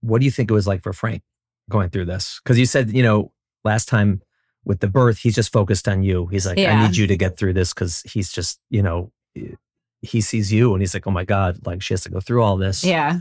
what 0.00 0.20
do 0.20 0.24
you 0.24 0.30
think 0.30 0.50
it 0.50 0.54
was 0.54 0.66
like 0.66 0.82
for 0.82 0.92
Frank 0.92 1.22
going 1.68 1.90
through 1.90 2.06
this? 2.06 2.40
Because 2.42 2.58
you 2.58 2.66
said, 2.66 2.90
you 2.90 3.02
know, 3.02 3.32
last 3.64 3.88
time 3.88 4.22
with 4.64 4.80
the 4.80 4.88
birth, 4.88 5.18
he's 5.18 5.34
just 5.34 5.52
focused 5.52 5.88
on 5.88 6.02
you. 6.02 6.26
He's 6.26 6.46
like, 6.46 6.58
I 6.58 6.86
need 6.86 6.96
you 6.96 7.06
to 7.06 7.16
get 7.16 7.36
through 7.36 7.54
this 7.54 7.72
because 7.74 8.02
he's 8.02 8.30
just, 8.32 8.60
you 8.70 8.82
know, 8.82 9.10
he 10.02 10.20
sees 10.20 10.52
you 10.52 10.72
and 10.72 10.80
he's 10.82 10.94
like, 10.94 11.06
oh 11.06 11.10
my 11.10 11.24
God, 11.24 11.66
like 11.66 11.82
she 11.82 11.92
has 11.94 12.02
to 12.02 12.08
go 12.10 12.20
through 12.20 12.42
all 12.42 12.56
this. 12.56 12.84
yeah, 12.84 13.20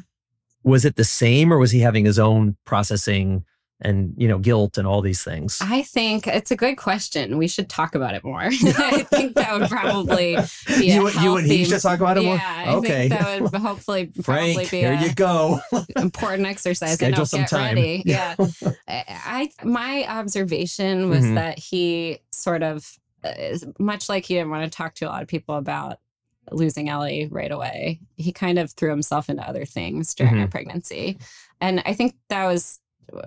Was 0.64 0.86
it 0.86 0.96
the 0.96 1.04
same 1.04 1.52
or 1.54 1.58
was 1.58 1.72
he 1.72 1.80
having 1.82 2.06
his 2.06 2.20
own 2.20 2.56
processing 2.66 3.44
and, 3.82 4.14
you 4.18 4.28
know, 4.28 4.38
guilt 4.38 4.78
and 4.78 4.86
all 4.86 5.02
these 5.02 5.24
things? 5.24 5.58
I 5.62 5.84
think 5.84 6.28
it's 6.28 6.52
a 6.52 6.56
good 6.56 6.76
question. 6.76 7.38
We 7.38 7.48
should 7.48 7.70
talk 7.70 7.96
about 7.96 8.14
it 8.14 8.24
more. 8.24 8.40
I 8.42 8.52
think 9.10 9.36
that 9.36 9.58
would 9.58 9.70
probably 9.70 10.36
be 10.68 10.92
a 10.92 10.96
you, 10.96 11.10
you 11.10 11.38
and 11.38 11.48
he 11.48 11.64
should 11.66 11.82
talk 11.82 12.00
about 12.00 12.18
it 12.18 12.24
more? 12.24 12.36
Yeah, 12.36 12.64
I 12.68 12.76
okay. 12.76 13.08
think 13.10 13.22
that 13.22 13.42
would 13.42 13.56
hopefully 13.56 14.12
Frank, 14.22 14.56
probably 14.56 14.64
be 14.70 14.78
here 14.78 14.92
a 14.94 15.02
you 15.02 15.14
go. 15.14 15.60
important 15.98 16.48
exercise. 16.48 16.94
Schedule 16.96 17.26
some 17.26 17.42
get 17.42 17.50
time. 17.50 17.76
ready. 17.76 18.04
Yeah. 18.06 18.36
I, 18.88 19.04
I 19.08 19.50
my 19.64 20.06
observation 20.08 21.10
was 21.10 21.24
Mhm. 21.24 21.36
that 21.36 21.60
he 21.60 22.20
sort 22.32 22.64
of 22.64 22.98
uh, 23.24 23.32
much 23.80 24.08
like 24.10 24.26
he 24.26 24.36
didn't 24.36 24.50
want 24.50 24.64
to 24.70 24.76
talk 24.76 24.96
to 24.96 25.06
a 25.06 25.10
lot 25.10 25.22
of 25.22 25.28
people 25.28 25.56
about 25.56 26.00
losing 26.52 26.90
Ellie 26.90 27.28
right 27.30 27.52
away. 27.52 28.00
He 28.16 28.32
kind 28.32 28.58
of 28.58 28.72
threw 28.72 28.90
himself 28.90 29.30
into 29.30 29.48
other 29.48 29.66
things 29.66 30.16
during 30.16 30.34
Mm-hmm. 30.34 30.42
our 30.42 30.48
pregnancy, 30.48 31.18
and 31.62 31.82
I 31.86 31.94
think 31.94 32.16
that 32.30 32.46
was 32.46 32.80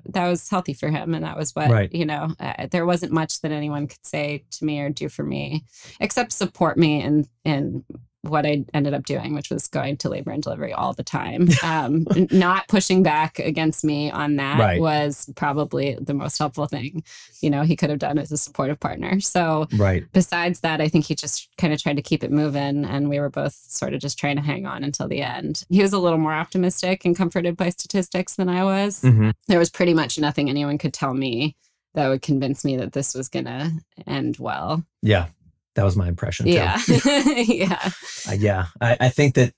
that 0.07 0.29
was 0.29 0.49
healthy 0.49 0.73
for 0.75 0.89
him, 0.89 1.15
and 1.15 1.25
that 1.25 1.37
was 1.37 1.55
what 1.55 1.71
Right. 1.71 1.93
you 1.93 2.05
know. 2.05 2.35
Uh, 2.41 2.67
there 2.71 2.87
wasn't 2.87 3.13
much 3.13 3.41
that 3.41 3.53
anyone 3.53 3.87
could 3.87 4.05
say 4.05 4.45
to 4.53 4.65
me 4.65 4.81
or 4.81 4.91
do 4.91 5.09
for 5.09 5.23
me 5.25 5.65
except 6.01 6.33
support 6.33 6.77
me 6.79 7.03
in 7.03 7.27
in 7.45 7.85
what 8.23 8.47
I 8.47 8.65
ended 8.73 8.95
up 8.95 9.05
doing, 9.05 9.35
which 9.35 9.51
was 9.51 9.67
going 9.67 9.97
to 9.99 10.09
labor 10.09 10.31
and 10.31 10.43
delivery 10.43 10.73
all 10.73 10.93
the 10.93 11.03
time. 11.03 11.49
Um, 11.65 12.07
not 12.31 12.67
pushing 12.69 13.03
back 13.03 13.39
against 13.39 13.85
me 13.85 14.11
on 14.11 14.37
that 14.37 14.59
Right. 14.59 14.81
was 14.81 15.31
probably 15.37 15.97
the 16.01 16.15
most 16.15 16.39
helpful 16.39 16.67
thing, 16.67 17.03
you 17.41 17.51
know, 17.51 17.63
he 17.63 17.77
could 17.77 17.89
have 17.91 17.99
done 17.99 18.19
as 18.19 18.31
a 18.33 18.37
supportive 18.37 18.79
partner. 18.81 19.21
So 19.21 19.67
right. 19.77 20.05
besides 20.13 20.61
that, 20.61 20.81
I 20.81 20.89
think 20.89 21.05
he 21.07 21.15
just 21.15 21.49
kind 21.57 21.73
of 21.73 21.83
tried 21.83 21.97
to 21.97 22.03
keep 22.03 22.23
it 22.25 22.31
moving 22.33 22.85
and 22.85 23.09
we 23.09 23.19
were 23.21 23.31
both 23.31 23.55
sort 23.55 23.95
of 23.95 24.01
just 24.01 24.19
trying 24.19 24.37
to 24.37 24.43
hang 24.43 24.67
on 24.67 24.83
until 24.85 25.09
the 25.09 25.23
end. 25.23 25.65
He 25.69 25.83
was 25.83 25.93
a 25.93 25.99
little 25.99 26.19
more 26.19 26.33
optimistic 26.35 27.05
and 27.05 27.17
comforted 27.17 27.57
by 27.57 27.71
statistics 27.71 28.35
than 28.37 28.49
I 28.49 28.65
was. 28.65 29.01
hmm 29.03 29.31
There 29.49 29.59
was 29.59 29.71
pretty 29.71 29.95
much 29.95 30.19
nothing 30.19 30.49
anyone 30.51 30.79
could 30.79 30.95
tell 30.95 31.15
me 31.15 31.57
that 31.95 32.09
would 32.09 32.23
convince 32.23 32.65
me 32.65 32.77
that 32.77 32.93
this 32.93 33.15
was 33.15 33.29
going 33.29 33.45
to 33.47 33.71
end 34.07 34.37
well. 34.39 34.85
Yeah. 35.03 35.27
That 35.75 35.85
was 35.85 35.97
my 35.97 36.09
impression 36.09 36.47
too. 36.47 36.53
Yeah. 36.53 36.81
yeah. 36.89 37.91
Uh, 38.29 38.33
yeah, 38.39 38.67
I, 38.81 38.97
I 39.01 39.09
think 39.09 39.35
that 39.35 39.55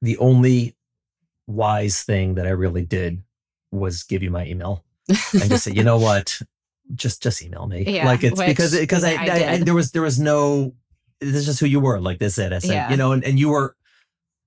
the 0.00 0.16
only 0.18 0.74
wise 1.46 2.02
thing 2.02 2.34
that 2.34 2.46
I 2.46 2.50
really 2.50 2.84
did 2.84 3.22
was 3.70 4.02
give 4.04 4.22
you 4.22 4.30
my 4.30 4.46
email 4.46 4.84
and 5.08 5.48
just 5.48 5.64
say, 5.64 5.72
you 5.72 5.84
know 5.84 5.98
what, 6.08 6.40
just 6.94 7.22
just 7.22 7.42
email 7.42 7.66
me. 7.66 7.84
Yeah, 7.86 8.06
like 8.06 8.24
it's 8.24 8.38
which 8.38 8.48
because 8.48 8.78
because 8.78 9.04
I, 9.04 9.12
I 9.12 9.26
I, 9.26 9.50
I 9.52 9.56
there 9.58 9.74
was 9.74 9.92
there 9.92 10.02
was 10.02 10.18
no 10.18 10.74
this 11.20 11.34
is 11.34 11.46
just 11.46 11.60
who 11.60 11.66
you 11.66 11.80
were. 11.80 12.00
Like 12.00 12.18
this 12.18 12.38
is 12.38 12.46
it. 12.46 12.52
I 12.52 12.58
said, 12.60 12.70
Yeah. 12.70 12.90
you 12.90 12.96
know, 12.96 13.12
and, 13.12 13.24
and 13.24 13.38
you 13.38 13.50
were 13.50 13.76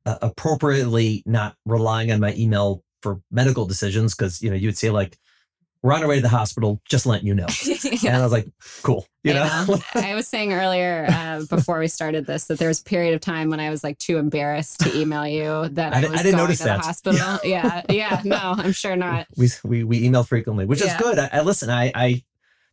uh, 0.05 0.17
appropriately 0.21 1.21
not 1.25 1.55
relying 1.65 2.11
on 2.11 2.19
my 2.19 2.33
email 2.35 2.83
for 3.01 3.21
medical 3.29 3.65
decisions 3.65 4.15
because 4.15 4.41
you 4.41 4.49
know 4.49 4.55
you 4.55 4.67
would 4.67 4.77
say 4.77 4.89
like 4.89 5.17
we're 5.83 5.93
on 5.93 6.03
our 6.03 6.07
way 6.09 6.15
to 6.17 6.21
the 6.21 6.29
hospital, 6.29 6.79
just 6.87 7.05
letting 7.05 7.25
you 7.27 7.33
know. 7.33 7.47
And 8.05 8.15
I 8.15 8.21
was 8.21 8.31
like, 8.31 8.47
cool, 8.83 9.05
you 9.23 9.33
know. 9.33 9.43
Yeah. 9.67 9.77
I 9.95 10.15
was 10.15 10.27
saying 10.27 10.53
earlier 10.53 11.07
uh, 11.09 11.43
before 11.49 11.79
we 11.79 11.87
started 11.87 12.25
this 12.25 12.45
that 12.45 12.59
there 12.59 12.67
was 12.67 12.81
a 12.81 12.83
period 12.83 13.13
of 13.13 13.21
time 13.21 13.49
when 13.49 13.59
I 13.59 13.69
was 13.69 13.83
like 13.83 13.97
too 13.97 14.17
embarrassed 14.17 14.79
to 14.81 14.99
email 14.99 15.25
you 15.27 15.69
that 15.69 15.93
I 15.93 15.97
I, 15.97 16.01
was 16.01 16.09
I 16.11 16.23
didn't 16.23 16.31
going 16.31 16.43
notice 16.43 16.57
to 16.59 16.63
the 16.63 16.69
that. 16.69 16.85
hospital. 16.85 17.39
Yeah. 17.43 17.81
yeah, 17.89 18.21
no, 18.23 18.37
I'm 18.57 18.71
sure 18.71 18.95
not. 18.95 19.27
we 19.37 19.49
we 19.63 19.83
we 19.83 20.03
email 20.05 20.23
frequently, 20.23 20.65
which 20.65 20.81
is 20.81 20.93
good. 20.99 21.17
I, 21.19 21.29
I 21.33 21.41
listen. 21.41 21.69
I, 21.69 21.91
I 21.95 22.23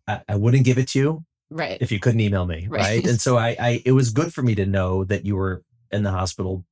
I 0.06 0.20
I 0.28 0.36
wouldn't 0.36 0.64
give 0.64 0.78
it 0.78 0.88
to 0.88 0.98
you 0.98 1.24
Right. 1.50 1.78
if 1.80 1.90
you 1.90 1.98
couldn't 2.00 2.20
email 2.20 2.44
me, 2.46 2.66
right? 2.68 2.80
Right. 2.80 3.06
And 3.06 3.20
so 3.20 3.36
I, 3.38 3.56
I 3.58 3.82
it 3.86 3.92
was 3.92 4.10
good 4.10 4.34
for 4.34 4.42
me 4.42 4.54
to 4.56 4.66
know 4.66 5.04
that 5.04 5.24
you 5.24 5.36
were 5.36 5.62
in 5.90 6.02
the 6.02 6.10
hospital 6.10 6.64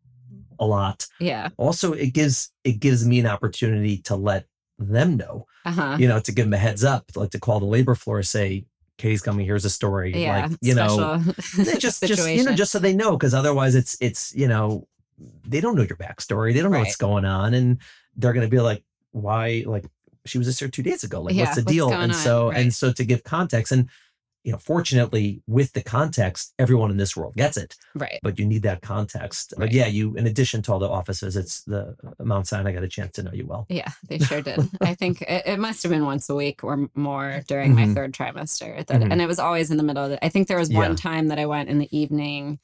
a 0.59 0.67
lot. 0.67 1.07
Yeah. 1.19 1.49
Also, 1.57 1.93
it 1.93 2.13
gives 2.13 2.51
it 2.65 2.81
gives 2.81 3.07
me 3.07 3.19
an 3.21 3.27
opportunity 3.27 3.99
to 4.03 4.17
let 4.17 4.47
them 4.79 5.17
know, 5.17 5.47
Uh 5.65 5.71
huh. 5.73 5.97
you 5.99 6.07
know, 6.09 6.21
to 6.21 6.33
give 6.33 6.47
them 6.47 6.53
a 6.55 6.59
heads 6.59 6.85
up, 6.85 7.05
like 7.15 7.31
to 7.31 7.41
call 7.41 7.61
the 7.61 7.67
labor 7.67 7.95
floor, 7.95 8.23
say, 8.23 8.67
Katie's 8.99 9.23
coming. 9.23 9.45
Here's 9.45 9.65
a 9.65 9.71
story. 9.71 10.13
Yeah. 10.23 10.47
like 10.49 10.59
you 10.63 10.75
know, 10.75 11.23
just 11.79 12.03
just 12.03 12.29
you 12.29 12.45
know, 12.45 12.55
just 12.55 12.73
so 12.73 12.79
they 12.79 12.95
know, 12.95 13.13
because 13.17 13.35
otherwise, 13.35 13.75
it's 13.75 13.97
it's 14.01 14.35
you 14.35 14.49
know, 14.49 14.87
they 15.47 15.61
don't 15.61 15.77
know 15.77 15.83
your 15.83 15.97
backstory. 15.99 16.55
They 16.55 16.61
don't 16.63 16.71
know 16.73 16.79
what's 16.79 16.97
going 16.97 17.25
on, 17.27 17.53
and 17.55 17.79
they're 18.17 18.33
gonna 18.33 18.49
be 18.49 18.61
like, 18.61 18.83
why? 19.13 19.65
Like 19.67 19.85
she 20.25 20.39
was 20.39 20.47
just 20.47 20.59
here 20.61 20.69
two 20.69 20.83
days 20.83 21.05
ago. 21.05 21.21
Like 21.23 21.35
Yeah, 21.35 21.43
what's 21.45 21.57
the 21.57 21.63
what's 21.63 21.73
deal? 21.73 21.93
And 21.93 22.13
on? 22.13 22.19
so 22.19 22.49
Right. 22.49 22.59
and 22.61 22.73
so 22.75 22.91
to 22.93 23.05
give 23.05 23.23
context, 23.23 23.71
and 23.73 23.89
you 24.47 24.53
know, 24.53 24.59
fortunately, 24.59 25.43
with 25.49 25.73
the 25.73 25.83
context, 25.83 26.55
everyone 26.59 26.91
in 26.93 26.97
this 26.99 27.17
world 27.17 27.35
gets 27.35 27.57
it. 27.57 27.75
right. 27.97 28.21
But 28.23 28.39
you 28.39 28.47
need 28.47 28.63
that 28.63 28.81
context. 28.81 29.53
But 29.59 29.73
yeah, 29.73 29.87
you 29.89 30.15
in 30.15 30.27
addition 30.29 30.63
to 30.63 30.73
all 30.73 30.79
the 30.79 30.89
offices, 30.89 31.35
it's 31.37 31.65
the 31.65 31.97
uh, 32.21 32.25
Mount 32.25 32.47
Sinai 32.47 32.71
I 32.71 32.73
got 32.73 32.85
a 32.85 32.89
chance 32.89 33.13
to 33.17 33.25
know 33.25 33.33
you 33.33 33.45
well. 33.47 33.67
Yeah, 33.69 33.91
they 34.09 34.19
sure 34.19 34.41
did. 34.43 34.61
I 34.81 34.95
think 35.01 35.21
it, 35.23 35.43
it 35.47 35.59
must 35.59 35.83
have 35.83 35.91
been 35.91 36.05
once 36.07 36.31
a 36.31 36.35
week 36.37 36.63
or 36.63 36.89
more 36.95 37.43
during 37.49 37.75
my 37.75 37.83
Mhm. 37.87 37.95
third 37.97 38.13
trimester. 38.15 38.87
That, 38.87 39.01
Mhm. 39.01 39.11
And 39.11 39.21
it 39.21 39.27
was 39.27 39.41
always 39.41 39.71
in 39.73 39.77
the 39.79 39.83
middle 39.83 40.05
of 40.05 40.13
it. 40.13 40.21
I 40.23 40.29
think 40.29 40.47
there 40.47 40.59
was 40.59 40.71
Yeah. 40.71 40.79
one 40.79 40.95
time 40.95 41.27
that 41.29 41.39
I 41.41 41.47
went 41.47 41.69
in 41.69 41.79
the 41.79 41.89
evening 41.97 42.61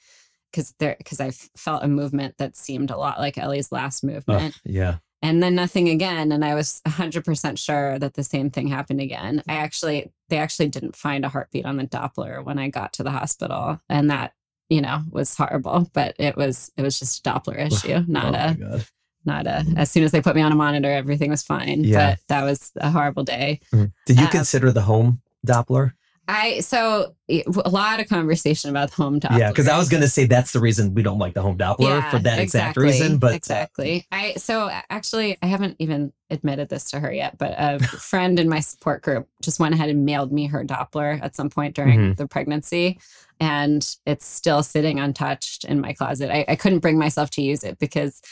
because 0.52 0.72
there 0.78 0.94
because 0.98 1.18
I 1.20 1.30
felt 1.56 1.82
a 1.82 1.88
movement 1.88 2.36
that 2.38 2.56
seemed 2.56 2.90
a 2.92 2.96
lot 2.96 3.18
like 3.18 3.38
Ellie's 3.38 3.72
last 3.72 4.04
movement. 4.04 4.54
yeah. 4.64 4.98
And 5.22 5.42
then 5.42 5.54
nothing 5.54 5.88
again 5.88 6.32
and 6.32 6.44
i 6.44 6.54
was 6.54 6.80
100% 6.86 7.58
sure 7.58 7.98
that 7.98 8.14
the 8.14 8.24
same 8.24 8.50
thing 8.50 8.68
happened 8.68 9.00
again 9.00 9.42
i 9.48 9.54
actually 9.54 10.10
they 10.28 10.38
actually 10.38 10.68
didn't 10.68 10.96
find 10.96 11.24
a 11.24 11.28
heartbeat 11.28 11.64
on 11.66 11.76
the 11.76 11.84
doppler 11.86 12.44
when 12.44 12.58
i 12.58 12.68
got 12.68 12.92
to 12.94 13.02
the 13.02 13.10
hospital 13.10 13.80
and 13.88 14.10
that 14.10 14.32
you 14.68 14.80
know 14.80 15.02
was 15.10 15.34
horrible 15.34 15.90
but 15.92 16.14
it 16.18 16.36
was 16.36 16.70
it 16.76 16.82
was 16.82 16.98
just 16.98 17.18
a 17.26 17.30
doppler 17.30 17.58
issue 17.72 18.04
not 18.08 18.34
oh 18.34 18.74
a 18.76 18.80
not 19.24 19.46
a 19.46 19.64
as 19.76 19.90
soon 19.90 20.02
as 20.02 20.10
they 20.10 20.20
put 20.20 20.34
me 20.34 20.42
on 20.42 20.50
a 20.52 20.56
monitor 20.56 20.90
everything 20.90 21.30
was 21.30 21.42
fine 21.42 21.84
Yeah. 21.84 22.10
but 22.12 22.18
that 22.28 22.42
was 22.42 22.72
a 22.76 22.90
horrible 22.90 23.22
day 23.24 23.60
Mhm. 23.72 23.92
Did 24.06 24.18
you 24.18 24.24
Um, 24.24 24.30
consider 24.30 24.72
the 24.72 24.82
home 24.82 25.20
Doppler? 25.46 25.92
I 26.28 26.60
so 26.60 27.14
a 27.28 27.68
lot 27.68 27.98
of 28.00 28.08
conversation 28.08 28.70
about 28.70 28.90
the 28.90 28.96
home 28.96 29.18
Doppler. 29.18 29.38
Yeah, 29.38 29.48
because 29.48 29.66
I 29.68 29.76
was 29.76 29.88
going 29.88 30.02
to 30.02 30.08
say 30.08 30.24
that's 30.24 30.52
the 30.52 30.60
reason 30.60 30.94
we 30.94 31.02
don't 31.02 31.18
like 31.18 31.34
the 31.34 31.42
home 31.42 31.58
Doppler 31.58 31.80
Yeah, 31.88 32.10
for 32.10 32.18
that 32.20 32.38
exact 32.38 32.76
reason. 32.76 33.18
But 33.18 33.34
exactly. 33.34 34.06
I 34.12 34.34
so 34.34 34.70
actually 34.88 35.36
I 35.42 35.46
haven't 35.46 35.76
even 35.80 36.12
admitted 36.30 36.68
this 36.68 36.90
to 36.92 37.00
her 37.00 37.12
yet, 37.12 37.38
but 37.38 37.54
a 37.58 37.78
friend 37.98 38.38
in 38.38 38.48
my 38.48 38.60
support 38.60 39.02
group 39.02 39.28
just 39.42 39.58
went 39.58 39.74
ahead 39.74 39.90
and 39.90 40.04
mailed 40.04 40.32
me 40.32 40.46
her 40.46 40.64
Doppler 40.64 41.20
at 41.22 41.34
some 41.34 41.50
point 41.50 41.74
during 41.74 41.98
Mhm. 41.98 42.16
the 42.16 42.28
pregnancy. 42.28 43.00
And 43.40 43.84
it's 44.06 44.24
still 44.24 44.62
sitting 44.62 45.00
untouched 45.00 45.64
in 45.64 45.80
my 45.80 45.92
closet. 45.92 46.30
I, 46.30 46.44
I 46.46 46.54
couldn't 46.54 46.78
bring 46.78 46.98
myself 46.98 47.30
to 47.30 47.42
use 47.42 47.64
it 47.64 47.78
because 47.80 48.22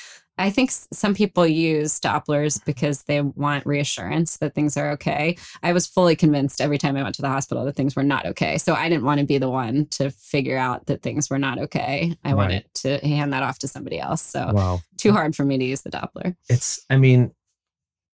I 0.40 0.50
think 0.50 0.70
some 0.70 1.14
people 1.14 1.46
use 1.46 2.00
Dopplers 2.00 2.64
because 2.64 3.02
they 3.04 3.20
want 3.20 3.66
reassurance 3.66 4.38
that 4.38 4.54
things 4.54 4.76
are 4.76 4.90
okay. 4.92 5.36
I 5.62 5.72
was 5.72 5.86
fully 5.86 6.16
convinced 6.16 6.60
every 6.60 6.78
time 6.78 6.96
I 6.96 7.02
went 7.02 7.14
to 7.16 7.22
the 7.22 7.28
hospital 7.28 7.64
that 7.66 7.76
things 7.76 7.94
were 7.94 8.02
not 8.02 8.24
okay. 8.26 8.56
So 8.58 8.74
I 8.74 8.88
didn't 8.88 9.04
want 9.04 9.20
to 9.20 9.26
be 9.26 9.38
the 9.38 9.50
one 9.50 9.86
to 9.90 10.10
figure 10.10 10.56
out 10.56 10.86
that 10.86 11.02
things 11.02 11.28
were 11.28 11.38
not 11.38 11.58
okay. 11.58 12.16
I 12.24 12.28
Right. 12.30 12.34
wanted 12.36 12.64
to 12.76 12.98
hand 13.06 13.32
that 13.34 13.42
off 13.42 13.58
to 13.60 13.68
somebody 13.68 14.00
else. 14.00 14.22
So 14.22 14.50
wow, 14.52 14.80
too 14.96 15.12
hard 15.12 15.36
for 15.36 15.44
me 15.44 15.58
to 15.58 15.64
use 15.64 15.82
the 15.82 15.90
Doppler. 15.90 16.34
it's. 16.48 16.84
I 16.88 16.96
mean, 16.96 17.32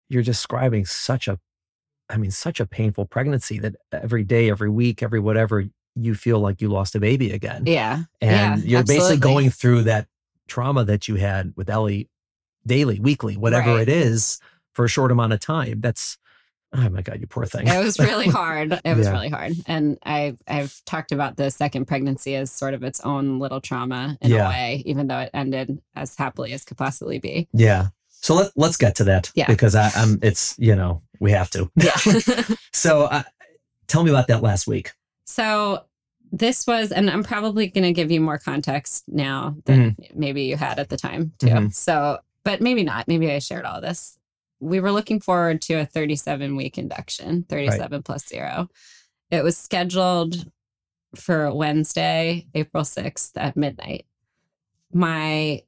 you're 0.09 0.23
describing 0.25 0.85
such 0.85 1.29
a, 1.29 1.39
I 2.11 2.17
mean, 2.17 2.31
such 2.33 2.59
a 2.61 2.67
painful 2.67 3.07
pregnancy 3.07 3.59
that 3.61 3.77
every 3.93 4.25
day, 4.25 4.51
every 4.51 4.71
week, 4.71 5.03
every 5.03 5.21
whatever, 5.21 5.65
you 5.95 6.15
feel 6.15 6.41
like 6.41 6.61
you 6.61 6.69
lost 6.69 6.95
a 6.95 7.01
baby 7.01 7.31
again. 7.33 7.63
Yeah. 7.67 8.03
and 8.21 8.63
yeah, 8.63 8.69
you're 8.79 8.85
basically 8.85 9.17
going 9.17 9.51
through 9.51 9.85
that 9.85 10.09
trauma 10.49 10.85
that 10.85 11.09
you 11.09 11.17
had 11.17 11.53
with 11.57 11.71
Ellie 11.71 12.09
daily, 12.67 13.01
weekly, 13.01 13.37
whatever 13.37 13.75
Right. 13.75 13.83
it 13.83 13.89
is 13.89 14.39
for 14.73 14.85
a 14.85 14.89
short 14.89 15.11
amount 15.13 15.33
of 15.33 15.41
time. 15.41 15.81
That's 15.81 16.19
oh 16.73 16.89
my 16.91 17.01
god, 17.01 17.21
you 17.21 17.27
poor 17.27 17.47
thing. 17.47 17.67
It 17.69 17.83
was 17.83 17.99
really 17.99 18.27
hard. 18.43 18.73
It 18.85 18.97
was 18.97 19.07
Yeah. 19.07 19.13
really 19.13 19.29
hard. 19.29 19.53
And 19.67 19.99
I 20.05 20.37
I've 20.49 20.83
talked 20.85 21.13
about 21.13 21.37
the 21.37 21.51
second 21.51 21.87
pregnancy 21.87 22.35
as 22.35 22.51
sort 22.51 22.75
of 22.75 22.83
its 22.83 23.01
own 23.01 23.39
little 23.39 23.61
trauma 23.61 24.19
in 24.21 24.31
Yeah. 24.33 24.47
a 24.47 24.51
way, 24.51 24.83
even 24.85 25.07
though 25.07 25.21
it 25.21 25.31
ended 25.33 25.81
as 25.95 26.15
happily 26.17 26.53
as 26.53 26.65
could 26.65 26.77
possibly 26.77 27.19
be. 27.19 27.49
yeah. 27.53 27.89
So 28.09 28.35
let 28.35 28.51
let's 28.57 28.77
get 28.77 28.97
to 28.97 29.05
that 29.05 29.31
Yeah. 29.35 29.47
because 29.47 29.75
I, 29.75 29.91
I'm. 29.95 30.19
It's 30.23 30.55
you 30.59 30.75
know 30.75 31.03
we 31.21 31.31
have 31.33 31.49
to. 31.51 31.71
Yeah. 31.77 31.97
So 32.73 33.05
uh, 33.05 33.23
tell 33.87 34.03
me 34.05 34.11
about 34.11 34.27
that 34.29 34.43
last 34.43 34.67
week. 34.67 34.93
so 35.25 35.85
this 36.33 36.67
was, 36.67 36.91
and 36.93 37.09
I'm 37.09 37.23
probably 37.23 37.69
going 37.69 37.85
to 37.85 37.93
give 37.93 38.11
you 38.11 38.21
more 38.21 38.37
context 38.37 39.05
now 39.07 39.57
than 39.65 39.97
maybe 40.15 40.43
you 40.43 40.57
had 40.57 40.79
at 40.81 40.89
the 40.89 40.97
time 40.97 41.33
too. 41.39 41.47
Mhm. 41.47 41.73
So, 41.75 42.19
but 42.47 42.61
maybe 42.61 42.85
not. 42.85 43.09
Maybe 43.09 43.29
I 43.33 43.41
shared 43.41 43.65
all 43.65 43.81
this. 43.81 44.17
We 44.61 44.79
were 44.79 44.93
looking 44.93 45.19
forward 45.21 45.61
to 45.63 45.75
a 45.75 45.85
37 45.85 46.55
week 46.55 46.79
induction, 46.79 47.43
37 47.49 48.05
plus 48.05 48.25
zero. 48.25 48.69
It 49.33 49.43
was 49.43 49.59
scheduled 49.59 50.49
for 51.17 51.53
Wednesday, 51.53 52.47
April 52.55 52.85
6th 52.85 53.33
at 53.37 53.57
midnight. 53.57 54.07
My 54.93 55.63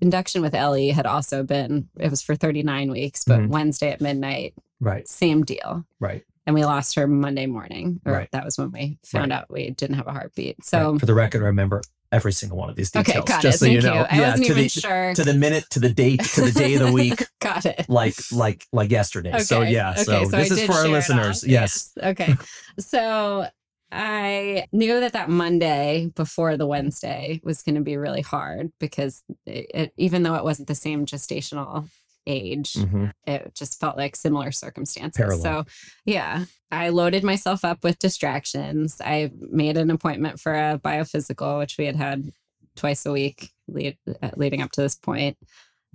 induction 0.00 0.42
with 0.42 0.56
Ellie 0.56 0.90
had 0.90 1.06
also 1.06 1.44
been, 1.44 1.88
it 2.00 2.10
was 2.10 2.20
for 2.20 2.34
39 2.34 2.90
weeks, 2.90 3.22
but 3.24 3.38
Mhm. 3.40 3.48
Wednesday 3.48 3.92
at 3.92 4.00
midnight, 4.00 4.54
Right. 4.80 5.06
same 5.08 5.44
deal 5.44 5.86
Right. 6.00 6.24
and 6.46 6.54
we 6.54 6.64
lost 6.64 6.96
her 6.96 7.06
Monday 7.06 7.46
morning. 7.46 8.00
Or 8.04 8.12
Right. 8.12 8.28
that 8.32 8.44
was 8.44 8.58
when 8.58 8.72
we 8.72 8.98
found 9.06 9.30
Right. 9.30 9.38
out 9.38 9.50
we 9.52 9.70
didn't 9.70 9.96
have 9.96 10.08
a 10.08 10.12
heartbeat. 10.12 10.56
right. 10.58 10.64
So 10.64 10.98
for 10.98 11.06
the 11.06 11.14
record, 11.14 11.42
I 11.42 11.46
remember 11.46 11.80
every 12.14 12.32
single 12.32 12.56
one 12.56 12.70
of 12.70 12.76
these 12.76 12.94
okay, 12.94 13.02
details. 13.02 13.24
got 13.26 13.42
just 13.42 13.56
it. 13.56 13.58
so 13.58 13.66
Thank 13.66 13.82
you 13.82 13.82
know. 13.82 14.06
I 14.08 14.20
wasn't 14.20 14.44
to 14.44 14.50
even 14.52 14.62
the 14.62 14.68
sure. 14.68 15.14
to 15.14 15.24
the 15.24 15.34
minute, 15.34 15.64
to 15.70 15.80
the 15.80 15.90
date, 15.92 16.22
to 16.22 16.42
the 16.42 16.52
day 16.52 16.74
of 16.74 16.86
the 16.86 16.92
week, 16.92 17.26
got 17.40 17.66
it. 17.66 17.86
like 17.88 18.14
like 18.32 18.64
like 18.72 18.90
yesterday. 18.90 19.38
So 19.40 19.62
Okay, 19.62 19.72
yeah. 19.72 19.94
So, 19.94 20.16
okay, 20.16 20.26
this 20.30 20.50
is 20.50 20.64
for 20.64 20.72
our 20.72 20.88
listeners. 20.88 21.44
all. 21.44 21.50
Yes. 21.50 21.92
Okay. 22.02 22.34
so 22.78 23.46
I 23.90 24.66
knew 24.72 25.00
that 25.00 25.12
that 25.12 25.28
Monday 25.28 26.10
before 26.14 26.56
the 26.56 26.66
Wednesday 26.66 27.40
was 27.44 27.62
going 27.62 27.76
to 27.76 27.80
be 27.80 27.96
really 27.96 28.22
hard 28.22 28.72
because 28.80 29.22
it, 29.46 29.66
it, 29.74 29.92
even 29.96 30.22
though 30.22 30.34
it 30.34 30.44
wasn't 30.44 30.68
the 30.68 30.74
same 30.74 31.06
gestational 31.06 31.88
age, 32.26 32.74
Mhm. 32.74 33.12
it 33.26 33.54
just 33.54 33.78
felt 33.80 33.96
like 33.96 34.16
similar 34.16 34.50
circumstances. 34.52 35.16
Parallel. 35.16 35.42
So, 35.42 35.64
yeah, 36.04 36.44
I 36.70 36.88
loaded 36.88 37.22
myself 37.24 37.64
up 37.64 37.84
with 37.84 37.98
distractions. 37.98 39.00
I 39.00 39.30
made 39.50 39.76
an 39.76 39.90
appointment 39.90 40.40
for 40.40 40.54
a 40.54 40.78
biophysical, 40.82 41.58
which 41.58 41.76
we 41.78 41.86
had 41.86 41.96
had 41.96 42.32
twice 42.76 43.06
a 43.06 43.12
week 43.12 43.50
lead, 43.68 43.96
uh, 44.22 44.30
leading 44.36 44.62
up 44.62 44.72
to 44.72 44.80
this 44.80 44.94
point. 44.96 45.36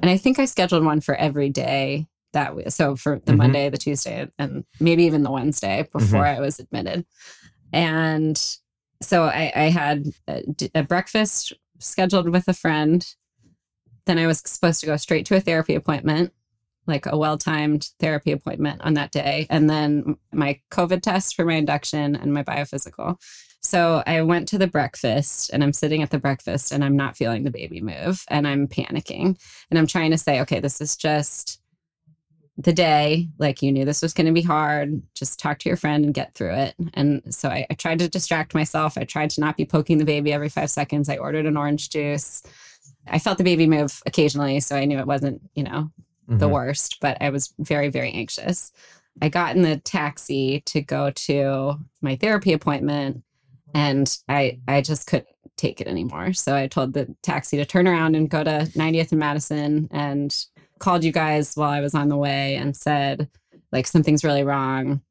And 0.01 0.09
I 0.09 0.17
think 0.17 0.39
I 0.39 0.45
scheduled 0.45 0.85
one 0.85 1.01
for 1.01 1.15
every 1.15 1.49
day 1.49 2.07
that 2.31 2.49
w- 2.49 2.69
so 2.69 2.95
for 2.95 3.19
the 3.25 3.33
Mhm. 3.33 3.37
Monday, 3.37 3.69
the 3.69 3.77
Tuesday, 3.77 4.27
and 4.37 4.63
maybe 4.79 5.03
even 5.03 5.23
the 5.23 5.31
Wednesday 5.31 5.87
before 5.91 6.25
I 6.25 6.39
was 6.39 6.59
admitted. 6.59 7.05
And 7.73 8.41
so 9.01 9.23
I, 9.23 9.51
I 9.55 9.63
had 9.69 10.05
a 10.75 10.83
breakfast 10.83 11.53
scheduled 11.79 12.29
with 12.29 12.47
a 12.47 12.53
friend. 12.53 13.05
Then 14.09 14.17
I 14.17 14.25
was 14.25 14.41
supposed 14.43 14.79
to 14.79 14.87
go 14.87 14.97
straight 14.97 15.27
to 15.27 15.35
a 15.35 15.39
therapy 15.39 15.75
appointment, 15.75 16.33
like 16.87 17.05
a 17.05 17.15
well 17.15 17.37
timed 17.37 17.89
therapy 17.99 18.31
appointment 18.31 18.81
on 18.81 18.95
that 18.95 19.11
day. 19.11 19.45
And 19.51 19.69
then 19.69 20.17
my 20.33 20.59
COVID 20.71 21.03
test 21.03 21.35
for 21.35 21.45
my 21.45 21.53
induction 21.53 22.15
and 22.15 22.33
my 22.33 22.41
biophysical. 22.41 23.17
So 23.61 24.01
I 24.07 24.23
went 24.23 24.47
to 24.47 24.57
the 24.57 24.65
breakfast 24.65 25.51
and 25.53 25.63
I'm 25.63 25.73
sitting 25.73 26.01
at 26.01 26.09
the 26.09 26.17
breakfast 26.17 26.71
and 26.71 26.83
I'm 26.83 26.95
not 26.95 27.17
feeling 27.17 27.43
the 27.43 27.51
baby 27.51 27.81
move 27.81 28.25
and 28.29 28.47
I'm 28.47 28.67
panicking. 28.67 29.39
And 29.69 29.77
I'm 29.77 29.85
trying 29.85 30.09
to 30.09 30.17
say, 30.17 30.41
okay, 30.41 30.59
this 30.59 30.81
is 30.81 30.97
just 30.97 31.61
the 32.57 32.73
day. 32.73 33.29
Like 33.37 33.61
you 33.61 33.71
knew 33.71 33.85
this 33.85 34.01
was 34.01 34.15
going 34.15 34.25
to 34.25 34.33
be 34.33 34.41
hard. 34.41 35.03
Just 35.13 35.39
talk 35.39 35.59
to 35.59 35.69
your 35.69 35.77
friend 35.77 36.03
and 36.03 36.15
get 36.15 36.33
through 36.33 36.55
it. 36.55 36.73
And 36.95 37.21
so 37.31 37.47
I, 37.47 37.67
I 37.69 37.75
tried 37.75 37.99
to 37.99 38.09
distract 38.09 38.55
myself. 38.55 38.97
I 38.97 39.03
tried 39.03 39.29
to 39.31 39.41
not 39.41 39.55
be 39.55 39.65
poking 39.65 39.99
the 39.99 40.03
baby 40.03 40.33
every 40.33 40.49
five 40.49 40.71
seconds. 40.71 41.09
I 41.09 41.17
ordered 41.17 41.45
an 41.45 41.57
orange 41.57 41.91
juice. 41.91 42.41
I 43.07 43.19
felt 43.19 43.37
the 43.37 43.43
baby 43.43 43.67
move 43.67 44.01
occasionally. 44.05 44.59
So 44.59 44.75
I 44.75 44.85
knew 44.85 44.99
it 44.99 45.07
wasn't, 45.07 45.41
you 45.55 45.63
know, 45.63 45.91
the 46.27 46.47
Mhm. 46.47 46.51
worst, 46.51 46.97
but 47.01 47.17
I 47.21 47.29
was 47.29 47.53
very, 47.57 47.89
very 47.89 48.11
anxious. 48.11 48.71
I 49.21 49.29
got 49.29 49.55
in 49.55 49.63
the 49.63 49.77
taxi 49.77 50.61
to 50.67 50.81
go 50.81 51.09
to 51.11 51.79
my 52.01 52.15
therapy 52.15 52.53
appointment 52.53 53.23
and 53.73 54.17
I 54.27 54.59
I 54.67 54.81
just 54.81 55.07
couldn't 55.07 55.27
take 55.57 55.81
it 55.81 55.87
anymore. 55.87 56.33
So 56.33 56.55
I 56.55 56.67
told 56.67 56.93
the 56.93 57.13
taxi 57.21 57.57
to 57.57 57.65
turn 57.65 57.87
around 57.87 58.15
and 58.15 58.29
go 58.29 58.43
to 58.43 58.69
90th 58.75 59.11
and 59.11 59.19
Madison 59.19 59.89
and 59.91 60.35
called 60.79 61.03
you 61.03 61.11
guys 61.11 61.55
while 61.55 61.69
I 61.69 61.81
was 61.81 61.93
on 61.93 62.09
the 62.09 62.17
way 62.17 62.55
and 62.55 62.75
said 62.77 63.27
like 63.71 63.85
something's 63.87 64.23
really 64.23 64.43
wrong. 64.43 65.01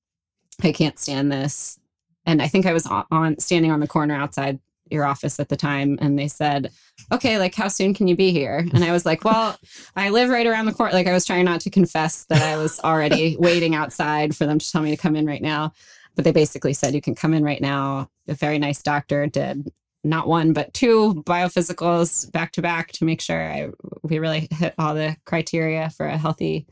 I 0.63 0.73
can't 0.73 0.99
stand 0.99 1.31
this. 1.31 1.79
And 2.25 2.41
I 2.43 2.49
think 2.49 2.67
I 2.67 2.73
was 2.73 2.87
on 2.87 3.39
standing 3.39 3.71
on 3.71 3.81
the 3.81 3.87
corner 3.87 4.15
outside 4.15 4.59
your 4.91 5.05
office 5.05 5.39
at 5.41 5.49
the 5.49 5.57
time 5.57 5.99
and 6.01 6.19
they 6.19 6.29
said, 6.29 6.71
"Okay, 7.13 7.39
like 7.39 7.55
how 7.55 7.69
soon 7.69 7.95
can 7.95 8.09
you 8.09 8.17
be 8.17 8.33
here?" 8.33 8.67
And 8.73 8.85
I 8.85 8.93
was 8.93 9.07
like, 9.07 9.25
"Well, 9.25 9.59
I 9.97 10.11
live 10.11 10.31
right 10.31 10.47
around 10.47 10.67
the 10.67 10.73
corner." 10.73 10.93
Like 10.93 11.07
I 11.07 11.13
was 11.13 11.25
trying 11.25 11.45
not 11.45 11.61
to 11.63 11.71
confess 11.71 12.25
that 12.27 12.43
I 12.43 12.57
was 12.57 12.81
already 12.81 13.37
waiting 13.41 13.75
outside 13.75 14.37
for 14.37 14.47
them 14.47 14.59
to 14.59 14.71
tell 14.71 14.83
me 14.83 14.91
to 14.91 14.97
come 14.97 15.17
in 15.17 15.27
right 15.27 15.43
now. 15.43 15.73
But 16.15 16.25
they 16.25 16.33
basically 16.33 16.73
said 16.73 16.95
you 16.95 17.01
can 17.01 17.15
come 17.15 17.35
in 17.35 17.45
right 17.45 17.61
now. 17.61 18.11
A 18.27 18.35
very 18.35 18.59
nice 18.59 18.83
doctor 18.83 19.27
did 19.27 19.71
not 20.05 20.29
one 20.29 20.53
but 20.53 20.73
two 20.73 21.23
biophysicals 21.27 22.31
back 22.31 22.53
to 22.53 22.63
back 22.63 22.93
to 22.93 23.05
make 23.05 23.21
sure 23.21 23.51
I 23.51 23.71
we 24.03 24.19
really 24.19 24.49
hit 24.51 24.75
all 24.79 24.95
the 24.95 25.17
criteria 25.25 25.91
for 25.91 26.07
a 26.07 26.17
healthy 26.17 26.67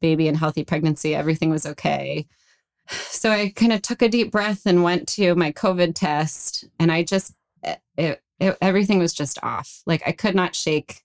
baby 0.00 0.28
and 0.28 0.36
healthy 0.36 0.64
pregnancy. 0.64 1.14
Everything 1.14 1.50
was 1.50 1.66
okay. 1.66 2.26
So 2.88 3.30
I 3.30 3.52
kind 3.54 3.72
of 3.72 3.82
took 3.82 4.02
a 4.02 4.08
deep 4.08 4.30
breath 4.30 4.62
and 4.66 4.84
went 4.84 5.08
to 5.10 5.34
my 5.34 5.52
COVID 5.52 5.94
test, 5.94 6.64
and 6.78 6.92
I 6.92 7.02
just 7.02 7.34
it, 7.66 7.80
it 8.40 8.56
everything 8.60 8.98
was 8.98 9.12
just 9.12 9.38
off. 9.42 9.82
Like 9.86 10.02
I 10.06 10.12
could 10.12 10.34
not 10.34 10.54
shake 10.54 11.02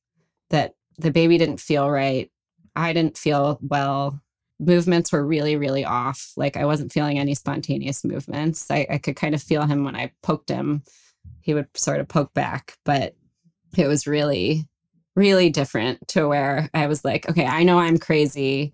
that 0.50 0.76
the 0.98 1.12
baby 1.12 1.38
didn't 1.38 1.60
feel 1.60 1.90
right. 1.90 2.30
I 2.76 2.94
didn't 2.94 3.18
feel 3.18 3.60
well. 3.62 4.22
Movements 4.60 5.12
were 5.12 5.26
really, 5.26 5.56
really 5.56 5.84
off. 5.84 6.34
Like 6.38 6.56
I 6.56 6.66
wasn't 6.66 6.92
feeling 6.92 7.18
any 7.18 7.34
spontaneous 7.34 8.04
movements. 8.04 8.70
I, 8.70 8.86
I 8.90 8.98
could 8.98 9.16
kind 9.16 9.34
of 9.34 9.42
feel 9.42 9.66
him 9.66 9.84
when 9.84 9.96
I 9.96 10.12
poked 10.22 10.50
him. 10.50 10.84
He 11.42 11.54
would 11.54 11.68
sort 11.76 12.00
of 12.00 12.08
poke 12.08 12.34
back, 12.34 12.78
but 12.86 13.16
it 13.78 13.88
was 13.88 14.06
really, 14.06 14.68
really 15.16 15.50
different 15.50 16.08
to 16.10 16.28
where 16.28 16.70
I 16.74 16.88
was 16.88 17.04
like, 17.04 17.28
okay, 17.30 17.46
I 17.46 17.64
know 17.64 17.80
I'm 17.80 17.98
crazy 17.98 18.74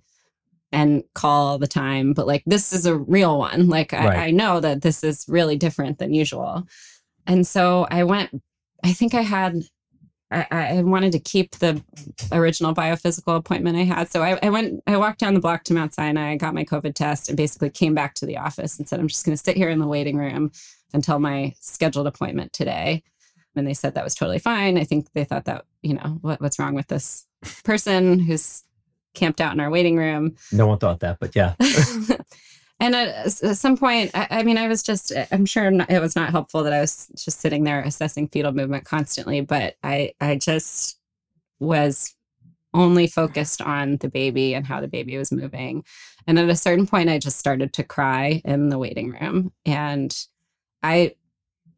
and 0.73 1.03
call 1.13 1.47
all 1.47 1.57
the 1.57 1.67
time, 1.67 2.11
but 2.13 2.27
like 2.27 2.43
this 2.45 2.73
is 2.73 2.85
a 2.85 2.97
real 2.97 3.37
one. 3.39 3.69
Like 3.69 3.93
I, 3.93 4.05
Right. 4.05 4.17
I 4.17 4.31
know 4.31 4.59
that 4.59 4.81
this 4.81 5.03
is 5.03 5.25
really 5.29 5.55
different 5.55 5.99
than 5.99 6.13
usual. 6.13 6.67
And 7.27 7.45
so 7.45 7.85
I 7.91 8.03
went, 8.03 8.41
I 8.83 8.93
think 8.93 9.13
I 9.13 9.21
had, 9.21 9.61
I, 10.31 10.45
I 10.51 10.81
wanted 10.81 11.11
to 11.11 11.19
keep 11.19 11.57
the 11.57 11.83
original 12.31 12.73
biophysical 12.73 13.35
appointment 13.35 13.77
I 13.77 13.83
had. 13.83 14.09
So 14.09 14.23
I, 14.23 14.39
I 14.41 14.49
went, 14.49 14.81
I 14.87 14.97
walked 14.97 15.19
down 15.19 15.33
the 15.33 15.39
block 15.39 15.63
to 15.65 15.73
Mount 15.73 15.93
Sinai, 15.93 16.31
I 16.31 16.35
got 16.37 16.53
my 16.53 16.63
COVID 16.63 16.95
test, 16.95 17.29
and 17.29 17.37
basically 17.37 17.69
came 17.69 17.93
back 17.93 18.15
to 18.15 18.25
the 18.25 18.37
office 18.37 18.79
and 18.79 18.87
said, 18.87 18.99
I'm 18.99 19.07
just 19.07 19.25
going 19.25 19.37
to 19.37 19.43
sit 19.43 19.57
here 19.57 19.69
in 19.69 19.79
the 19.79 19.87
waiting 19.87 20.17
room 20.17 20.51
until 20.93 21.19
my 21.19 21.53
scheduled 21.59 22.07
appointment 22.07 22.53
today. 22.53 23.03
And 23.55 23.67
they 23.67 23.73
said 23.73 23.95
that 23.95 24.03
was 24.03 24.15
totally 24.15 24.39
fine. 24.39 24.77
I 24.77 24.83
think 24.83 25.07
they 25.13 25.23
thought 25.23 25.45
that, 25.45 25.65
you 25.81 25.95
know, 25.95 26.19
what, 26.21 26.39
what's 26.39 26.59
wrong 26.59 26.75
with 26.75 26.87
this 26.87 27.25
person 27.63 28.19
who's 28.19 28.63
camped 29.15 29.41
out 29.41 29.53
in 29.53 29.59
our 29.59 29.69
waiting 29.69 29.97
room? 29.97 30.35
No 30.51 30.67
one 30.67 30.77
thought 30.77 30.99
that, 30.99 31.17
but 31.19 31.35
yeah. 31.35 31.55
And 32.79 32.93
uh, 32.93 32.97
at, 32.97 33.43
at 33.43 33.57
some 33.57 33.75
point, 33.75 34.11
I, 34.13 34.43
mean, 34.43 34.57
I 34.57 34.67
was 34.67 34.83
just, 34.83 35.11
uh, 35.11 35.25
I'm 35.31 35.45
sure 35.45 35.65
it 35.65 36.01
was 36.01 36.15
not 36.15 36.29
helpful 36.29 36.63
that 36.63 36.73
I 36.73 36.81
was 36.81 37.07
just 37.15 37.39
sitting 37.39 37.63
there 37.63 37.81
assessing 37.81 38.27
fetal 38.27 38.51
movement 38.51 38.85
constantly, 38.85 39.41
but 39.41 39.75
I, 39.83 40.13
I 40.21 40.35
just 40.35 40.99
was 41.59 42.13
only 42.73 43.07
focused 43.07 43.61
on 43.61 43.97
the 43.97 44.09
baby 44.09 44.53
and 44.53 44.65
how 44.65 44.79
the 44.79 44.87
baby 44.87 45.17
was 45.17 45.31
moving. 45.31 45.83
And 46.27 46.37
at 46.37 46.49
a 46.49 46.55
certain 46.55 46.85
point, 46.85 47.09
I 47.09 47.17
just 47.17 47.39
started 47.39 47.73
to 47.73 47.83
cry 47.83 48.41
in 48.45 48.69
the 48.69 48.77
waiting 48.77 49.11
room. 49.11 49.51
And 49.65 50.15
I 50.83 51.15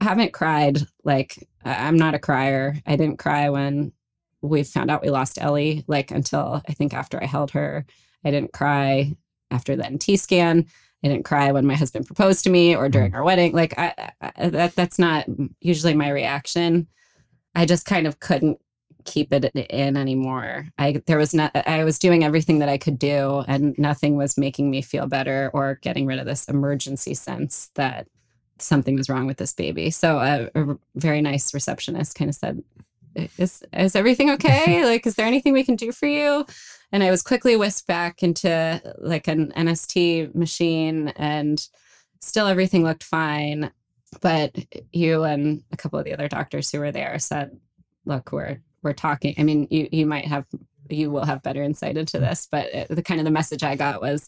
haven't 0.02 0.34
cried, 0.34 0.80
like, 1.06 1.48
I'm 1.64 1.98
not 1.98 2.16
a 2.16 2.20
crier. 2.20 2.76
I 2.86 2.96
didn't 2.98 3.20
cry 3.20 3.50
when 3.50 3.94
we 4.42 4.64
found 4.64 4.90
out 4.90 5.02
we 5.02 5.10
lost 5.10 5.38
Ellie, 5.40 5.84
like, 5.88 6.12
until 6.12 6.62
I 6.68 6.74
think 6.74 6.94
after 6.94 7.22
I 7.22 7.26
held 7.26 7.52
her. 7.52 7.86
I 8.26 8.32
didn't 8.32 8.54
cry 8.54 9.16
after 9.52 9.76
the 9.76 9.90
NT 9.90 10.20
scan. 10.20 10.66
I 11.04 11.08
didn't 11.08 11.26
cry 11.26 11.52
when 11.52 11.66
my 11.66 11.76
husband 11.76 12.06
proposed 12.06 12.44
to 12.44 12.50
me 12.50 12.76
or 12.76 12.90
during 12.90 13.12
mm. 13.12 13.16
our 13.16 13.24
wedding. 13.24 13.54
Like 13.54 13.78
I, 13.78 14.12
I, 14.22 14.50
that 14.50 14.76
that's 14.76 15.00
not 15.00 15.26
usually 15.62 15.94
my 15.94 16.10
reaction. 16.10 16.88
I 17.56 17.66
just 17.66 17.86
kind 17.86 18.06
of 18.06 18.20
couldn't 18.20 18.60
keep 19.06 19.34
it 19.34 19.46
in 19.56 19.98
anymore. 19.98 20.68
I 20.78 21.02
there 21.06 21.18
was 21.18 21.34
not 21.34 21.56
I 21.56 21.84
was 21.84 22.00
doing 22.00 22.24
everything 22.24 22.60
that 22.60 22.70
I 22.70 22.78
could 22.78 23.00
do 23.00 23.44
and 23.48 23.78
nothing 23.80 24.18
was 24.18 24.38
making 24.38 24.70
me 24.70 24.82
feel 24.82 25.08
better 25.08 25.50
or 25.54 25.80
getting 25.82 26.06
rid 26.06 26.20
of 26.20 26.26
this 26.26 26.46
emergency 26.46 27.14
sense 27.14 27.72
that 27.76 28.08
something 28.62 28.96
was 28.96 29.10
wrong 29.10 29.26
with 29.26 29.38
this 29.38 29.54
baby. 29.54 29.90
So 29.90 30.20
a, 30.20 30.50
a 30.54 30.78
very 30.96 31.22
nice 31.22 31.54
receptionist 31.54 32.16
kind 32.16 32.30
of 32.30 32.36
said, 32.36 32.64
"Is 33.38 33.64
is 33.72 33.96
everything 33.96 34.30
okay? 34.32 34.84
like 34.92 35.08
is 35.08 35.16
there 35.16 35.26
anything 35.26 35.54
we 35.54 35.64
can 35.64 35.76
do 35.76 35.94
for 35.94 36.08
you?" 36.08 36.46
And 36.92 37.04
I 37.04 37.12
was 37.12 37.22
quickly 37.22 37.56
whisked 37.56 37.88
back 37.88 38.24
into 38.24 38.82
like 38.98 39.28
an 39.28 39.52
NST 39.56 40.34
machine 40.34 41.10
and 41.16 41.66
still 42.22 42.48
everything 42.48 42.84
looked 42.84 43.04
fine. 43.04 43.72
But 44.22 44.56
you 44.92 45.24
and 45.24 45.64
a 45.72 45.78
couple 45.78 46.00
of 46.00 46.06
the 46.06 46.14
other 46.14 46.28
doctors 46.28 46.72
who 46.72 46.80
were 46.80 46.92
there 46.92 47.20
said, 47.20 47.60
look, 48.06 48.32
we're 48.32 48.60
we're 48.82 48.94
talking. 48.94 49.36
I 49.38 49.44
mean, 49.44 49.68
you 49.70 49.88
you 49.92 50.06
might 50.06 50.26
have 50.26 50.48
you 50.90 51.12
will 51.12 51.26
have 51.26 51.44
better 51.44 51.62
insight 51.62 51.98
into 51.98 52.20
this, 52.20 52.48
but 52.50 52.66
it, 52.74 52.88
the 52.90 53.04
kind 53.04 53.20
of 53.20 53.26
the 53.26 53.32
message 53.32 53.64
I 53.64 53.76
got 53.76 54.02
was 54.02 54.28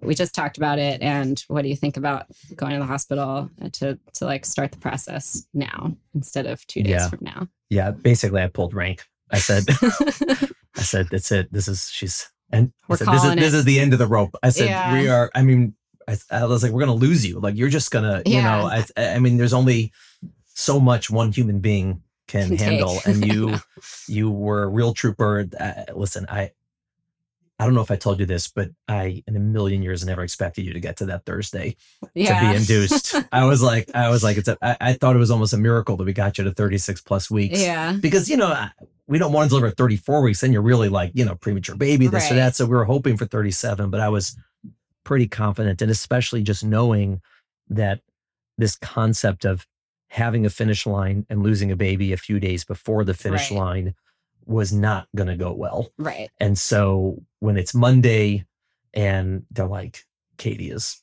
we 0.00 0.14
just 0.14 0.34
talked 0.34 0.56
about 0.56 0.78
it 0.78 1.00
and 1.00 1.44
what 1.48 1.62
do 1.62 1.68
you 1.68 1.76
think 1.76 1.96
about 1.96 2.26
going 2.56 2.72
to 2.72 2.78
the 2.78 2.86
hospital 2.86 3.50
to 3.72 3.98
to 4.14 4.24
like 4.24 4.44
start 4.44 4.72
the 4.72 4.78
process 4.78 5.46
now 5.54 5.96
instead 6.14 6.46
of 6.46 6.66
2 6.66 6.82
days 6.82 6.90
yeah. 6.90 7.08
from 7.08 7.20
now. 7.22 7.48
Yeah, 7.70 7.92
basically 7.92 8.42
I 8.42 8.48
pulled 8.48 8.74
rank. 8.74 9.06
I 9.32 9.38
said 9.38 9.64
I 10.76 10.82
said, 10.82 11.08
that's 11.10 11.30
it. 11.30 11.52
This 11.52 11.68
is, 11.68 11.90
she's, 11.90 12.30
and 12.50 12.72
I 12.88 12.96
said, 12.96 13.08
this 13.08 13.24
is, 13.24 13.34
this 13.34 13.54
is 13.54 13.64
the 13.64 13.78
end 13.78 13.92
of 13.92 13.98
the 13.98 14.06
rope. 14.06 14.34
I 14.42 14.50
said, 14.50 14.68
yeah. 14.68 14.92
we 14.92 15.08
are, 15.08 15.30
I 15.34 15.42
mean, 15.42 15.74
I, 16.08 16.16
I, 16.30 16.44
was 16.46 16.62
like, 16.62 16.72
we're 16.72 16.84
going 16.84 16.98
to 16.98 17.06
lose 17.06 17.26
you. 17.26 17.40
Like, 17.40 17.56
you're 17.56 17.68
just 17.68 17.90
going 17.90 18.04
to, 18.04 18.28
you 18.28 18.42
know, 18.42 18.66
I, 18.66 18.84
I 18.96 19.18
mean, 19.18 19.36
there's 19.36 19.52
only 19.52 19.92
so 20.46 20.80
much 20.80 21.10
one 21.10 21.30
human 21.32 21.60
being 21.60 22.02
can, 22.26 22.48
can 22.56 22.58
handle. 22.58 22.98
And 23.04 23.24
you, 23.24 23.58
you 24.08 24.30
were 24.30 24.64
a 24.64 24.68
real 24.68 24.94
trooper. 24.94 25.46
Uh, 25.58 25.84
listen, 25.94 26.26
I, 26.28 26.52
I 27.62 27.64
don't 27.64 27.74
know 27.74 27.80
if 27.80 27.92
I 27.92 27.96
told 27.96 28.18
you 28.18 28.26
this, 28.26 28.48
but 28.48 28.70
I, 28.88 29.22
in 29.28 29.36
a 29.36 29.38
million 29.38 29.84
years, 29.84 30.04
never 30.04 30.24
expected 30.24 30.64
you 30.64 30.72
to 30.72 30.80
get 30.80 30.96
to 30.96 31.06
that 31.06 31.24
Thursday 31.24 31.76
yeah. 32.12 32.40
to 32.40 32.48
be 32.48 32.56
induced. 32.56 33.14
I 33.32 33.44
was 33.44 33.62
like, 33.62 33.88
I 33.94 34.08
was 34.08 34.24
like, 34.24 34.36
it's 34.36 34.48
a, 34.48 34.58
I, 34.60 34.76
I 34.80 34.92
thought 34.94 35.14
it 35.14 35.20
was 35.20 35.30
almost 35.30 35.52
a 35.52 35.56
miracle 35.56 35.96
that 35.96 36.02
we 36.02 36.12
got 36.12 36.38
you 36.38 36.44
to 36.44 36.50
36 36.50 37.02
plus 37.02 37.30
weeks. 37.30 37.60
Yeah. 37.62 37.92
Because, 37.92 38.28
you 38.28 38.36
know, 38.36 38.66
we 39.06 39.16
don't 39.16 39.32
want 39.32 39.44
to 39.44 39.48
deliver 39.50 39.70
34 39.70 40.22
weeks. 40.22 40.40
Then 40.40 40.52
you're 40.52 40.60
really 40.60 40.88
like, 40.88 41.12
you 41.14 41.24
know, 41.24 41.36
premature 41.36 41.76
baby, 41.76 42.08
this 42.08 42.24
right. 42.24 42.32
or 42.32 42.34
that. 42.34 42.56
So 42.56 42.64
we 42.64 42.72
were 42.72 42.84
hoping 42.84 43.16
for 43.16 43.26
37, 43.26 43.90
but 43.90 44.00
I 44.00 44.08
was 44.08 44.36
pretty 45.04 45.28
confident. 45.28 45.80
And 45.80 45.90
especially 45.90 46.42
just 46.42 46.64
knowing 46.64 47.20
that 47.68 48.00
this 48.58 48.74
concept 48.74 49.44
of 49.44 49.68
having 50.08 50.44
a 50.44 50.50
finish 50.50 50.84
line 50.84 51.26
and 51.30 51.44
losing 51.44 51.70
a 51.70 51.76
baby 51.76 52.12
a 52.12 52.16
few 52.16 52.40
days 52.40 52.64
before 52.64 53.04
the 53.04 53.14
finish 53.14 53.52
right. 53.52 53.60
line 53.60 53.94
was 54.44 54.72
not 54.72 55.08
going 55.14 55.28
to 55.28 55.36
go 55.36 55.52
well. 55.52 55.92
Right. 55.98 56.30
And 56.40 56.58
so 56.58 57.22
when 57.40 57.56
it's 57.56 57.74
Monday 57.74 58.44
and 58.94 59.44
they're 59.50 59.66
like, 59.66 60.04
Katie 60.38 60.70
is 60.70 61.00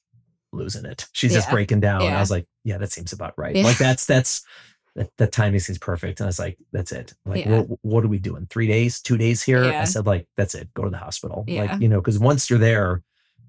losing 0.51 0.85
it. 0.85 1.07
She's 1.13 1.31
yeah. 1.31 1.37
just 1.37 1.49
breaking 1.49 1.79
down. 1.79 2.01
Yeah. 2.01 2.17
I 2.17 2.19
was 2.19 2.31
like, 2.31 2.45
yeah, 2.63 2.77
that 2.77 2.91
seems 2.91 3.13
about 3.13 3.33
right. 3.37 3.55
Yeah. 3.55 3.63
Like 3.63 3.77
that's, 3.77 4.05
that's, 4.05 4.43
that, 4.95 5.09
that 5.17 5.31
timing 5.31 5.59
seems 5.59 5.77
perfect. 5.77 6.19
And 6.19 6.25
I 6.25 6.29
was 6.29 6.39
like, 6.39 6.57
that's 6.71 6.91
it. 6.91 7.13
Like, 7.25 7.45
what, 7.45 7.67
what, 7.81 8.03
are 8.03 8.09
we 8.09 8.19
doing? 8.19 8.47
Three 8.49 8.67
days, 8.67 9.01
two 9.01 9.17
days 9.17 9.41
here? 9.41 9.63
I 9.63 9.85
said, 9.85 10.05
like, 10.05 10.27
that's 10.35 10.55
it. 10.55 10.73
Go 10.73 10.83
to 10.83 10.89
the 10.89 10.97
hospital. 10.97 11.45
Yeah. 11.47 11.63
Like, 11.63 11.81
you 11.81 11.87
know, 11.87 12.01
because 12.01 12.19
once 12.19 12.49
you're 12.49 12.59
there 12.59 13.03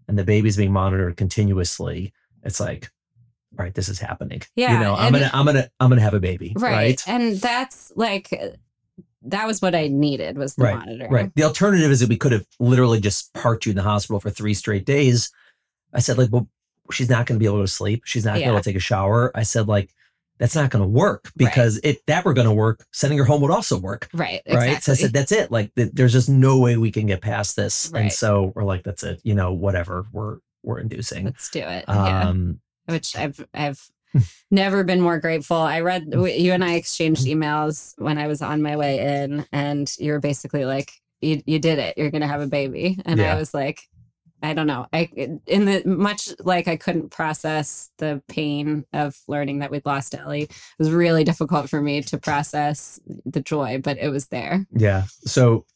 and 0.06 0.18
the 0.18 0.24
baby's 0.24 0.56
being 0.56 0.72
monitored 0.72 1.16
continuously, 1.16 2.12
it's 2.42 2.60
like, 2.60 2.90
all 3.58 3.64
right, 3.64 3.74
this 3.74 3.88
is 3.88 3.98
happening. 3.98 4.42
Yeah. 4.54 4.74
You 4.74 4.80
know, 4.80 4.94
I'm 4.94 5.12
gonna, 5.12 5.30
I'm 5.32 5.46
gonna, 5.46 5.68
I'm 5.80 5.88
gonna 5.88 6.02
have 6.02 6.14
a 6.14 6.20
baby. 6.20 6.52
Right. 6.54 6.72
right? 6.72 7.08
And 7.08 7.36
that's 7.38 7.90
like 7.96 8.30
that 9.22 9.46
was 9.46 9.60
what 9.60 9.74
I 9.74 9.88
needed 9.88 10.38
was 10.38 10.54
the 10.54 10.64
right, 10.64 10.76
monitor. 10.76 11.08
Right. 11.10 11.34
The 11.34 11.44
alternative 11.44 11.90
is 11.90 12.00
that 12.00 12.08
we 12.08 12.16
could 12.16 12.32
have 12.32 12.46
literally 12.58 13.00
just 13.00 13.32
parked 13.34 13.66
you 13.66 13.70
in 13.70 13.76
the 13.76 13.82
hospital 13.82 14.20
for 14.20 14.30
three 14.30 14.54
straight 14.54 14.86
days. 14.86 15.30
I 15.92 16.00
said, 16.00 16.18
like, 16.18 16.30
well, 16.32 16.48
she's 16.90 17.10
not 17.10 17.26
going 17.26 17.38
to 17.38 17.42
be 17.42 17.46
able 17.46 17.60
to 17.60 17.68
sleep. 17.68 18.02
She's 18.04 18.24
not 18.24 18.32
going 18.32 18.42
to 18.42 18.46
be 18.46 18.50
able 18.50 18.60
to 18.60 18.64
take 18.64 18.76
a 18.76 18.80
shower. 18.80 19.30
I 19.34 19.42
said, 19.42 19.68
like, 19.68 19.94
that's 20.38 20.54
not 20.54 20.70
going 20.70 20.82
to 20.82 20.88
work 20.88 21.30
because 21.36 21.76
right. 21.76 21.96
if 21.96 22.06
that 22.06 22.24
were 22.24 22.32
going 22.32 22.46
to 22.46 22.54
work, 22.54 22.86
sending 22.92 23.18
her 23.18 23.26
home 23.26 23.42
would 23.42 23.50
also 23.50 23.78
work. 23.78 24.08
Right. 24.14 24.40
Exactly. 24.46 24.72
Right. 24.72 24.82
So 24.82 24.92
I 24.92 24.94
said, 24.94 25.12
that's 25.12 25.32
it. 25.32 25.50
Like, 25.50 25.74
th- 25.74 25.90
there's 25.92 26.14
just 26.14 26.30
no 26.30 26.58
way 26.58 26.78
we 26.78 26.90
can 26.90 27.04
get 27.04 27.20
past 27.20 27.56
this. 27.56 27.90
Right. 27.92 28.00
And 28.00 28.12
so 28.12 28.52
we're 28.54 28.64
like, 28.64 28.82
that's 28.82 29.02
it. 29.02 29.20
You 29.22 29.34
know, 29.34 29.52
whatever 29.52 30.06
we're 30.12 30.38
we're 30.62 30.78
inducing. 30.78 31.26
Let's 31.26 31.50
do 31.50 31.60
it. 31.60 31.86
Um, 31.88 32.60
yeah. 32.88 32.94
Which 32.94 33.16
I've 33.16 33.46
I've 33.52 33.86
never 34.50 34.84
been 34.84 35.00
more 35.00 35.18
grateful. 35.18 35.56
I 35.56 35.80
read 35.80 36.12
you 36.12 36.52
and 36.52 36.64
I 36.64 36.74
exchanged 36.74 37.26
emails 37.26 37.94
when 37.98 38.18
I 38.18 38.26
was 38.26 38.42
on 38.42 38.62
my 38.62 38.76
way 38.76 39.22
in, 39.22 39.46
and 39.52 39.92
you 39.98 40.12
were 40.12 40.20
basically 40.20 40.64
like, 40.64 40.92
"You 41.20 41.42
you 41.46 41.58
did 41.58 41.78
it. 41.78 41.96
You're 41.96 42.10
going 42.10 42.22
to 42.22 42.26
have 42.26 42.40
a 42.40 42.46
baby," 42.46 43.00
and 43.04 43.18
yeah. 43.18 43.34
I 43.34 43.38
was 43.38 43.54
like, 43.54 43.88
I 44.42 44.54
don't 44.54 44.66
know. 44.66 44.86
I 44.92 45.10
in 45.46 45.64
the 45.66 45.82
much 45.84 46.30
like 46.40 46.66
I 46.66 46.76
couldn't 46.76 47.10
process 47.10 47.90
the 47.98 48.22
pain 48.28 48.84
of 48.92 49.16
learning 49.28 49.58
that 49.58 49.70
we'd 49.70 49.84
lost 49.84 50.14
Ellie. 50.14 50.42
It 50.42 50.52
was 50.78 50.90
really 50.90 51.24
difficult 51.24 51.68
for 51.68 51.80
me 51.80 52.02
to 52.02 52.18
process 52.18 53.00
the 53.26 53.40
joy, 53.40 53.80
but 53.82 53.98
it 53.98 54.08
was 54.08 54.28
there. 54.28 54.66
Yeah. 54.72 55.04
So 55.24 55.66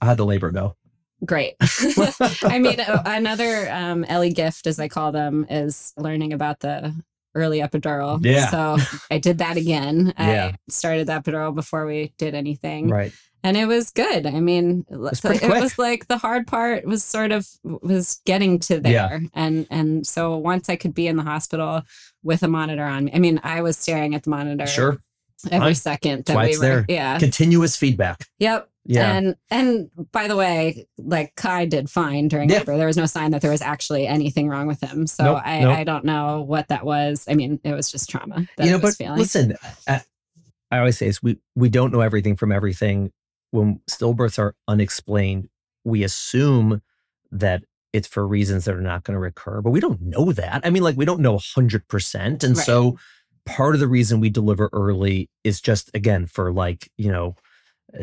I 0.00 0.06
had 0.06 0.16
the 0.16 0.26
labor 0.26 0.50
go. 0.50 0.76
Great. 1.24 1.54
I 2.42 2.58
mean, 2.58 2.80
another 3.04 3.70
um, 3.70 4.04
Ellie 4.04 4.32
gift, 4.32 4.66
as 4.66 4.80
I 4.80 4.88
call 4.88 5.12
them, 5.12 5.46
is 5.48 5.92
learning 5.96 6.32
about 6.32 6.60
the 6.60 6.94
early 7.34 7.60
epidural. 7.60 8.24
Yeah. 8.24 8.48
So 8.48 8.76
I 9.10 9.18
did 9.18 9.38
that 9.38 9.56
again. 9.56 10.12
Yeah. 10.18 10.52
I 10.54 10.56
started 10.68 11.06
the 11.06 11.12
epidural 11.12 11.54
before 11.54 11.86
we 11.86 12.12
did 12.18 12.34
anything. 12.34 12.88
Right 12.88 13.12
and 13.42 13.56
it 13.56 13.66
was 13.66 13.90
good. 13.90 14.26
I 14.26 14.40
mean, 14.40 14.84
it 14.90 14.96
was, 14.96 15.24
it 15.24 15.42
was, 15.42 15.78
like 15.78 16.08
the 16.08 16.18
hard 16.18 16.46
part 16.46 16.84
was 16.84 17.02
sort 17.02 17.32
of 17.32 17.48
was 17.64 18.20
getting 18.26 18.58
to 18.60 18.80
there, 18.80 19.20
yeah. 19.22 19.28
and 19.34 19.66
and 19.70 20.06
so 20.06 20.36
once 20.36 20.68
I 20.68 20.76
could 20.76 20.94
be 20.94 21.06
in 21.06 21.16
the 21.16 21.22
hospital 21.22 21.82
with 22.22 22.42
a 22.42 22.48
monitor 22.48 22.84
on 22.84 23.06
me, 23.06 23.12
I 23.14 23.18
mean, 23.18 23.40
I 23.42 23.62
was 23.62 23.78
staring 23.78 24.14
at 24.14 24.24
the 24.24 24.30
monitor. 24.30 24.66
Sure. 24.66 24.98
Every 25.50 25.68
Fine. 25.68 25.74
second 25.74 26.24
that 26.26 26.36
we 26.36 26.58
were, 26.58 26.62
there. 26.62 26.84
yeah, 26.86 27.18
continuous 27.18 27.74
feedback. 27.74 28.26
Yep. 28.40 28.69
Yeah. 28.86 29.12
And 29.14 29.36
and 29.50 29.90
by 30.10 30.26
the 30.26 30.36
way, 30.36 30.86
like 30.96 31.34
Kai 31.36 31.66
did 31.66 31.90
fine 31.90 32.28
during 32.28 32.48
yeah. 32.48 32.58
labor. 32.58 32.76
There 32.76 32.86
was 32.86 32.96
no 32.96 33.06
sign 33.06 33.30
that 33.32 33.42
there 33.42 33.50
was 33.50 33.62
actually 33.62 34.06
anything 34.06 34.48
wrong 34.48 34.66
with 34.66 34.82
him. 34.82 35.06
So 35.06 35.24
nope, 35.24 35.42
I, 35.44 35.60
nope. 35.60 35.76
I 35.76 35.84
don't 35.84 36.04
know 36.04 36.40
what 36.42 36.68
that 36.68 36.84
was. 36.84 37.26
I 37.28 37.34
mean, 37.34 37.60
it 37.62 37.74
was 37.74 37.90
just 37.90 38.08
trauma. 38.08 38.46
you 38.58 38.70
know, 38.70 38.78
but 38.78 38.94
feeling. 38.94 39.18
listen, 39.18 39.54
I, 39.86 40.00
I 40.70 40.78
always 40.78 40.96
say 40.96 41.06
is 41.06 41.22
we 41.22 41.38
we 41.54 41.68
don't 41.68 41.92
know 41.92 42.00
everything 42.00 42.36
from 42.36 42.52
everything 42.52 43.12
when 43.50 43.80
stillbirths 43.88 44.38
are 44.38 44.54
unexplained, 44.68 45.48
we 45.84 46.02
assume 46.02 46.82
that 47.30 47.64
it's 47.92 48.08
for 48.08 48.26
reasons 48.26 48.64
that 48.64 48.74
are 48.74 48.80
not 48.80 49.04
going 49.04 49.14
to 49.14 49.20
recur, 49.20 49.60
but 49.60 49.70
we 49.70 49.80
don't 49.80 50.00
know 50.00 50.32
that. 50.32 50.60
I 50.64 50.70
mean, 50.70 50.82
like, 50.82 50.96
we 50.96 51.04
don't 51.04 51.20
know 51.20 51.36
100%. 51.36 52.44
And 52.44 52.56
right. 52.56 52.56
so 52.56 52.98
part 53.44 53.74
of 53.74 53.80
the 53.80 53.88
reason 53.88 54.20
we 54.20 54.30
deliver 54.30 54.70
early 54.72 55.28
is 55.42 55.60
just, 55.60 55.90
again, 55.94 56.26
for 56.26 56.52
like, 56.52 56.90
you 56.96 57.10
know, 57.10 57.34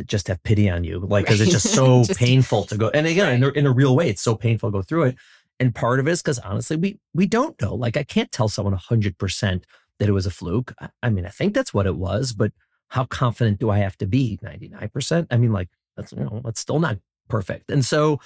just 0.05 0.27
have 0.27 0.41
pity 0.43 0.69
on 0.69 0.83
you, 0.83 0.99
like, 0.99 1.25
because 1.25 1.39
right. 1.39 1.47
it's 1.47 1.63
just 1.63 1.73
so 1.75 2.03
just, 2.03 2.21
in 2.21 2.41
to 2.41 2.77
go. 2.77 2.89
And 2.89 3.07
again, 3.07 3.25
right. 3.25 3.35
in, 3.35 3.43
a, 3.43 3.49
in 3.49 3.65
a 3.65 3.71
real 3.71 3.95
way, 3.95 4.09
it's 4.09 4.21
so 4.21 4.35
painful 4.35 4.71
to 4.71 4.77
go 4.77 4.81
through 4.81 5.03
it. 5.03 5.15
And 5.59 5.73
part 5.73 5.99
of 5.99 6.07
it 6.07 6.11
is 6.11 6.21
because 6.21 6.39
honestly, 6.39 6.77
we 6.77 6.99
we 7.13 7.25
don't 7.25 7.59
know. 7.61 7.73
Like, 7.73 7.97
I 7.97 8.03
can't 8.03 8.31
tell 8.31 8.47
someone 8.47 8.75
100% 8.77 9.63
that 9.99 10.09
it 10.09 10.11
was 10.11 10.25
a 10.25 10.31
fluke. 10.31 10.73
I, 10.79 10.89
I 11.03 11.09
mean, 11.09 11.25
I 11.25 11.29
think 11.29 11.53
that's 11.53 11.73
what 11.73 11.88
it 11.88 11.95
was, 11.95 12.33
but 12.33 12.51
how 12.89 13.05
confident 13.05 13.59
do 13.59 13.69
I 13.69 13.79
have 13.79 13.97
to 13.97 14.05
be? 14.05 14.39
99%? 14.43 15.27
I 15.31 15.38
mean, 15.38 15.51
like, 15.51 15.69
that's, 15.95 16.13
you 16.13 16.19
know, 16.19 16.41
that's 16.43 16.59
still 16.59 16.79
not 16.79 16.99
perfect. 17.27 17.71
And 17.71 17.83
so 17.83 18.19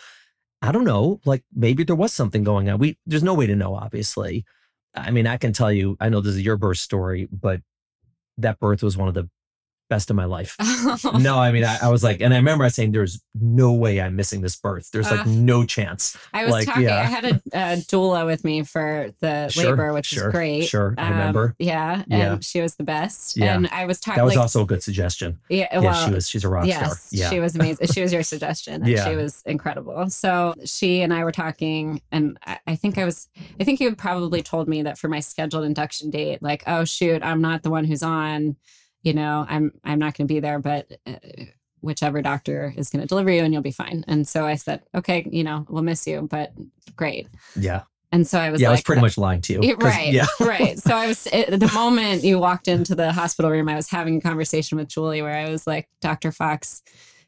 I 0.61 0.71
don't 0.71 0.83
know, 0.83 1.19
like 1.25 1.43
maybe 1.53 1.83
there 1.83 1.95
was 1.95 2.13
something 2.13 2.43
going 2.43 2.69
on. 2.69 2.77
We, 2.77 2.97
there's 3.05 3.23
no 3.23 3.33
way 3.33 3.47
to 3.47 3.55
know, 3.55 3.75
obviously. 3.75 4.45
I 4.93 5.09
mean, 5.11 5.25
I 5.25 5.37
can 5.37 5.53
tell 5.53 5.71
you, 5.71 5.97
I 5.99 6.09
know 6.09 6.21
this 6.21 6.35
is 6.35 6.41
your 6.41 6.57
birth 6.57 6.77
story, 6.77 7.27
but 7.31 7.61
that 8.37 8.59
birth 8.59 8.83
was 8.83 8.97
one 8.97 9.07
of 9.07 9.13
the 9.13 9.29
best 9.91 10.09
of 10.09 10.15
my 10.15 10.23
life. 10.23 10.55
no, 11.19 11.37
I 11.37 11.51
mean, 11.51 11.65
I, 11.65 11.79
I, 11.83 11.89
was 11.89 12.01
like, 12.01 12.21
and 12.21 12.33
I 12.33 12.37
remember 12.37 12.63
I 12.63 12.69
saying, 12.69 12.93
there's 12.93 13.21
no 13.35 13.73
way 13.73 13.99
I'm 13.99 14.15
missing 14.15 14.39
this 14.39 14.55
birth. 14.55 14.89
There's 14.91 15.11
like 15.11 15.27
uh, 15.27 15.29
no 15.29 15.65
chance. 15.65 16.17
I 16.33 16.45
was 16.45 16.53
like, 16.53 16.67
talking, 16.67 16.83
yeah. 16.83 17.01
I 17.01 17.03
had 17.03 17.25
a, 17.25 17.41
a, 17.51 17.75
doula 17.91 18.25
with 18.25 18.45
me 18.45 18.63
for 18.63 19.11
the 19.19 19.49
sure, 19.49 19.71
labor, 19.71 19.91
which 19.91 20.05
sure, 20.05 20.29
is 20.29 20.31
great. 20.31 20.61
Sure. 20.63 20.95
I 20.97 21.09
remember. 21.09 21.47
Um, 21.47 21.55
yeah. 21.59 22.03
And 22.09 22.09
yeah. 22.09 22.37
she 22.39 22.61
was 22.61 22.75
the 22.75 22.85
best. 22.85 23.35
Yeah. 23.35 23.53
And 23.53 23.67
I 23.67 23.85
was 23.85 23.99
talking. 23.99 24.19
That 24.19 24.23
was 24.23 24.35
like, 24.35 24.43
also 24.43 24.61
a 24.61 24.65
good 24.65 24.81
suggestion. 24.81 25.39
Yeah. 25.49 25.67
Well, 25.73 25.83
yeah, 25.83 26.05
she 26.05 26.13
was, 26.13 26.29
she's 26.29 26.45
a 26.45 26.49
rock 26.49 26.67
yes, 26.67 26.77
star. 26.79 27.19
Yeah. 27.19 27.29
She 27.29 27.41
was 27.41 27.55
amazing. 27.55 27.87
she 27.87 28.01
was 28.01 28.13
your 28.13 28.23
suggestion. 28.23 28.85
yeah. 28.85 29.09
She 29.09 29.17
was 29.17 29.43
incredible. 29.45 30.09
So 30.09 30.55
she 30.63 31.01
and 31.01 31.13
I 31.13 31.25
were 31.25 31.33
talking, 31.33 32.01
and 32.13 32.39
I, 32.45 32.59
I 32.65 32.75
think 32.77 32.97
I 32.97 33.03
was, 33.03 33.27
I 33.59 33.65
think 33.65 33.81
you 33.81 33.89
had 33.89 33.97
probably 33.97 34.41
told 34.41 34.69
me 34.69 34.83
that 34.83 34.97
for 34.97 35.09
my 35.09 35.19
scheduled 35.19 35.65
induction 35.65 36.11
date, 36.11 36.41
like, 36.41 36.63
oh, 36.65 36.85
shoot, 36.85 37.21
I'm 37.23 37.41
not 37.41 37.63
the 37.63 37.69
one 37.69 37.83
who's 37.83 38.03
on 38.03 38.55
you 39.03 39.13
know 39.13 39.45
i'm 39.49 39.71
i'm 39.83 39.99
not 39.99 40.15
going 40.15 40.27
to 40.27 40.33
be 40.33 40.39
there 40.39 40.59
but 40.59 40.91
uh, 41.07 41.13
whichever 41.81 42.21
doctor 42.21 42.73
is 42.77 42.89
going 42.89 43.01
to 43.01 43.07
deliver 43.07 43.31
you 43.31 43.43
and 43.43 43.53
you'll 43.53 43.61
be 43.61 43.71
fine 43.71 44.03
and 44.07 44.27
so 44.27 44.45
i 44.45 44.55
said 44.55 44.81
okay 44.95 45.27
you 45.31 45.43
know 45.43 45.65
we'll 45.69 45.83
miss 45.83 46.05
you 46.07 46.27
but 46.29 46.53
great 46.95 47.27
yeah 47.55 47.83
and 48.11 48.27
so 48.27 48.39
I 48.39 48.49
was 48.49 48.59
yeah, 48.59 48.67
like, 48.67 48.71
I 48.71 48.73
was 48.73 48.83
pretty 48.83 49.01
much 49.01 49.17
lying 49.17 49.41
to 49.41 49.53
you. 49.53 49.75
Right. 49.75 50.11
Yeah. 50.11 50.25
right. 50.41 50.77
So 50.77 50.93
I 50.93 51.07
was, 51.07 51.27
at 51.27 51.57
the 51.59 51.71
moment 51.73 52.23
you 52.23 52.39
walked 52.39 52.67
into 52.67 52.93
the 52.93 53.13
hospital 53.13 53.49
room, 53.49 53.69
I 53.69 53.75
was 53.75 53.89
having 53.89 54.17
a 54.17 54.21
conversation 54.21 54.77
with 54.77 54.89
Julie 54.89 55.21
where 55.21 55.35
I 55.35 55.49
was 55.49 55.65
like, 55.65 55.87
Dr. 56.01 56.33
Fox 56.33 56.83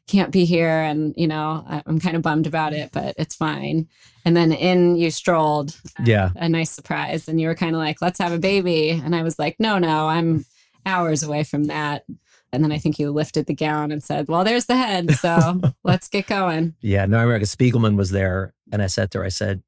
can't 0.06 0.30
be 0.30 0.44
here. 0.44 0.68
And, 0.68 1.14
you 1.16 1.26
know, 1.26 1.64
I'm 1.86 1.98
kind 2.00 2.16
of 2.16 2.22
bummed 2.22 2.46
about 2.46 2.74
it, 2.74 2.90
but 2.92 3.14
it's 3.16 3.34
fine. 3.34 3.88
And 4.26 4.36
then 4.36 4.52
in 4.52 4.96
you 4.96 5.10
strolled. 5.10 5.80
Yeah. 6.04 6.30
A 6.36 6.50
nice 6.50 6.70
surprise. 6.70 7.28
And 7.28 7.40
you 7.40 7.48
were 7.48 7.54
kind 7.54 7.74
of 7.74 7.80
like, 7.80 8.02
let's 8.02 8.18
have 8.18 8.32
a 8.32 8.38
baby. 8.38 8.90
And 8.90 9.16
I 9.16 9.22
was 9.22 9.38
like, 9.38 9.56
no, 9.58 9.78
no, 9.78 10.08
I'm, 10.08 10.44
hours 10.86 11.22
away 11.22 11.44
from 11.44 11.64
that. 11.64 12.04
And 12.52 12.62
then 12.62 12.70
I 12.70 12.78
think 12.78 12.98
you 12.98 13.10
lifted 13.10 13.46
the 13.46 13.54
gown 13.54 13.90
and 13.90 14.02
said, 14.02 14.28
Well, 14.28 14.44
there's 14.44 14.66
the 14.66 14.76
head. 14.76 15.12
So 15.12 15.60
let's 15.84 16.08
get 16.08 16.26
going. 16.26 16.74
Yeah. 16.80 17.06
No, 17.06 17.18
I 17.18 17.22
remember 17.22 17.46
Spiegelman 17.46 17.96
was 17.96 18.10
there 18.10 18.54
and 18.72 18.80
I 18.80 18.86
said 18.86 19.10
to 19.12 19.18
her, 19.18 19.24
I 19.24 19.28
said, 19.28 19.62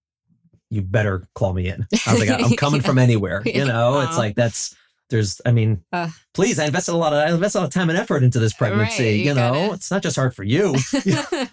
You 0.70 0.82
better 0.82 1.26
call 1.34 1.52
me 1.52 1.68
in. 1.68 1.86
I 2.06 2.12
was 2.12 2.20
like, 2.20 2.30
I'm 2.30 2.50
coming 2.56 2.80
yeah. 2.80 2.86
from 2.86 2.98
anywhere. 2.98 3.42
You 3.44 3.64
know, 3.64 4.00
it's 4.00 4.16
like 4.16 4.36
that's 4.36 4.76
there's 5.08 5.40
I 5.46 5.52
mean, 5.52 5.84
uh, 5.92 6.10
please, 6.34 6.58
I 6.58 6.66
invested 6.66 6.92
a 6.92 6.96
lot 6.96 7.12
of 7.12 7.18
I 7.18 7.32
invested 7.32 7.58
a 7.58 7.60
lot 7.60 7.66
of 7.66 7.74
time 7.74 7.90
and 7.90 7.98
effort 7.98 8.22
into 8.22 8.38
this 8.38 8.52
pregnancy. 8.52 9.04
Right, 9.04 9.10
you, 9.14 9.24
you 9.24 9.34
know, 9.34 9.54
it. 9.54 9.74
it's 9.74 9.90
not 9.90 10.02
just 10.02 10.16
hard 10.16 10.34
for 10.34 10.42
you. 10.42 10.74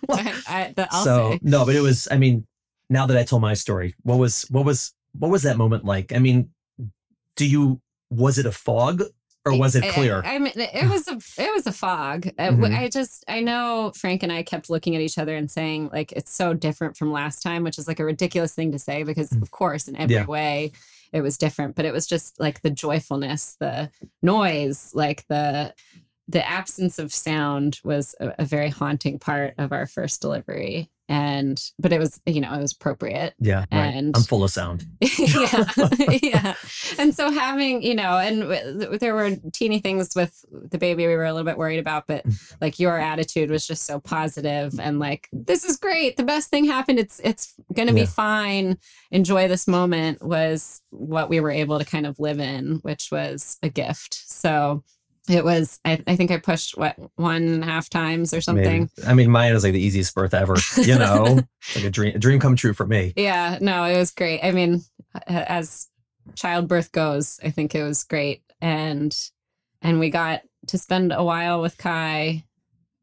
I, 0.09 0.73
so 1.03 1.31
say. 1.31 1.39
no, 1.41 1.65
but 1.65 1.75
it 1.75 1.81
was, 1.81 2.07
I 2.09 2.17
mean, 2.17 2.47
now 2.89 3.05
that 3.05 3.17
I 3.17 3.23
told 3.23 3.41
my 3.41 3.53
story, 3.53 3.95
what 4.03 4.17
was 4.17 4.43
what 4.49 4.65
was 4.65 4.93
what 5.17 5.29
was 5.29 5.43
that 5.43 5.57
moment 5.57 5.85
like? 5.85 6.13
I 6.13 6.19
mean, 6.19 6.49
do 7.35 7.47
you 7.47 7.81
was 8.09 8.37
it 8.37 8.45
a 8.45 8.51
fog 8.51 9.03
or 9.45 9.57
was 9.57 9.75
it 9.75 9.83
clear? 9.93 10.21
I, 10.23 10.35
I 10.35 10.39
mean, 10.39 10.53
it 10.55 10.89
was 10.89 11.07
a 11.07 11.17
it 11.41 11.53
was 11.53 11.67
a 11.67 11.71
fog. 11.71 12.23
Mm-hmm. 12.23 12.63
I 12.63 12.89
just 12.89 13.25
I 13.27 13.41
know 13.41 13.91
Frank 13.95 14.23
and 14.23 14.31
I 14.31 14.43
kept 14.43 14.69
looking 14.69 14.95
at 14.95 15.01
each 15.01 15.17
other 15.17 15.35
and 15.35 15.51
saying 15.51 15.89
like 15.91 16.11
it's 16.13 16.33
so 16.33 16.53
different 16.53 16.97
from 16.97 17.11
last 17.11 17.41
time, 17.41 17.63
which 17.63 17.77
is 17.77 17.87
like 17.87 17.99
a 17.99 18.05
ridiculous 18.05 18.53
thing 18.53 18.71
to 18.71 18.79
say 18.79 19.03
because 19.03 19.31
mm. 19.31 19.41
of 19.41 19.51
course 19.51 19.87
in 19.87 19.95
every 19.95 20.15
yeah. 20.15 20.25
way 20.25 20.71
it 21.11 21.21
was 21.21 21.37
different, 21.37 21.75
but 21.75 21.85
it 21.85 21.93
was 21.93 22.07
just 22.07 22.39
like 22.39 22.61
the 22.61 22.71
joyfulness, 22.71 23.55
the 23.59 23.91
noise, 24.21 24.91
like 24.93 25.25
the 25.27 25.73
the 26.27 26.47
absence 26.47 26.99
of 26.99 27.13
sound 27.13 27.79
was 27.83 28.15
a, 28.19 28.33
a 28.39 28.45
very 28.45 28.69
haunting 28.69 29.19
part 29.19 29.53
of 29.57 29.71
our 29.71 29.85
first 29.85 30.21
delivery 30.21 30.89
and 31.13 31.69
but 31.77 31.93
it 31.93 31.99
was 31.99 32.19
you 32.25 32.41
know 32.41 32.51
it 32.51 32.59
was 32.59 32.73
appropriate 32.73 33.35
yeah 33.39 33.65
right. 33.71 33.93
and 33.93 34.17
i'm 34.17 34.23
full 34.23 34.43
of 34.43 34.49
sound 34.49 34.83
yeah 35.19 35.65
yeah 36.23 36.55
and 36.97 37.13
so 37.13 37.29
having 37.29 37.83
you 37.83 37.93
know 37.93 38.17
and 38.17 38.41
w- 38.41 38.97
there 38.97 39.13
were 39.13 39.29
teeny 39.53 39.77
things 39.77 40.15
with 40.15 40.43
the 40.51 40.79
baby 40.79 41.05
we 41.05 41.15
were 41.15 41.25
a 41.25 41.31
little 41.31 41.45
bit 41.45 41.57
worried 41.57 41.77
about 41.77 42.07
but 42.07 42.27
mm. 42.27 42.55
like 42.61 42.79
your 42.79 42.97
attitude 42.97 43.51
was 43.51 43.67
just 43.67 43.85
so 43.85 43.99
positive 43.99 44.79
and 44.79 44.97
like 44.97 45.29
this 45.31 45.63
is 45.63 45.77
great 45.77 46.17
the 46.17 46.23
best 46.23 46.49
thing 46.49 46.65
happened 46.65 46.97
it's 46.97 47.21
it's 47.23 47.53
gonna 47.75 47.91
yeah. 47.91 48.01
be 48.01 48.05
fine 48.07 48.75
enjoy 49.11 49.47
this 49.47 49.67
moment 49.67 50.19
was 50.25 50.81
what 50.89 51.29
we 51.29 51.39
were 51.39 51.51
able 51.51 51.77
to 51.77 51.85
kind 51.85 52.07
of 52.07 52.17
live 52.17 52.39
in 52.39 52.79
which 52.81 53.09
was 53.11 53.59
a 53.61 53.69
gift 53.69 54.15
so 54.25 54.83
it 55.29 55.43
was 55.43 55.79
I, 55.85 56.01
I, 56.05 56.15
think 56.15 56.31
i 56.31 56.37
pushed 56.37 56.77
what 56.77 56.95
one 57.15 57.43
and 57.43 57.63
a 57.63 57.67
half 57.67 57.89
times 57.89 58.33
or 58.33 58.41
something. 58.41 58.89
Maybe. 58.97 59.07
i 59.07 59.13
mean 59.13 59.31
mine 59.31 59.53
was 59.53 59.63
like 59.63 59.73
the 59.73 59.81
easiest 59.81 60.13
birth 60.13 60.33
ever 60.33 60.55
you 60.77 60.97
know? 60.97 61.41
Like 61.75 61.85
a 61.85 61.89
dream 61.89 62.15
a 62.15 62.19
dream 62.19 62.39
come 62.41 62.57
true 62.57 62.73
for 62.73 62.85
me. 62.85 63.13
Yeah 63.15 63.57
no 63.61 63.85
it 63.85 63.97
was 63.97 64.11
great. 64.11 64.41
I 64.43 64.51
mean 64.51 64.81
as 65.27 65.87
childbirth 66.35 66.91
goes 66.91 67.39
i 67.43 67.49
think 67.49 67.73
it 67.75 67.83
was 67.83 68.03
great. 68.03 68.43
And 68.61 69.17
and 69.81 69.99
we 69.99 70.09
got 70.09 70.41
to 70.67 70.77
spend 70.77 71.11
a 71.11 71.23
while 71.23 71.61
with 71.61 71.77
kai 71.77 72.43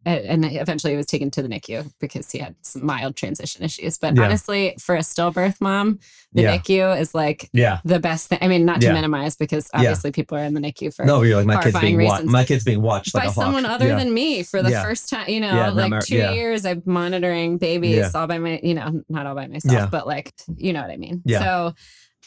and 0.07 0.45
eventually 0.45 0.95
he 0.95 0.97
was 0.97 1.07
taken 1.07 1.31
to 1.33 1.43
the 1.43 1.49
NICU 1.49 1.93
because 2.01 2.31
he 2.31 2.39
had 2.39 2.55
some 2.63 2.85
mild 2.85 3.17
transition 3.17 3.63
issues. 3.63 3.99
But 3.99 4.17
yeah. 4.17 4.25
honestly, 4.25 4.75
for 4.79 4.95
a 4.95 5.01
stillbirth 5.01 5.61
mom, 5.61 5.99
the 6.33 6.43
yeah. 6.43 6.57
NICU 6.57 6.99
is 6.99 7.15
like 7.15 7.51
yeah. 7.53 7.81
the 7.85 8.01
best 8.01 8.29
thing. 8.29 8.39
I 8.41 8.49
mean, 8.49 8.65
not 8.65 8.81
to 8.81 8.87
yeah. 8.87 8.95
minimize 8.95 9.37
because 9.37 9.69
obviously 9.75 10.11
people 10.11 10.39
are 10.39 10.45
in 10.45 10.55
the 10.55 10.61
NICU 10.61 10.95
for 10.95 11.05
no, 11.05 11.23
you're 11.23 11.37
like 11.37 11.47
my 11.47 11.63
kid's 11.63 11.81
being 11.81 12.03
watched. 12.03 12.25
My 12.25 12.45
kid's 12.45 12.65
being 12.65 12.83
watched 12.83 13.13
by 13.13 13.27
like 13.27 13.35
someone 13.35 13.67
other 13.67 13.89
than 13.89 14.15
me 14.15 14.43
for 14.43 14.63
the 14.63 14.71
first 14.71 15.11
time. 15.11 15.29
You 15.29 15.41
know, 15.41 15.73
like 15.75 16.05
two 16.05 16.17
years 16.17 16.65
I'm 16.65 16.83
monitoring 16.87 17.59
babies 17.59 18.15
all 18.15 18.27
by 18.27 18.39
my, 18.39 18.61
you 18.63 18.75
know, 18.75 19.03
not 19.09 19.27
all 19.27 19.35
by 19.35 19.49
myself, 19.49 19.91
but 19.91 20.07
like 20.07 20.33
you 20.57 20.73
know 20.73 20.81
what 20.81 20.91
I 20.91 20.97
mean. 20.97 21.23
So 21.29 21.75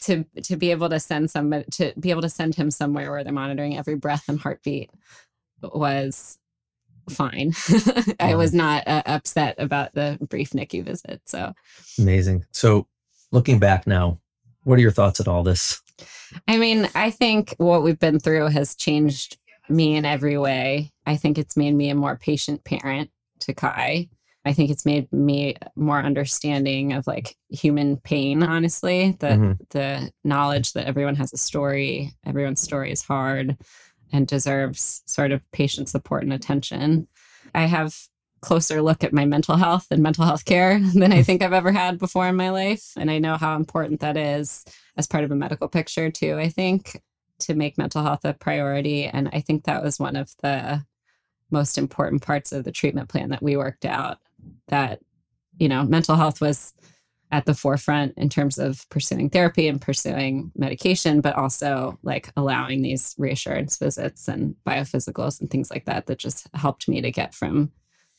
to 0.02 0.24
to 0.42 0.56
be 0.56 0.70
able 0.70 0.88
to 0.90 1.00
send 1.00 1.30
somebody 1.30 1.64
to 1.72 1.92
be 1.98 2.10
able 2.10 2.22
to 2.22 2.28
send 2.28 2.54
him 2.54 2.70
somewhere 2.70 3.10
where 3.10 3.24
they're 3.24 3.32
monitoring 3.32 3.76
every 3.76 3.94
breath 3.94 4.24
and 4.28 4.38
heartbeat 4.38 4.90
was 5.62 6.38
fine. 7.10 7.52
I 8.20 8.34
was 8.34 8.52
not 8.54 8.86
uh, 8.86 9.02
upset 9.06 9.56
about 9.58 9.94
the 9.94 10.18
brief 10.28 10.50
NICU 10.50 10.84
visit. 10.84 11.22
So 11.26 11.52
amazing. 11.98 12.44
So 12.52 12.86
looking 13.32 13.58
back 13.58 13.86
now, 13.86 14.20
what 14.62 14.78
are 14.78 14.82
your 14.82 14.90
thoughts 14.90 15.20
on 15.20 15.28
all 15.28 15.42
this? 15.42 15.80
I 16.48 16.56
mean, 16.56 16.88
I 16.94 17.10
think 17.10 17.54
what 17.58 17.82
we've 17.82 17.98
been 17.98 18.18
through 18.18 18.48
has 18.48 18.74
changed 18.74 19.38
me 19.68 19.96
in 19.96 20.04
every 20.04 20.38
way. 20.38 20.92
I 21.06 21.16
think 21.16 21.38
it's 21.38 21.56
made 21.56 21.74
me 21.74 21.90
a 21.90 21.94
more 21.94 22.16
patient 22.16 22.64
parent 22.64 23.10
to 23.40 23.54
Kai. 23.54 24.08
I 24.46 24.52
think 24.52 24.70
it's 24.70 24.84
made 24.84 25.10
me 25.10 25.56
more 25.74 26.00
understanding 26.00 26.92
of 26.92 27.06
like 27.06 27.36
human 27.48 27.96
pain, 27.96 28.42
honestly. 28.42 29.16
The 29.18 29.26
mm-hmm. 29.26 29.52
the 29.70 30.10
knowledge 30.22 30.74
that 30.74 30.86
everyone 30.86 31.16
has 31.16 31.32
a 31.32 31.38
story, 31.38 32.12
everyone's 32.26 32.60
story 32.60 32.92
is 32.92 33.02
hard 33.02 33.56
and 34.14 34.28
deserves 34.28 35.02
sort 35.06 35.32
of 35.32 35.50
patient 35.50 35.88
support 35.88 36.22
and 36.22 36.32
attention. 36.32 37.08
I 37.52 37.66
have 37.66 37.98
closer 38.40 38.80
look 38.80 39.02
at 39.02 39.12
my 39.12 39.24
mental 39.24 39.56
health 39.56 39.88
and 39.90 40.02
mental 40.02 40.24
health 40.24 40.44
care 40.44 40.78
than 40.94 41.12
I 41.12 41.22
think 41.22 41.42
I've 41.42 41.52
ever 41.52 41.72
had 41.72 41.98
before 41.98 42.28
in 42.28 42.36
my 42.36 42.50
life. 42.50 42.92
And 42.96 43.10
I 43.10 43.18
know 43.18 43.36
how 43.36 43.56
important 43.56 44.00
that 44.00 44.16
is 44.16 44.64
as 44.96 45.08
part 45.08 45.24
of 45.24 45.32
a 45.32 45.36
medical 45.36 45.66
picture, 45.66 46.12
too. 46.12 46.38
I 46.38 46.48
think 46.48 47.02
to 47.40 47.54
make 47.54 47.76
mental 47.76 48.04
health 48.04 48.24
a 48.24 48.34
priority. 48.34 49.06
And 49.06 49.28
I 49.32 49.40
think 49.40 49.64
that 49.64 49.82
was 49.82 49.98
one 49.98 50.14
of 50.14 50.30
the 50.42 50.84
most 51.50 51.76
important 51.76 52.22
parts 52.22 52.52
of 52.52 52.62
the 52.62 52.72
treatment 52.72 53.08
plan 53.08 53.30
that 53.30 53.42
we 53.42 53.56
worked 53.56 53.84
out 53.84 54.18
that, 54.68 55.00
you 55.58 55.68
know, 55.68 55.82
mental 55.82 56.14
health 56.14 56.40
was 56.40 56.72
at 57.34 57.46
the 57.46 57.54
forefront 57.54 58.14
in 58.16 58.28
terms 58.28 58.58
of 58.58 58.88
pursuing 58.90 59.28
therapy 59.28 59.66
and 59.66 59.80
pursuing 59.80 60.52
medication, 60.54 61.20
but 61.20 61.34
also 61.34 61.98
like 62.04 62.30
allowing 62.36 62.80
these 62.80 63.12
reassurance 63.18 63.76
visits 63.76 64.28
and 64.28 64.54
biophysicals 64.64 65.40
and 65.40 65.50
things 65.50 65.68
like 65.68 65.84
that 65.84 66.06
that 66.06 66.20
just 66.20 66.46
helped 66.54 66.88
me 66.88 67.00
to 67.00 67.10
get 67.10 67.34
from 67.34 67.72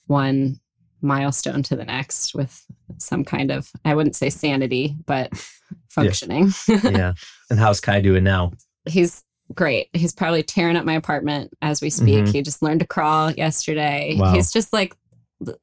one 0.08 0.60
milestone 1.02 1.64
to 1.64 1.78
the 1.78 1.86
next 1.86 2.36
with 2.36 2.66
some 2.98 3.24
kind 3.24 3.52
of 3.52 3.72
I 3.86 3.96
wouldn't 3.96 4.18
say 4.18 4.30
sanity, 4.30 4.98
but 5.06 5.32
functioning. 5.90 6.52
yeah. 6.68 6.80
yeah. 6.84 7.14
And 7.50 7.58
how's 7.58 7.80
Kai 7.80 8.02
doing 8.02 8.26
now? 8.26 8.52
He's 8.86 9.24
great. 9.54 9.88
He's 9.94 10.14
probably 10.14 10.44
tearing 10.44 10.76
up 10.76 10.84
my 10.84 10.96
apartment 10.96 11.54
as 11.62 11.82
we 11.82 11.90
speak. 11.90 12.26
Mm-hmm. 12.26 12.34
He 12.34 12.42
just 12.42 12.62
learned 12.62 12.82
to 12.82 12.86
crawl 12.86 13.32
yesterday. 13.32 14.18
Wow. 14.20 14.34
He's 14.34 14.52
just 14.52 14.74
like 14.74 14.94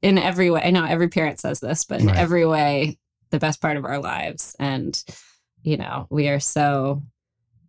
in 0.00 0.16
every 0.16 0.50
way. 0.50 0.62
I 0.64 0.70
know 0.70 0.86
every 0.86 1.08
parent 1.08 1.38
says 1.38 1.60
this, 1.60 1.84
but 1.84 2.00
in 2.00 2.06
right. 2.06 2.16
every 2.16 2.46
way, 2.46 2.96
the 3.32 3.40
best 3.40 3.60
part 3.60 3.76
of 3.76 3.84
our 3.84 3.98
lives. 3.98 4.54
And 4.58 5.02
you 5.62 5.76
know 5.76 6.06
we 6.10 6.28
are 6.28 6.40
so 6.40 7.02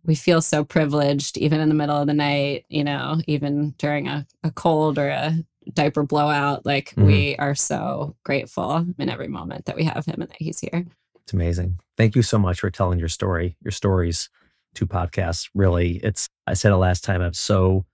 we 0.04 0.14
feel 0.14 0.42
so 0.42 0.64
privileged 0.64 1.38
even 1.38 1.60
in 1.60 1.68
the 1.68 1.74
middle 1.74 1.96
of 1.96 2.06
the 2.06 2.14
night 2.14 2.64
you 2.68 2.84
know 2.84 3.20
even 3.26 3.70
during 3.78 4.08
a, 4.08 4.26
a 4.42 4.50
cold 4.50 4.98
or 4.98 5.08
a 5.08 5.34
diaper 5.72 6.02
blowout. 6.02 6.64
Like 6.66 6.90
mm-hmm. 6.90 7.06
we 7.06 7.36
are 7.36 7.54
so 7.54 8.16
grateful 8.24 8.86
in 8.98 9.08
every 9.08 9.28
moment 9.28 9.64
that 9.64 9.76
we 9.76 9.84
have 9.84 10.04
him 10.04 10.20
and 10.20 10.30
that 10.30 10.36
he's 10.42 10.60
here. 10.60 10.86
It's 11.22 11.32
amazing. 11.32 11.80
Thank 11.96 12.14
you 12.14 12.22
so 12.22 12.38
much 12.38 12.60
for 12.60 12.70
telling 12.70 12.98
your 12.98 13.08
story 13.08 13.56
your 13.62 13.72
stories 13.72 14.28
to 14.74 14.86
podcasts. 14.86 15.48
Really 15.54 15.96
it's 16.02 16.28
i 16.46 16.54
said 16.54 16.72
it 16.72 16.76
last 16.76 17.04
time 17.04 17.20
i'm 17.22 17.32
so 17.32 17.84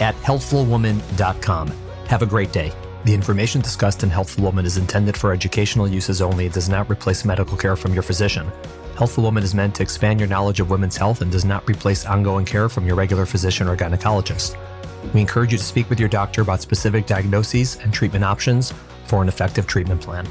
at 0.00 0.14
healthfulwoman.com. 0.16 1.72
Have 2.06 2.22
a 2.22 2.26
great 2.26 2.52
day. 2.52 2.72
The 3.04 3.14
information 3.14 3.60
discussed 3.60 4.02
in 4.02 4.10
Healthful 4.10 4.44
Woman 4.44 4.64
is 4.64 4.76
intended 4.76 5.16
for 5.16 5.32
educational 5.32 5.88
uses 5.88 6.22
only 6.22 6.46
and 6.46 6.54
does 6.54 6.68
not 6.68 6.88
replace 6.88 7.24
medical 7.24 7.56
care 7.56 7.76
from 7.76 7.92
your 7.92 8.02
physician. 8.02 8.50
Healthful 8.96 9.24
Woman 9.24 9.42
is 9.42 9.54
meant 9.54 9.74
to 9.74 9.82
expand 9.82 10.20
your 10.20 10.28
knowledge 10.28 10.60
of 10.60 10.70
women's 10.70 10.96
health 10.96 11.20
and 11.20 11.32
does 11.32 11.44
not 11.44 11.68
replace 11.68 12.06
ongoing 12.06 12.44
care 12.44 12.68
from 12.68 12.86
your 12.86 12.94
regular 12.94 13.26
physician 13.26 13.66
or 13.66 13.76
gynecologist. 13.76 14.56
We 15.14 15.20
encourage 15.20 15.52
you 15.52 15.58
to 15.58 15.64
speak 15.64 15.90
with 15.90 16.00
your 16.00 16.08
doctor 16.08 16.42
about 16.42 16.62
specific 16.62 17.06
diagnoses 17.06 17.76
and 17.76 17.92
treatment 17.92 18.24
options 18.24 18.72
for 19.04 19.22
an 19.22 19.28
effective 19.28 19.66
treatment 19.66 20.00
plan. 20.00 20.26